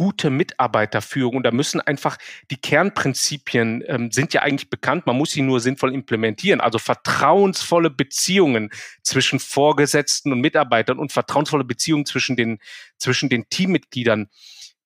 gute 0.00 0.30
Mitarbeiterführung. 0.30 1.36
Und 1.36 1.42
da 1.42 1.50
müssen 1.50 1.78
einfach 1.82 2.16
die 2.50 2.56
Kernprinzipien 2.56 3.84
ähm, 3.86 4.10
sind 4.10 4.32
ja 4.32 4.40
eigentlich 4.40 4.70
bekannt. 4.70 5.04
Man 5.04 5.14
muss 5.14 5.32
sie 5.32 5.42
nur 5.42 5.60
sinnvoll 5.60 5.92
implementieren. 5.92 6.62
Also 6.62 6.78
vertrauensvolle 6.78 7.90
Beziehungen 7.90 8.70
zwischen 9.02 9.38
Vorgesetzten 9.40 10.32
und 10.32 10.40
Mitarbeitern 10.40 10.98
und 10.98 11.12
vertrauensvolle 11.12 11.64
Beziehungen 11.64 12.06
zwischen 12.06 12.34
den, 12.34 12.60
zwischen 12.96 13.28
den 13.28 13.50
Teammitgliedern. 13.50 14.30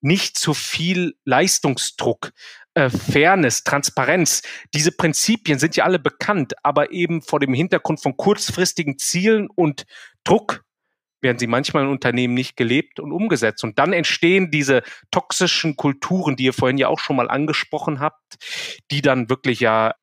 Nicht 0.00 0.37
zu 0.37 0.53
viel 0.53 1.14
Leistungsdruck. 1.24 2.33
Äh, 2.74 2.90
Fairness, 2.90 3.62
Transparenz, 3.62 4.42
diese 4.74 4.90
Prinzipien 4.90 5.61
sind 5.61 5.77
ja 5.77 5.85
alle 5.85 6.00
bekannt, 6.00 6.55
aber 6.64 6.90
eben 6.90 7.22
vor 7.22 7.38
dem 7.38 7.55
Hintergrund 7.55 8.03
von 8.03 8.16
kurzfristigen 8.16 8.98
Zielen 8.98 9.46
und 9.55 9.85
Druck 10.24 10.64
werden 11.25 11.41
sie 11.41 11.49
manchmal 11.49 11.83
in 11.83 11.89
Unternehmen 11.89 12.35
nicht 12.35 12.57
gelebt 12.57 13.01
und 13.01 13.11
umgesetzt. 13.11 13.65
Und 13.65 13.81
dann 13.81 13.93
entstehen 13.93 14.53
diese 14.53 14.85
toxischen 15.11 15.75
Kulturen, 15.75 16.37
die 16.37 16.45
ihr 16.45 16.53
vorhin 16.53 16.79
ja 16.79 16.87
auch 16.87 17.01
schon 17.01 17.17
mal 17.17 17.29
angesprochen 17.29 17.99
habt, 17.99 18.37
die 18.93 19.03
dann 19.03 19.29
wirklich 19.29 19.59
ja 19.59 19.95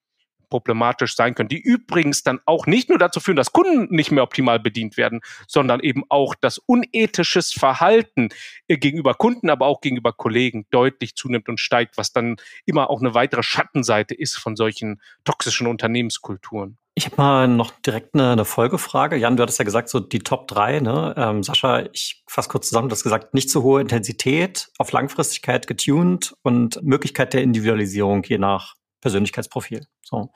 problematisch 0.51 1.15
sein 1.15 1.33
können, 1.33 1.49
die 1.49 1.61
übrigens 1.61 2.21
dann 2.21 2.39
auch 2.45 2.67
nicht 2.67 2.89
nur 2.89 2.99
dazu 2.99 3.19
führen, 3.19 3.37
dass 3.37 3.53
Kunden 3.53 3.87
nicht 3.95 4.11
mehr 4.11 4.21
optimal 4.21 4.59
bedient 4.59 4.97
werden, 4.97 5.21
sondern 5.47 5.79
eben 5.79 6.03
auch 6.09 6.35
das 6.35 6.59
unethisches 6.59 7.51
Verhalten 7.53 8.29
äh, 8.67 8.77
gegenüber 8.77 9.15
Kunden, 9.15 9.49
aber 9.49 9.65
auch 9.65 9.81
gegenüber 9.81 10.13
Kollegen 10.13 10.67
deutlich 10.69 11.15
zunimmt 11.15 11.49
und 11.49 11.59
steigt, 11.59 11.97
was 11.97 12.11
dann 12.11 12.35
immer 12.65 12.91
auch 12.91 12.99
eine 12.99 13.15
weitere 13.15 13.41
Schattenseite 13.41 14.13
ist 14.13 14.35
von 14.35 14.55
solchen 14.55 15.01
toxischen 15.23 15.65
Unternehmenskulturen. 15.65 16.77
Ich 16.93 17.05
habe 17.05 17.15
mal 17.17 17.47
noch 17.47 17.71
direkt 17.85 18.13
eine, 18.13 18.31
eine, 18.31 18.45
Folgefrage. 18.45 19.15
Jan, 19.15 19.37
du 19.37 19.43
hattest 19.43 19.59
ja 19.59 19.65
gesagt, 19.65 19.87
so 19.87 19.99
die 20.01 20.19
Top 20.19 20.47
3. 20.49 20.81
Ne? 20.81 21.13
Ähm, 21.17 21.41
Sascha, 21.41 21.83
ich 21.93 22.23
fasse 22.27 22.49
kurz 22.49 22.67
zusammen, 22.67 22.89
du 22.89 22.93
hast 22.93 23.03
gesagt, 23.03 23.33
nicht 23.33 23.49
zu 23.49 23.63
hohe 23.63 23.79
Intensität, 23.79 24.69
auf 24.77 24.91
Langfristigkeit 24.91 25.67
getuned 25.67 26.35
und 26.43 26.83
Möglichkeit 26.83 27.33
der 27.33 27.43
Individualisierung 27.43 28.23
je 28.23 28.37
nach 28.37 28.75
Persönlichkeitsprofil. 28.99 29.85
So. 30.03 30.31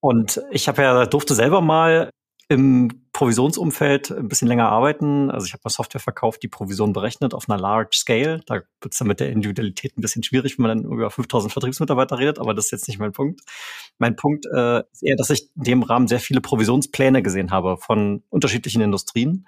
Und 0.00 0.42
ich 0.50 0.68
habe 0.68 0.82
ja 0.82 1.06
durfte 1.06 1.34
selber 1.34 1.62
mal 1.62 2.10
im 2.48 3.06
Provisionsumfeld 3.12 4.10
ein 4.10 4.28
bisschen 4.28 4.48
länger 4.48 4.68
arbeiten. 4.68 5.30
Also 5.30 5.46
ich 5.46 5.52
habe 5.52 5.62
mal 5.64 5.70
Software 5.70 6.00
verkauft, 6.00 6.42
die 6.42 6.48
Provision 6.48 6.92
berechnet 6.92 7.32
auf 7.32 7.48
einer 7.48 7.58
Large 7.58 7.96
Scale. 7.96 8.40
Da 8.46 8.54
wird 8.80 8.92
es 8.92 8.98
dann 8.98 9.08
mit 9.08 9.20
der 9.20 9.30
Individualität 9.30 9.96
ein 9.96 10.02
bisschen 10.02 10.22
schwierig, 10.22 10.58
wenn 10.58 10.66
man 10.66 10.82
dann 10.82 10.92
über 10.92 11.10
5000 11.10 11.52
Vertriebsmitarbeiter 11.52 12.18
redet, 12.18 12.38
aber 12.38 12.54
das 12.54 12.66
ist 12.66 12.70
jetzt 12.72 12.88
nicht 12.88 12.98
mein 12.98 13.12
Punkt. 13.12 13.40
Mein 13.98 14.16
Punkt 14.16 14.46
äh, 14.46 14.80
ist 14.92 15.02
eher, 15.02 15.16
dass 15.16 15.30
ich 15.30 15.48
in 15.56 15.62
dem 15.62 15.82
Rahmen 15.82 16.08
sehr 16.08 16.20
viele 16.20 16.40
Provisionspläne 16.40 17.22
gesehen 17.22 17.50
habe 17.50 17.78
von 17.78 18.22
unterschiedlichen 18.30 18.82
Industrien. 18.82 19.46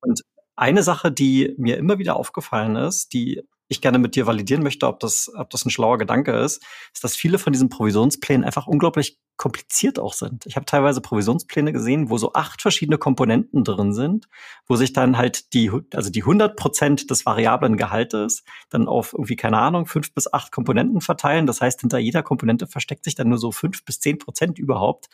Und 0.00 0.22
eine 0.54 0.82
Sache, 0.82 1.10
die 1.10 1.54
mir 1.56 1.76
immer 1.76 1.98
wieder 1.98 2.16
aufgefallen 2.16 2.76
ist, 2.76 3.12
die 3.12 3.42
ich 3.68 3.80
gerne 3.80 3.98
mit 3.98 4.16
dir 4.16 4.26
validieren 4.26 4.62
möchte, 4.62 4.86
ob 4.86 5.00
das, 5.00 5.30
ob 5.34 5.50
das 5.50 5.64
ein 5.64 5.70
schlauer 5.70 5.98
Gedanke 5.98 6.32
ist, 6.32 6.62
ist, 6.92 7.04
dass 7.04 7.14
viele 7.16 7.38
von 7.38 7.52
diesen 7.52 7.68
Provisionsplänen 7.68 8.44
einfach 8.44 8.66
unglaublich 8.66 9.18
kompliziert 9.36 9.98
auch 9.98 10.14
sind. 10.14 10.46
Ich 10.46 10.56
habe 10.56 10.66
teilweise 10.66 11.00
Provisionspläne 11.00 11.72
gesehen, 11.72 12.10
wo 12.10 12.18
so 12.18 12.32
acht 12.32 12.60
verschiedene 12.60 12.98
Komponenten 12.98 13.62
drin 13.62 13.92
sind, 13.92 14.28
wo 14.66 14.74
sich 14.74 14.92
dann 14.92 15.16
halt 15.16 15.52
die, 15.54 15.70
also 15.94 16.10
die 16.10 16.22
100 16.22 16.56
Prozent 16.56 17.10
des 17.10 17.24
variablen 17.24 17.76
Gehaltes 17.76 18.42
dann 18.68 18.88
auf 18.88 19.12
irgendwie, 19.12 19.36
keine 19.36 19.58
Ahnung, 19.58 19.86
fünf 19.86 20.12
bis 20.12 20.32
acht 20.32 20.50
Komponenten 20.50 21.00
verteilen. 21.00 21.46
Das 21.46 21.60
heißt, 21.60 21.80
hinter 21.80 21.98
jeder 21.98 22.22
Komponente 22.22 22.66
versteckt 22.66 23.04
sich 23.04 23.14
dann 23.14 23.28
nur 23.28 23.38
so 23.38 23.52
fünf 23.52 23.84
bis 23.84 24.00
zehn 24.00 24.18
Prozent 24.18 24.58
überhaupt, 24.58 25.08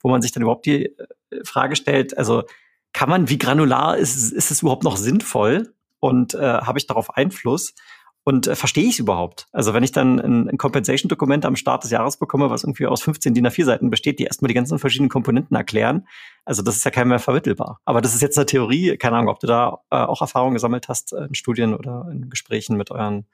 wo 0.00 0.10
man 0.10 0.20
sich 0.20 0.32
dann 0.32 0.42
überhaupt 0.42 0.66
die 0.66 0.86
äh, 0.86 0.96
Frage 1.44 1.74
stellt, 1.74 2.18
also 2.18 2.42
kann 2.92 3.08
man, 3.08 3.28
wie 3.28 3.38
granular 3.38 3.96
ist, 3.96 4.32
ist 4.32 4.50
es 4.50 4.62
überhaupt 4.62 4.84
noch 4.84 4.96
sinnvoll? 4.96 5.72
Und 6.00 6.34
äh, 6.34 6.38
habe 6.38 6.78
ich 6.78 6.86
darauf 6.86 7.14
Einfluss? 7.14 7.74
Und 8.30 8.46
äh, 8.46 8.54
verstehe 8.54 8.84
ich 8.84 8.92
es 8.92 8.98
überhaupt? 9.00 9.48
Also 9.50 9.74
wenn 9.74 9.82
ich 9.82 9.90
dann 9.90 10.20
ein, 10.20 10.50
ein 10.50 10.56
Compensation-Dokument 10.56 11.44
am 11.44 11.56
Start 11.56 11.82
des 11.82 11.90
Jahres 11.90 12.16
bekomme, 12.16 12.48
was 12.48 12.62
irgendwie 12.62 12.86
aus 12.86 13.02
15 13.02 13.34
DIN 13.34 13.48
A4-Seiten 13.48 13.90
besteht, 13.90 14.20
die 14.20 14.22
erstmal 14.22 14.46
die 14.46 14.54
ganzen 14.54 14.78
verschiedenen 14.78 15.08
Komponenten 15.08 15.56
erklären, 15.56 16.06
also 16.44 16.62
das 16.62 16.76
ist 16.76 16.84
ja 16.84 16.92
kein 16.92 17.08
mehr 17.08 17.18
vermittelbar. 17.18 17.80
Aber 17.84 18.00
das 18.00 18.14
ist 18.14 18.22
jetzt 18.22 18.38
eine 18.38 18.46
Theorie, 18.46 18.96
keine 18.98 19.16
Ahnung, 19.16 19.30
ob 19.30 19.40
du 19.40 19.48
da 19.48 19.80
äh, 19.90 19.96
auch 19.96 20.20
Erfahrungen 20.20 20.54
gesammelt 20.54 20.88
hast 20.88 21.12
äh, 21.12 21.24
in 21.24 21.34
Studien 21.34 21.74
oder 21.74 22.06
in 22.12 22.30
Gesprächen 22.30 22.76
mit 22.76 22.92
euren 22.92 23.26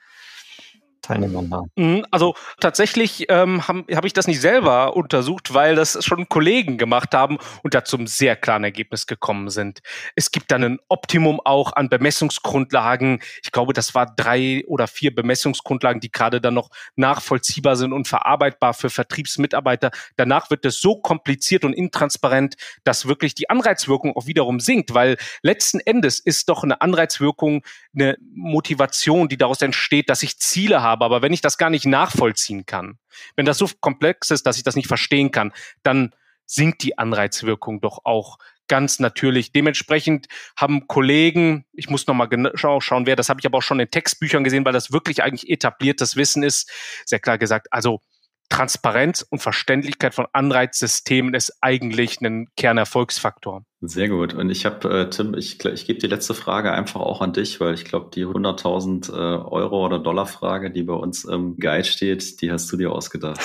Teilnehmern 1.07 1.51
da? 1.51 1.63
Mhm, 1.77 2.05
also 2.11 2.35
tatsächlich 2.61 3.27
ähm, 3.29 3.67
habe 3.69 3.85
hab 3.95 4.05
ich 4.05 4.13
das 4.13 4.27
nicht 4.27 4.41
selber 4.41 4.97
untersucht, 4.97 5.55
weil 5.55 5.75
das 5.75 6.05
schon 6.05 6.29
Kollegen 6.29 6.79
gemacht 6.79 7.15
haben 7.15 7.39
und 7.63 7.75
da 7.75 7.85
zum 7.85 8.07
sehr 8.07 8.37
klaren 8.37 8.65
Ergebnis 8.65 9.07
gekommen 9.07 9.51
sind. 9.51 9.81
Es 10.15 10.31
gibt 10.31 10.51
dann 10.51 10.65
ein 10.65 10.79
Optimum 10.89 11.41
auch 11.45 11.73
an 11.75 11.89
Bemessungsgrundlagen. 11.89 13.21
Ich 13.43 13.53
glaube, 13.53 13.73
das 13.73 13.95
war 13.95 14.07
drei 14.07 14.65
oder 14.67 14.87
vier 14.87 15.15
Bemessungsgrundlagen, 15.15 16.01
die 16.01 16.11
gerade 16.11 16.41
dann 16.41 16.55
noch 16.55 16.71
nachvollziehbar 16.97 17.77
sind 17.77 17.93
und 17.93 18.09
verarbeitbar 18.09 18.75
für 18.75 18.91
Vertriebsmitarbeiter. 18.91 19.91
Danach 20.17 20.51
wird 20.51 20.65
es 20.65 20.81
so 20.81 20.97
kompliziert 20.97 21.65
und 21.65 21.73
intransparent, 21.73 22.57
dass 22.85 23.07
wirklich 23.07 23.35
die 23.35 23.49
Anreizwirkung 23.51 24.17
auch 24.17 24.27
wiederum 24.27 24.61
sinkt, 24.61 24.95
weil 24.95 25.17
letzten 25.43 25.81
Endes 25.81 26.19
ist 26.19 26.49
doch 26.49 26.65
eine 26.65 26.81
Anreizwirkung 26.81 27.63
eine 27.95 28.17
Motivation, 28.35 29.29
die 29.29 29.37
daraus 29.37 29.63
entsteht, 29.63 30.11
dass 30.11 30.23
ich 30.23 30.39
Ziele 30.39 30.83
habe 30.83 30.96
habe, 30.97 31.05
aber 31.05 31.23
wenn 31.23 31.33
ich 31.33 31.41
das 31.41 31.59
gar 31.59 31.71
nicht 31.71 31.87
nachvollziehen 31.87 32.67
kann, 32.67 32.99
wenn 33.37 33.47
das 33.47 33.59
so 33.59 33.69
komplex 33.81 34.31
ist, 34.31 34.47
dass 34.47 34.57
ich 34.57 34.63
das 34.63 34.77
nicht 34.77 34.89
verstehen 34.89 35.31
kann, 35.31 35.53
dann 35.83 36.15
sinkt 36.47 36.83
die 36.83 36.99
Anreizwirkung 36.99 37.81
doch 37.81 38.01
auch 38.05 38.39
ganz 38.69 38.99
natürlich. 38.99 39.53
Dementsprechend 39.53 40.27
haben 40.57 40.87
Kollegen, 40.89 41.65
ich 41.73 41.89
muss 41.89 42.07
nochmal 42.07 42.29
genau 42.29 42.81
schauen, 42.81 43.07
wer, 43.07 43.17
das 43.17 43.29
habe 43.29 43.41
ich 43.41 43.47
aber 43.47 43.59
auch 43.59 43.63
schon 43.63 43.81
in 43.81 43.91
Textbüchern 43.91 44.45
gesehen, 44.45 44.65
weil 44.65 44.73
das 44.73 44.93
wirklich 44.93 45.23
eigentlich 45.23 45.49
etabliertes 45.51 46.17
Wissen 46.17 46.43
ist, 46.43 46.71
sehr 47.05 47.21
klar 47.21 47.39
gesagt, 47.39 47.69
also 47.73 48.01
Transparenz 48.49 49.23
und 49.23 49.41
Verständlichkeit 49.41 50.15
von 50.15 50.27
Anreizsystemen 50.33 51.35
ist 51.35 51.53
eigentlich 51.61 52.21
ein 52.21 52.47
Kernerfolgsfaktor. 52.57 53.65
Sehr 53.89 54.09
gut. 54.09 54.35
Und 54.35 54.51
ich 54.51 54.67
habe, 54.67 54.89
äh, 54.89 55.11
Tim, 55.11 55.35
ich, 55.35 55.65
ich 55.65 55.87
gebe 55.87 56.01
die 56.01 56.09
letzte 56.09 56.35
Frage 56.35 56.73
einfach 56.73 57.01
auch 57.01 57.21
an 57.21 57.33
dich, 57.33 57.61
weil 57.61 57.75
ich 57.75 57.85
glaube, 57.85 58.11
die 58.13 58.27
100.000 58.27 59.13
äh, 59.13 59.15
Euro 59.15 59.85
oder 59.85 60.01
Dollar 60.01 60.27
Frage, 60.27 60.73
die 60.73 60.83
bei 60.83 60.95
uns 60.95 61.25
im 61.25 61.57
Guide 61.57 61.85
steht, 61.85 62.41
die 62.41 62.51
hast 62.51 62.71
du 62.73 62.77
dir 62.77 62.91
ausgedacht. 62.91 63.41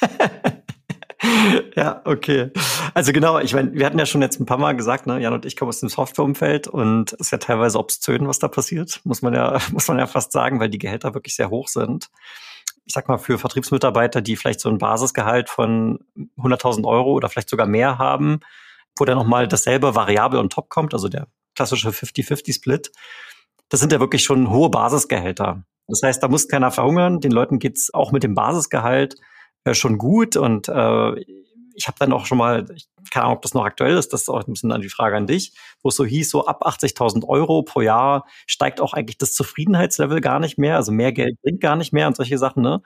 ja, 1.76 2.02
okay. 2.04 2.50
Also 2.92 3.12
genau, 3.12 3.38
ich 3.38 3.54
meine, 3.54 3.72
wir 3.72 3.86
hatten 3.86 3.98
ja 3.98 4.06
schon 4.06 4.20
jetzt 4.20 4.40
ein 4.40 4.46
paar 4.46 4.58
Mal 4.58 4.74
gesagt, 4.74 5.06
ne, 5.06 5.20
Jan 5.20 5.32
und 5.32 5.46
ich 5.46 5.56
kommen 5.56 5.68
aus 5.68 5.78
dem 5.78 5.88
Softwareumfeld 5.88 6.66
und 6.66 7.12
es 7.12 7.20
ist 7.20 7.30
ja 7.30 7.38
teilweise 7.38 7.78
obszön, 7.78 8.26
was 8.26 8.40
da 8.40 8.48
passiert, 8.48 9.00
muss 9.04 9.22
man 9.22 9.34
ja, 9.34 9.58
muss 9.72 9.86
man 9.86 9.98
ja 9.98 10.08
fast 10.08 10.32
sagen, 10.32 10.58
weil 10.58 10.70
die 10.70 10.78
Gehälter 10.78 11.14
wirklich 11.14 11.36
sehr 11.36 11.50
hoch 11.50 11.68
sind 11.68 12.08
ich 12.84 12.94
sag 12.94 13.06
mal, 13.06 13.18
für 13.18 13.36
Vertriebsmitarbeiter, 13.36 14.22
die 14.22 14.34
vielleicht 14.34 14.60
so 14.60 14.70
ein 14.70 14.78
Basisgehalt 14.78 15.50
von 15.50 15.98
100.000 16.38 16.86
Euro 16.86 17.12
oder 17.12 17.28
vielleicht 17.28 17.50
sogar 17.50 17.66
mehr 17.66 17.98
haben, 17.98 18.40
wo 18.98 19.04
dann 19.04 19.18
nochmal 19.18 19.48
dasselbe 19.48 19.94
Variabel 19.94 20.40
on 20.40 20.50
top 20.50 20.68
kommt, 20.68 20.94
also 20.94 21.08
der 21.08 21.28
klassische 21.54 21.90
50-50-Split, 21.90 22.92
das 23.68 23.80
sind 23.80 23.92
ja 23.92 24.00
wirklich 24.00 24.22
schon 24.22 24.50
hohe 24.50 24.70
Basisgehälter. 24.70 25.64
Das 25.88 26.02
heißt, 26.02 26.22
da 26.22 26.28
muss 26.28 26.48
keiner 26.48 26.70
verhungern. 26.70 27.20
Den 27.20 27.32
Leuten 27.32 27.58
geht's 27.58 27.92
auch 27.92 28.12
mit 28.12 28.22
dem 28.22 28.34
Basisgehalt 28.34 29.16
äh, 29.64 29.74
schon 29.74 29.98
gut 29.98 30.36
und 30.36 30.68
äh, 30.68 31.14
ich 31.74 31.86
habe 31.86 31.96
dann 31.98 32.12
auch 32.12 32.26
schon 32.26 32.38
mal, 32.38 32.66
ich 32.74 32.88
keine 33.10 33.24
Ahnung, 33.24 33.36
ob 33.36 33.42
das 33.42 33.54
noch 33.54 33.64
aktuell 33.64 33.96
ist, 33.96 34.12
das 34.12 34.22
ist 34.22 34.28
auch 34.28 34.44
ein 34.44 34.52
bisschen 34.52 34.70
dann 34.70 34.80
die 34.80 34.88
Frage 34.88 35.16
an 35.16 35.26
dich, 35.26 35.52
wo 35.82 35.88
es 35.90 35.96
so 35.96 36.04
hieß, 36.04 36.28
so 36.28 36.46
ab 36.46 36.66
80.000 36.66 37.26
Euro 37.26 37.62
pro 37.62 37.80
Jahr 37.80 38.26
steigt 38.46 38.80
auch 38.80 38.92
eigentlich 38.92 39.18
das 39.18 39.32
Zufriedenheitslevel 39.32 40.20
gar 40.20 40.40
nicht 40.40 40.58
mehr, 40.58 40.76
also 40.76 40.92
mehr 40.92 41.12
Geld 41.12 41.40
bringt 41.42 41.60
gar 41.60 41.76
nicht 41.76 41.92
mehr 41.92 42.08
und 42.08 42.16
solche 42.16 42.36
Sachen, 42.36 42.62
ne? 42.62 42.82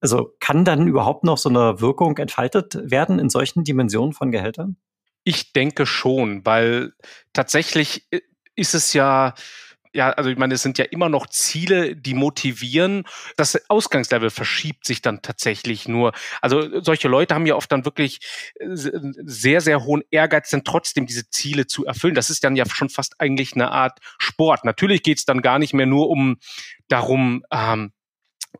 Also 0.00 0.34
kann 0.40 0.64
dann 0.64 0.86
überhaupt 0.86 1.24
noch 1.24 1.36
so 1.36 1.50
eine 1.50 1.80
Wirkung 1.80 2.16
entfaltet 2.16 2.78
werden 2.90 3.18
in 3.18 3.28
solchen 3.28 3.64
Dimensionen 3.64 4.14
von 4.14 4.30
Gehältern? 4.30 4.76
Ich 5.24 5.52
denke 5.52 5.86
schon, 5.86 6.44
weil 6.44 6.92
tatsächlich 7.32 8.06
äh, 8.10 8.20
ist 8.54 8.74
es 8.74 8.92
ja, 8.92 9.34
ja, 9.92 10.10
also 10.10 10.30
ich 10.30 10.38
meine, 10.38 10.54
es 10.54 10.62
sind 10.62 10.78
ja 10.78 10.84
immer 10.84 11.08
noch 11.08 11.26
Ziele, 11.26 11.96
die 11.96 12.14
motivieren. 12.14 13.04
Das 13.36 13.60
Ausgangslevel 13.68 14.30
verschiebt 14.30 14.86
sich 14.86 15.02
dann 15.02 15.20
tatsächlich 15.22 15.88
nur. 15.88 16.12
Also 16.40 16.80
solche 16.80 17.08
Leute 17.08 17.34
haben 17.34 17.46
ja 17.46 17.56
oft 17.56 17.72
dann 17.72 17.84
wirklich 17.84 18.20
äh, 18.54 18.68
sehr, 18.70 19.60
sehr 19.60 19.84
hohen 19.84 20.02
Ehrgeiz, 20.10 20.50
dann 20.50 20.64
trotzdem 20.64 21.06
diese 21.06 21.28
Ziele 21.28 21.66
zu 21.66 21.86
erfüllen. 21.86 22.14
Das 22.14 22.30
ist 22.30 22.44
dann 22.44 22.56
ja 22.56 22.64
schon 22.68 22.88
fast 22.88 23.20
eigentlich 23.20 23.54
eine 23.54 23.72
Art 23.72 23.98
Sport. 24.18 24.64
Natürlich 24.64 25.02
geht 25.02 25.18
es 25.18 25.24
dann 25.24 25.42
gar 25.42 25.58
nicht 25.58 25.74
mehr 25.74 25.86
nur 25.86 26.08
um 26.08 26.38
darum, 26.88 27.44
ähm, 27.52 27.92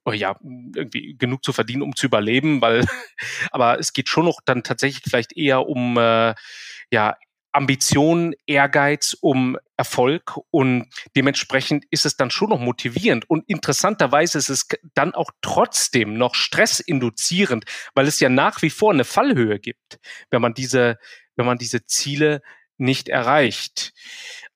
oh 0.04 0.12
ja, 0.12 0.36
irgendwie 0.42 1.16
genug 1.18 1.44
zu 1.44 1.52
verdienen, 1.52 1.82
um 1.82 1.96
zu 1.96 2.06
überleben, 2.06 2.60
weil, 2.60 2.86
aber 3.50 3.78
es 3.78 3.92
geht 3.92 4.08
schon 4.08 4.24
noch 4.24 4.40
dann 4.44 4.62
tatsächlich 4.62 5.02
vielleicht 5.08 5.36
eher 5.36 5.66
um 5.68 5.96
äh, 5.96 6.34
ja 6.90 7.16
Ambition, 7.52 8.34
Ehrgeiz, 8.46 9.16
um 9.20 9.58
Erfolg 9.76 10.38
und 10.50 10.88
dementsprechend 11.16 11.84
ist 11.90 12.06
es 12.06 12.16
dann 12.16 12.30
schon 12.30 12.50
noch 12.50 12.60
motivierend 12.60 13.28
und 13.28 13.44
interessanterweise 13.48 14.38
ist 14.38 14.50
es 14.50 14.68
dann 14.94 15.14
auch 15.14 15.30
trotzdem 15.42 16.14
noch 16.14 16.34
stressinduzierend, 16.34 17.64
weil 17.94 18.06
es 18.06 18.20
ja 18.20 18.28
nach 18.28 18.62
wie 18.62 18.70
vor 18.70 18.92
eine 18.92 19.04
Fallhöhe 19.04 19.58
gibt, 19.58 19.98
wenn 20.30 20.40
man 20.40 20.54
diese, 20.54 20.98
wenn 21.34 21.46
man 21.46 21.58
diese 21.58 21.86
Ziele 21.86 22.40
nicht 22.76 23.08
erreicht. 23.08 23.92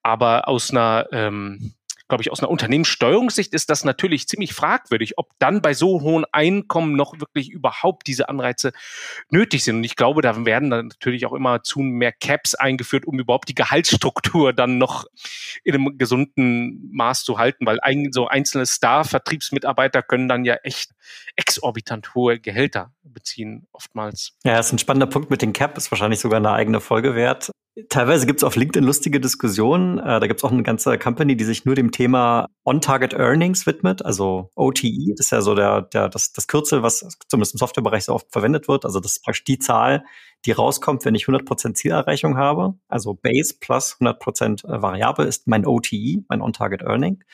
Aber 0.01 0.47
aus 0.47 0.71
einer 0.71 1.07
ähm, 1.11 1.73
glaube 2.07 2.21
ich, 2.21 2.31
aus 2.31 2.39
einer 2.39 2.49
Unternehmenssteuerungssicht 2.49 3.53
ist 3.53 3.69
das 3.69 3.83
natürlich 3.83 4.27
ziemlich 4.27 4.53
fragwürdig, 4.53 5.17
ob 5.17 5.29
dann 5.39 5.61
bei 5.61 5.73
so 5.73 6.01
hohen 6.01 6.25
Einkommen 6.31 6.95
noch 6.95 7.19
wirklich 7.19 7.49
überhaupt 7.49 8.07
diese 8.07 8.29
Anreize 8.29 8.73
nötig 9.29 9.63
sind. 9.63 9.77
Und 9.77 9.83
ich 9.83 9.95
glaube, 9.95 10.21
da 10.21 10.45
werden 10.45 10.69
dann 10.69 10.87
natürlich 10.87 11.25
auch 11.25 11.33
immer 11.33 11.63
zu 11.63 11.79
mehr 11.79 12.11
Caps 12.11 12.55
eingeführt, 12.55 13.05
um 13.05 13.19
überhaupt 13.19 13.49
die 13.49 13.55
Gehaltsstruktur 13.55 14.53
dann 14.53 14.77
noch 14.77 15.05
in 15.63 15.73
einem 15.73 15.97
gesunden 15.97 16.89
Maß 16.93 17.23
zu 17.23 17.37
halten, 17.37 17.65
weil 17.65 17.79
ein, 17.81 18.11
so 18.11 18.27
einzelne 18.27 18.65
Star-Vertriebsmitarbeiter 18.65 20.03
können 20.03 20.27
dann 20.27 20.45
ja 20.45 20.55
echt 20.63 20.91
exorbitant 21.35 22.13
hohe 22.13 22.39
Gehälter 22.39 22.93
beziehen, 23.03 23.67
oftmals. 23.71 24.37
Ja, 24.43 24.57
das 24.57 24.67
ist 24.67 24.73
ein 24.73 24.79
spannender 24.79 25.07
Punkt 25.07 25.29
mit 25.29 25.41
den 25.41 25.53
Cap, 25.53 25.77
ist 25.77 25.91
wahrscheinlich 25.91 26.19
sogar 26.19 26.37
eine 26.37 26.51
eigene 26.51 26.81
Folge 26.81 27.15
wert. 27.15 27.51
Teilweise 27.89 28.25
gibt 28.25 28.39
es 28.39 28.45
auf 28.45 28.55
LinkedIn 28.55 28.85
lustige 28.85 29.19
Diskussionen. 29.19 29.99
Äh, 29.99 30.21
da 30.21 30.27
gibt 30.27 30.39
es 30.39 30.43
auch 30.45 30.51
eine 30.51 30.63
ganze 30.63 30.97
Company, 30.97 31.35
die 31.35 31.43
sich 31.43 31.65
nur 31.65 31.75
dem 31.75 31.91
Thema 31.91 32.47
On-Target 32.63 33.13
Earnings 33.13 33.65
widmet, 33.65 34.03
also 34.05 34.49
OTE. 34.55 35.13
Das 35.17 35.25
ist 35.25 35.31
ja 35.31 35.41
so 35.41 35.55
der, 35.55 35.81
der, 35.81 36.07
das, 36.07 36.31
das 36.31 36.47
Kürzel, 36.47 36.83
was 36.83 37.05
zumindest 37.27 37.55
im 37.55 37.57
Softwarebereich 37.57 38.05
so 38.05 38.13
oft 38.13 38.31
verwendet 38.31 38.69
wird. 38.69 38.85
Also 38.85 39.01
das 39.01 39.17
ist 39.17 39.23
praktisch 39.25 39.43
die 39.43 39.59
Zahl, 39.59 40.05
die 40.45 40.53
rauskommt, 40.53 41.03
wenn 41.03 41.15
ich 41.15 41.25
100% 41.25 41.73
Zielerreichung 41.73 42.37
habe. 42.37 42.75
Also 42.87 43.13
Base 43.13 43.55
plus 43.59 43.97
100% 43.99 44.65
äh, 44.65 44.81
Variable 44.81 45.25
ist 45.25 45.47
mein 45.47 45.65
OTE, 45.65 46.23
mein 46.29 46.41
On-Target 46.41 46.81
Earning. 46.81 47.25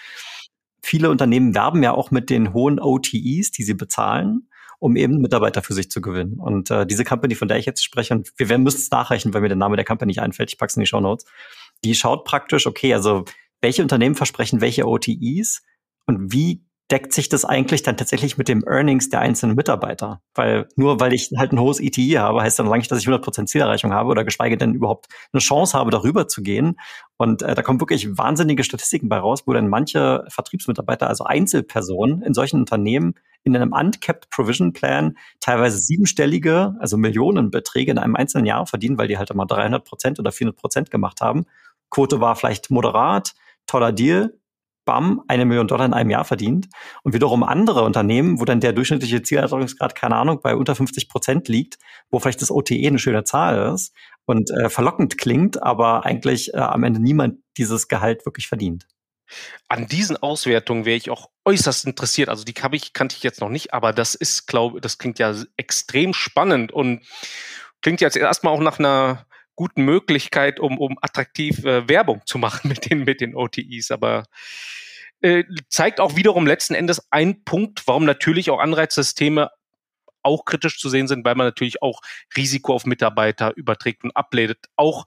Viele 0.82 1.12
Unternehmen 1.12 1.54
werben 1.54 1.84
ja 1.84 1.92
auch 1.92 2.10
mit 2.10 2.32
den 2.32 2.52
hohen 2.52 2.80
OTEs, 2.80 3.52
die 3.52 3.62
sie 3.62 3.76
bezahlen 3.76 4.48
um 4.82 4.96
eben 4.96 5.22
Mitarbeiter 5.22 5.62
für 5.62 5.74
sich 5.74 5.92
zu 5.92 6.02
gewinnen. 6.02 6.40
Und 6.40 6.72
äh, 6.72 6.88
diese 6.88 7.04
Company, 7.04 7.36
von 7.36 7.48
der 7.48 7.58
ich 7.58 7.68
jetzt 7.68 7.84
spreche, 7.84 8.16
und 8.16 8.32
wir 8.36 8.58
müssen 8.58 8.80
es 8.80 8.90
nachrechnen, 8.90 9.32
weil 9.32 9.42
mir 9.42 9.48
der 9.48 9.56
Name 9.56 9.76
der 9.76 9.86
Company 9.86 10.10
nicht 10.10 10.22
einfällt, 10.22 10.52
ich 10.52 10.58
pack's 10.58 10.76
in 10.76 10.80
die 10.80 10.88
Show 10.88 11.00
Notes, 11.00 11.26
die 11.84 11.94
schaut 11.94 12.26
praktisch, 12.26 12.66
okay, 12.66 12.92
also 12.96 13.24
welche 13.62 13.84
Unternehmen 13.84 14.16
versprechen 14.16 14.60
welche 14.60 14.88
OTIs 14.88 15.62
und 16.08 16.34
wie 16.34 16.66
deckt 16.92 17.14
sich 17.14 17.30
das 17.30 17.46
eigentlich 17.46 17.84
dann 17.84 17.96
tatsächlich 17.96 18.38
mit 18.38 18.50
dem 18.50 18.64
Earnings 18.68 19.10
der 19.10 19.22
einzelnen 19.22 19.56
Mitarbeiter? 19.56 20.22
Weil 20.36 20.68
nur 20.76 21.00
weil 21.00 21.14
ich 21.14 21.32
halt 21.38 21.54
ein 21.54 21.60
hohes 21.60 21.80
ETI 21.80 22.16
habe, 22.18 22.42
heißt 22.42 22.60
dann 22.60 22.66
lange 22.66 22.80
nicht, 22.80 22.92
dass 22.92 23.00
ich 23.00 23.08
100% 23.08 23.46
Zielerreichung 23.46 23.94
habe 23.94 24.10
oder 24.10 24.26
geschweige 24.26 24.58
denn 24.58 24.74
überhaupt 24.74 25.08
eine 25.32 25.40
Chance 25.40 25.78
habe, 25.78 25.90
darüber 25.90 26.28
zu 26.28 26.42
gehen. 26.42 26.78
Und 27.18 27.42
äh, 27.44 27.56
da 27.56 27.62
kommen 27.62 27.80
wirklich 27.80 28.18
wahnsinnige 28.18 28.64
Statistiken 28.64 29.08
bei 29.08 29.20
raus, 29.20 29.44
wo 29.46 29.54
dann 29.54 29.70
manche 29.70 30.26
Vertriebsmitarbeiter, 30.28 31.08
also 31.08 31.24
Einzelpersonen 31.24 32.22
in 32.24 32.34
solchen 32.34 32.60
Unternehmen 32.60 33.16
in 33.44 33.56
einem 33.56 33.72
uncapped 33.72 34.30
Provision 34.30 34.74
Plan 34.74 35.18
teilweise 35.40 35.78
siebenstellige, 35.78 36.76
also 36.80 36.98
Millionenbeträge 36.98 37.92
in 37.92 37.98
einem 37.98 38.16
einzelnen 38.16 38.46
Jahr 38.46 38.68
verdienen, 38.68 38.98
weil 38.98 39.08
die 39.08 39.18
halt 39.18 39.32
immer 39.32 39.46
300 39.46 39.84
Prozent 39.84 40.20
oder 40.20 40.32
400 40.32 40.60
Prozent 40.60 40.92
gemacht 40.92 41.22
haben. 41.22 41.46
Quote 41.90 42.20
war 42.20 42.36
vielleicht 42.36 42.70
moderat, 42.70 43.34
toller 43.66 43.92
Deal, 43.92 44.34
bam, 44.92 45.22
eine 45.30 45.46
Million 45.46 45.70
Dollar 45.70 45.86
in 45.86 45.94
einem 45.94 46.10
Jahr 46.10 46.26
verdient. 46.26 46.68
Und 47.04 47.14
wiederum 47.14 47.44
andere 47.44 47.84
Unternehmen, 47.84 48.42
wo 48.42 48.46
dann 48.46 48.60
der 48.60 48.74
durchschnittliche 48.74 49.22
Zielerreichungsgrad, 49.22 49.96
keine 49.96 50.18
Ahnung, 50.18 50.42
bei 50.44 50.54
unter 50.54 50.76
50 50.76 51.08
Prozent 51.08 51.48
liegt, 51.48 51.78
wo 52.10 52.20
vielleicht 52.20 52.42
das 52.42 52.52
OTE 52.52 52.86
eine 52.86 53.00
schöne 53.00 53.24
Zahl 53.24 53.74
ist 53.74 53.96
und 54.26 54.52
äh, 54.52 54.70
verlockend 54.70 55.18
klingt, 55.18 55.64
aber 55.64 56.06
eigentlich 56.06 56.54
äh, 56.54 56.58
am 56.58 56.84
Ende 56.84 57.02
niemand 57.02 57.38
dieses 57.56 57.88
Gehalt 57.88 58.26
wirklich 58.26 58.50
verdient. 58.50 58.86
An 59.70 59.88
diesen 59.88 60.18
Auswertungen 60.18 60.84
wäre 60.84 60.98
ich 60.98 61.10
auch 61.10 61.30
äußerst 61.46 61.86
interessiert. 61.86 62.28
Also 62.28 62.44
die 62.44 62.54
ich, 62.74 62.92
kannte 62.92 63.16
ich 63.16 63.24
jetzt 63.24 63.40
noch 63.40 63.48
nicht, 63.48 63.74
aber 63.74 63.94
das 63.94 64.14
ist, 64.14 64.46
glaube 64.46 64.82
das 64.82 64.98
klingt 64.98 65.20
ja 65.20 65.34
extrem 65.56 66.14
spannend 66.14 66.74
und 66.74 67.02
klingt 67.82 68.02
jetzt 68.02 68.18
erstmal 68.18 68.54
auch 68.54 68.60
nach 68.60 68.78
einer 68.78 69.26
guten 69.62 69.86
Möglichkeit, 69.86 70.60
um, 70.60 70.80
um 70.80 70.98
attraktiv 71.04 71.64
äh, 71.66 71.88
Werbung 71.88 72.24
zu 72.26 72.40
machen 72.40 72.68
mit 72.68 72.90
den, 72.90 73.04
mit 73.04 73.22
den 73.22 73.36
OTIs. 73.36 73.92
Aber 73.92 74.24
äh, 75.22 75.44
zeigt 75.70 76.00
auch 76.00 76.16
wiederum 76.16 76.48
letzten 76.48 76.74
Endes 76.74 77.06
ein 77.12 77.44
Punkt, 77.44 77.84
warum 77.86 78.06
natürlich 78.06 78.50
auch 78.50 78.60
Anreizsysteme 78.60 79.52
auch 80.24 80.46
kritisch 80.46 80.80
zu 80.80 80.90
sehen 80.90 81.08
sind, 81.08 81.24
weil 81.26 81.36
man 81.36 81.46
natürlich 81.46 81.84
auch 81.84 82.02
Risiko 82.36 82.74
auf 82.74 82.88
Mitarbeiter 82.88 83.56
überträgt 83.56 84.04
und 84.04 84.18
abledet. 84.18 84.58
Auch 84.78 85.06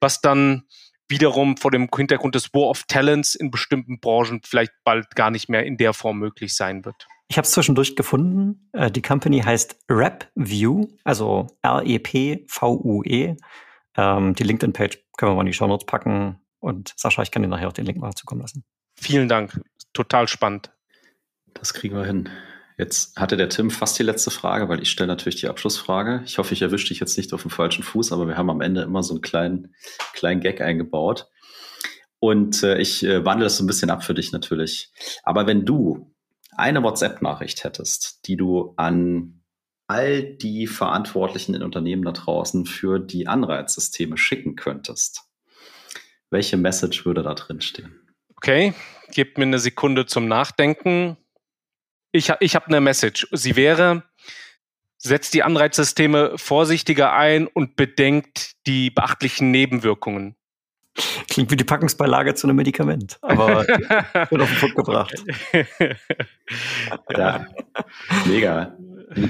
was 0.00 0.20
dann 0.20 0.64
wiederum 1.08 1.56
vor 1.56 1.70
dem 1.70 1.88
Hintergrund 1.94 2.34
des 2.34 2.52
War 2.52 2.70
of 2.70 2.82
Talents 2.88 3.36
in 3.36 3.52
bestimmten 3.52 4.00
Branchen 4.00 4.40
vielleicht 4.44 4.72
bald 4.82 5.14
gar 5.14 5.30
nicht 5.30 5.48
mehr 5.48 5.64
in 5.64 5.76
der 5.76 5.92
Form 5.92 6.18
möglich 6.18 6.56
sein 6.56 6.84
wird. 6.84 7.06
Ich 7.28 7.38
habe 7.38 7.46
es 7.46 7.52
zwischendurch 7.52 7.94
gefunden. 7.94 8.68
Äh, 8.72 8.90
die 8.90 9.02
Company 9.02 9.42
heißt 9.42 9.76
RepView, 9.88 10.88
also 11.04 11.46
R-E-P-V-U-E. 11.62 13.26
-E. 13.26 13.36
Ähm, 13.96 14.34
die 14.34 14.44
LinkedIn-Page 14.44 14.98
können 15.16 15.32
wir 15.32 15.36
mal 15.36 15.42
in 15.42 15.46
die 15.46 15.52
Show 15.52 15.66
Notes 15.66 15.86
packen. 15.86 16.40
Und 16.60 16.94
Sascha, 16.96 17.22
ich 17.22 17.30
kann 17.30 17.42
dir 17.42 17.48
nachher 17.48 17.68
auch 17.68 17.72
den 17.72 17.86
Link 17.86 17.98
mal 17.98 18.12
zukommen 18.14 18.40
lassen. 18.40 18.64
Vielen 18.94 19.28
Dank. 19.28 19.60
Total 19.92 20.28
spannend. 20.28 20.70
Das 21.54 21.74
kriegen 21.74 21.96
wir 21.96 22.04
hin. 22.04 22.28
Jetzt 22.78 23.16
hatte 23.16 23.36
der 23.36 23.48
Tim 23.48 23.70
fast 23.70 23.98
die 23.98 24.02
letzte 24.02 24.30
Frage, 24.30 24.68
weil 24.68 24.80
ich 24.80 24.90
stelle 24.90 25.08
natürlich 25.08 25.40
die 25.40 25.48
Abschlussfrage. 25.48 26.22
Ich 26.24 26.38
hoffe, 26.38 26.54
ich 26.54 26.62
erwische 26.62 26.88
dich 26.88 27.00
jetzt 27.00 27.16
nicht 27.16 27.32
auf 27.32 27.42
dem 27.42 27.50
falschen 27.50 27.84
Fuß, 27.84 28.12
aber 28.12 28.26
wir 28.26 28.36
haben 28.36 28.50
am 28.50 28.60
Ende 28.60 28.82
immer 28.82 29.02
so 29.02 29.14
einen 29.14 29.20
kleinen, 29.20 29.74
kleinen 30.14 30.40
Gag 30.40 30.60
eingebaut. 30.60 31.28
Und 32.18 32.62
äh, 32.62 32.78
ich 32.78 33.04
äh, 33.04 33.24
wandle 33.24 33.44
das 33.44 33.56
so 33.56 33.64
ein 33.64 33.66
bisschen 33.66 33.90
ab 33.90 34.04
für 34.04 34.14
dich 34.14 34.32
natürlich. 34.32 34.92
Aber 35.22 35.46
wenn 35.46 35.66
du 35.66 36.14
eine 36.56 36.82
WhatsApp-Nachricht 36.82 37.64
hättest, 37.64 38.26
die 38.26 38.36
du 38.36 38.74
an 38.76 39.41
all 39.92 40.22
die 40.22 40.66
Verantwortlichen 40.66 41.54
in 41.54 41.62
Unternehmen 41.62 42.02
da 42.02 42.12
draußen 42.12 42.66
für 42.66 42.98
die 42.98 43.28
Anreizsysteme 43.28 44.16
schicken 44.16 44.56
könntest, 44.56 45.22
welche 46.30 46.56
Message 46.56 47.04
würde 47.04 47.22
da 47.22 47.34
drin 47.34 47.60
stehen? 47.60 48.00
Okay, 48.36 48.74
gebt 49.12 49.38
mir 49.38 49.44
eine 49.44 49.58
Sekunde 49.58 50.06
zum 50.06 50.26
Nachdenken 50.26 51.16
ich, 52.12 52.30
ich 52.40 52.54
habe 52.54 52.66
eine 52.66 52.80
Message. 52.80 53.26
Sie 53.32 53.56
wäre, 53.56 54.04
setzt 54.98 55.32
die 55.34 55.42
Anreizsysteme 55.42 56.36
vorsichtiger 56.36 57.14
ein 57.14 57.46
und 57.46 57.74
bedenkt 57.74 58.66
die 58.66 58.90
beachtlichen 58.90 59.50
Nebenwirkungen. 59.50 60.36
Klingt 61.30 61.50
wie 61.50 61.56
die 61.56 61.64
Packungsbeilage 61.64 62.34
zu 62.34 62.46
einem 62.46 62.56
Medikament, 62.56 63.18
aber 63.22 63.66
wird 63.66 64.42
auf 64.42 64.50
den 64.50 64.58
Punkt 64.60 64.76
gebracht. 64.76 65.24
Ja, 67.16 67.46
mega. 68.26 68.76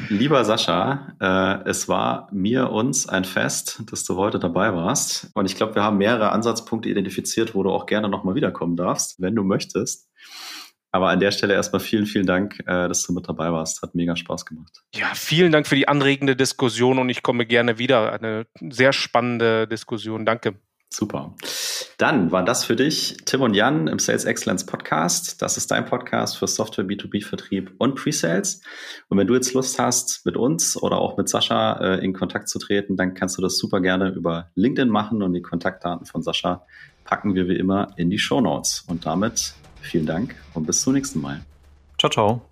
Lieber 0.09 0.45
Sascha, 0.45 1.15
äh, 1.21 1.69
es 1.69 1.89
war 1.89 2.29
mir, 2.33 2.71
uns 2.71 3.09
ein 3.09 3.25
Fest, 3.25 3.83
dass 3.91 4.05
du 4.05 4.17
heute 4.17 4.39
dabei 4.39 4.75
warst. 4.75 5.31
Und 5.35 5.47
ich 5.47 5.57
glaube, 5.57 5.75
wir 5.75 5.83
haben 5.83 5.99
mehrere 5.99 6.31
Ansatzpunkte 6.33 6.89
identifiziert, 6.89 7.55
wo 7.55 7.63
du 7.63 7.71
auch 7.71 7.87
gerne 7.87 8.09
nochmal 8.09 8.35
wiederkommen 8.35 8.77
darfst, 8.77 9.21
wenn 9.21 9.35
du 9.35 9.43
möchtest. 9.43 10.09
Aber 10.93 11.09
an 11.09 11.21
der 11.21 11.31
Stelle 11.31 11.55
erstmal 11.55 11.81
vielen, 11.81 12.05
vielen 12.05 12.27
Dank, 12.27 12.61
äh, 12.61 12.87
dass 12.87 13.03
du 13.03 13.15
mit 13.15 13.27
dabei 13.27 13.51
warst. 13.51 13.83
Hat 13.83 13.95
mega 13.95 14.15
Spaß 14.15 14.45
gemacht. 14.45 14.83
Ja, 14.95 15.07
vielen 15.15 15.51
Dank 15.51 15.67
für 15.67 15.75
die 15.75 15.89
anregende 15.89 16.37
Diskussion 16.37 16.99
und 16.99 17.09
ich 17.09 17.23
komme 17.23 17.47
gerne 17.47 17.79
wieder. 17.79 18.13
Eine 18.13 18.47
sehr 18.61 18.93
spannende 18.93 19.67
Diskussion. 19.67 20.27
Danke. 20.27 20.55
Super. 20.93 21.35
Dann 21.99 22.33
waren 22.33 22.47
das 22.47 22.65
für 22.65 22.77
dich 22.77 23.17
Tim 23.25 23.43
und 23.43 23.55
Jan 23.55 23.89
im 23.89 23.99
Sales 23.99 24.25
Excellence 24.25 24.67
Podcast. 24.67 25.41
Das 25.41 25.57
ist 25.57 25.71
dein 25.71 25.85
Podcast 25.85 26.39
für 26.39 26.47
Software 26.47 26.85
B2B 26.85 27.25
Vertrieb 27.25 27.73
und 27.79 27.95
Pre-Sales. 27.95 28.61
Und 29.09 29.19
wenn 29.19 29.27
du 29.27 29.35
jetzt 29.35 29.55
Lust 29.55 29.79
hast, 29.79 30.25
mit 30.27 30.37
uns 30.37 30.81
oder 30.81 30.99
auch 30.99 31.17
mit 31.17 31.29
Sascha 31.29 31.79
äh, 31.81 32.05
in 32.05 32.13
Kontakt 32.13 32.49
zu 32.49 32.59
treten, 32.59 32.97
dann 32.97 33.15
kannst 33.15 33.39
du 33.39 33.43
das 33.43 33.59
super 33.59 33.81
gerne 33.81 34.11
über 34.11 34.51
LinkedIn 34.55 34.91
machen 34.91 35.23
und 35.23 35.33
die 35.33 35.43
Kontaktdaten 35.43 36.07
von 36.07 36.23
Sascha 36.23 36.67
packen 37.05 37.35
wir 37.35 37.49
wie 37.49 37.57
immer 37.57 37.89
in 37.97 38.11
die 38.11 38.19
Show 38.19 38.41
Notes. 38.41 38.85
Und 38.87 39.07
damit 39.07 39.55
Vielen 39.83 40.07
Dank 40.07 40.37
und 40.55 40.67
bis 40.67 40.81
zum 40.81 40.95
nächsten 40.95 41.21
Mal. 41.21 41.43
Ciao, 41.99 42.11
ciao. 42.11 42.52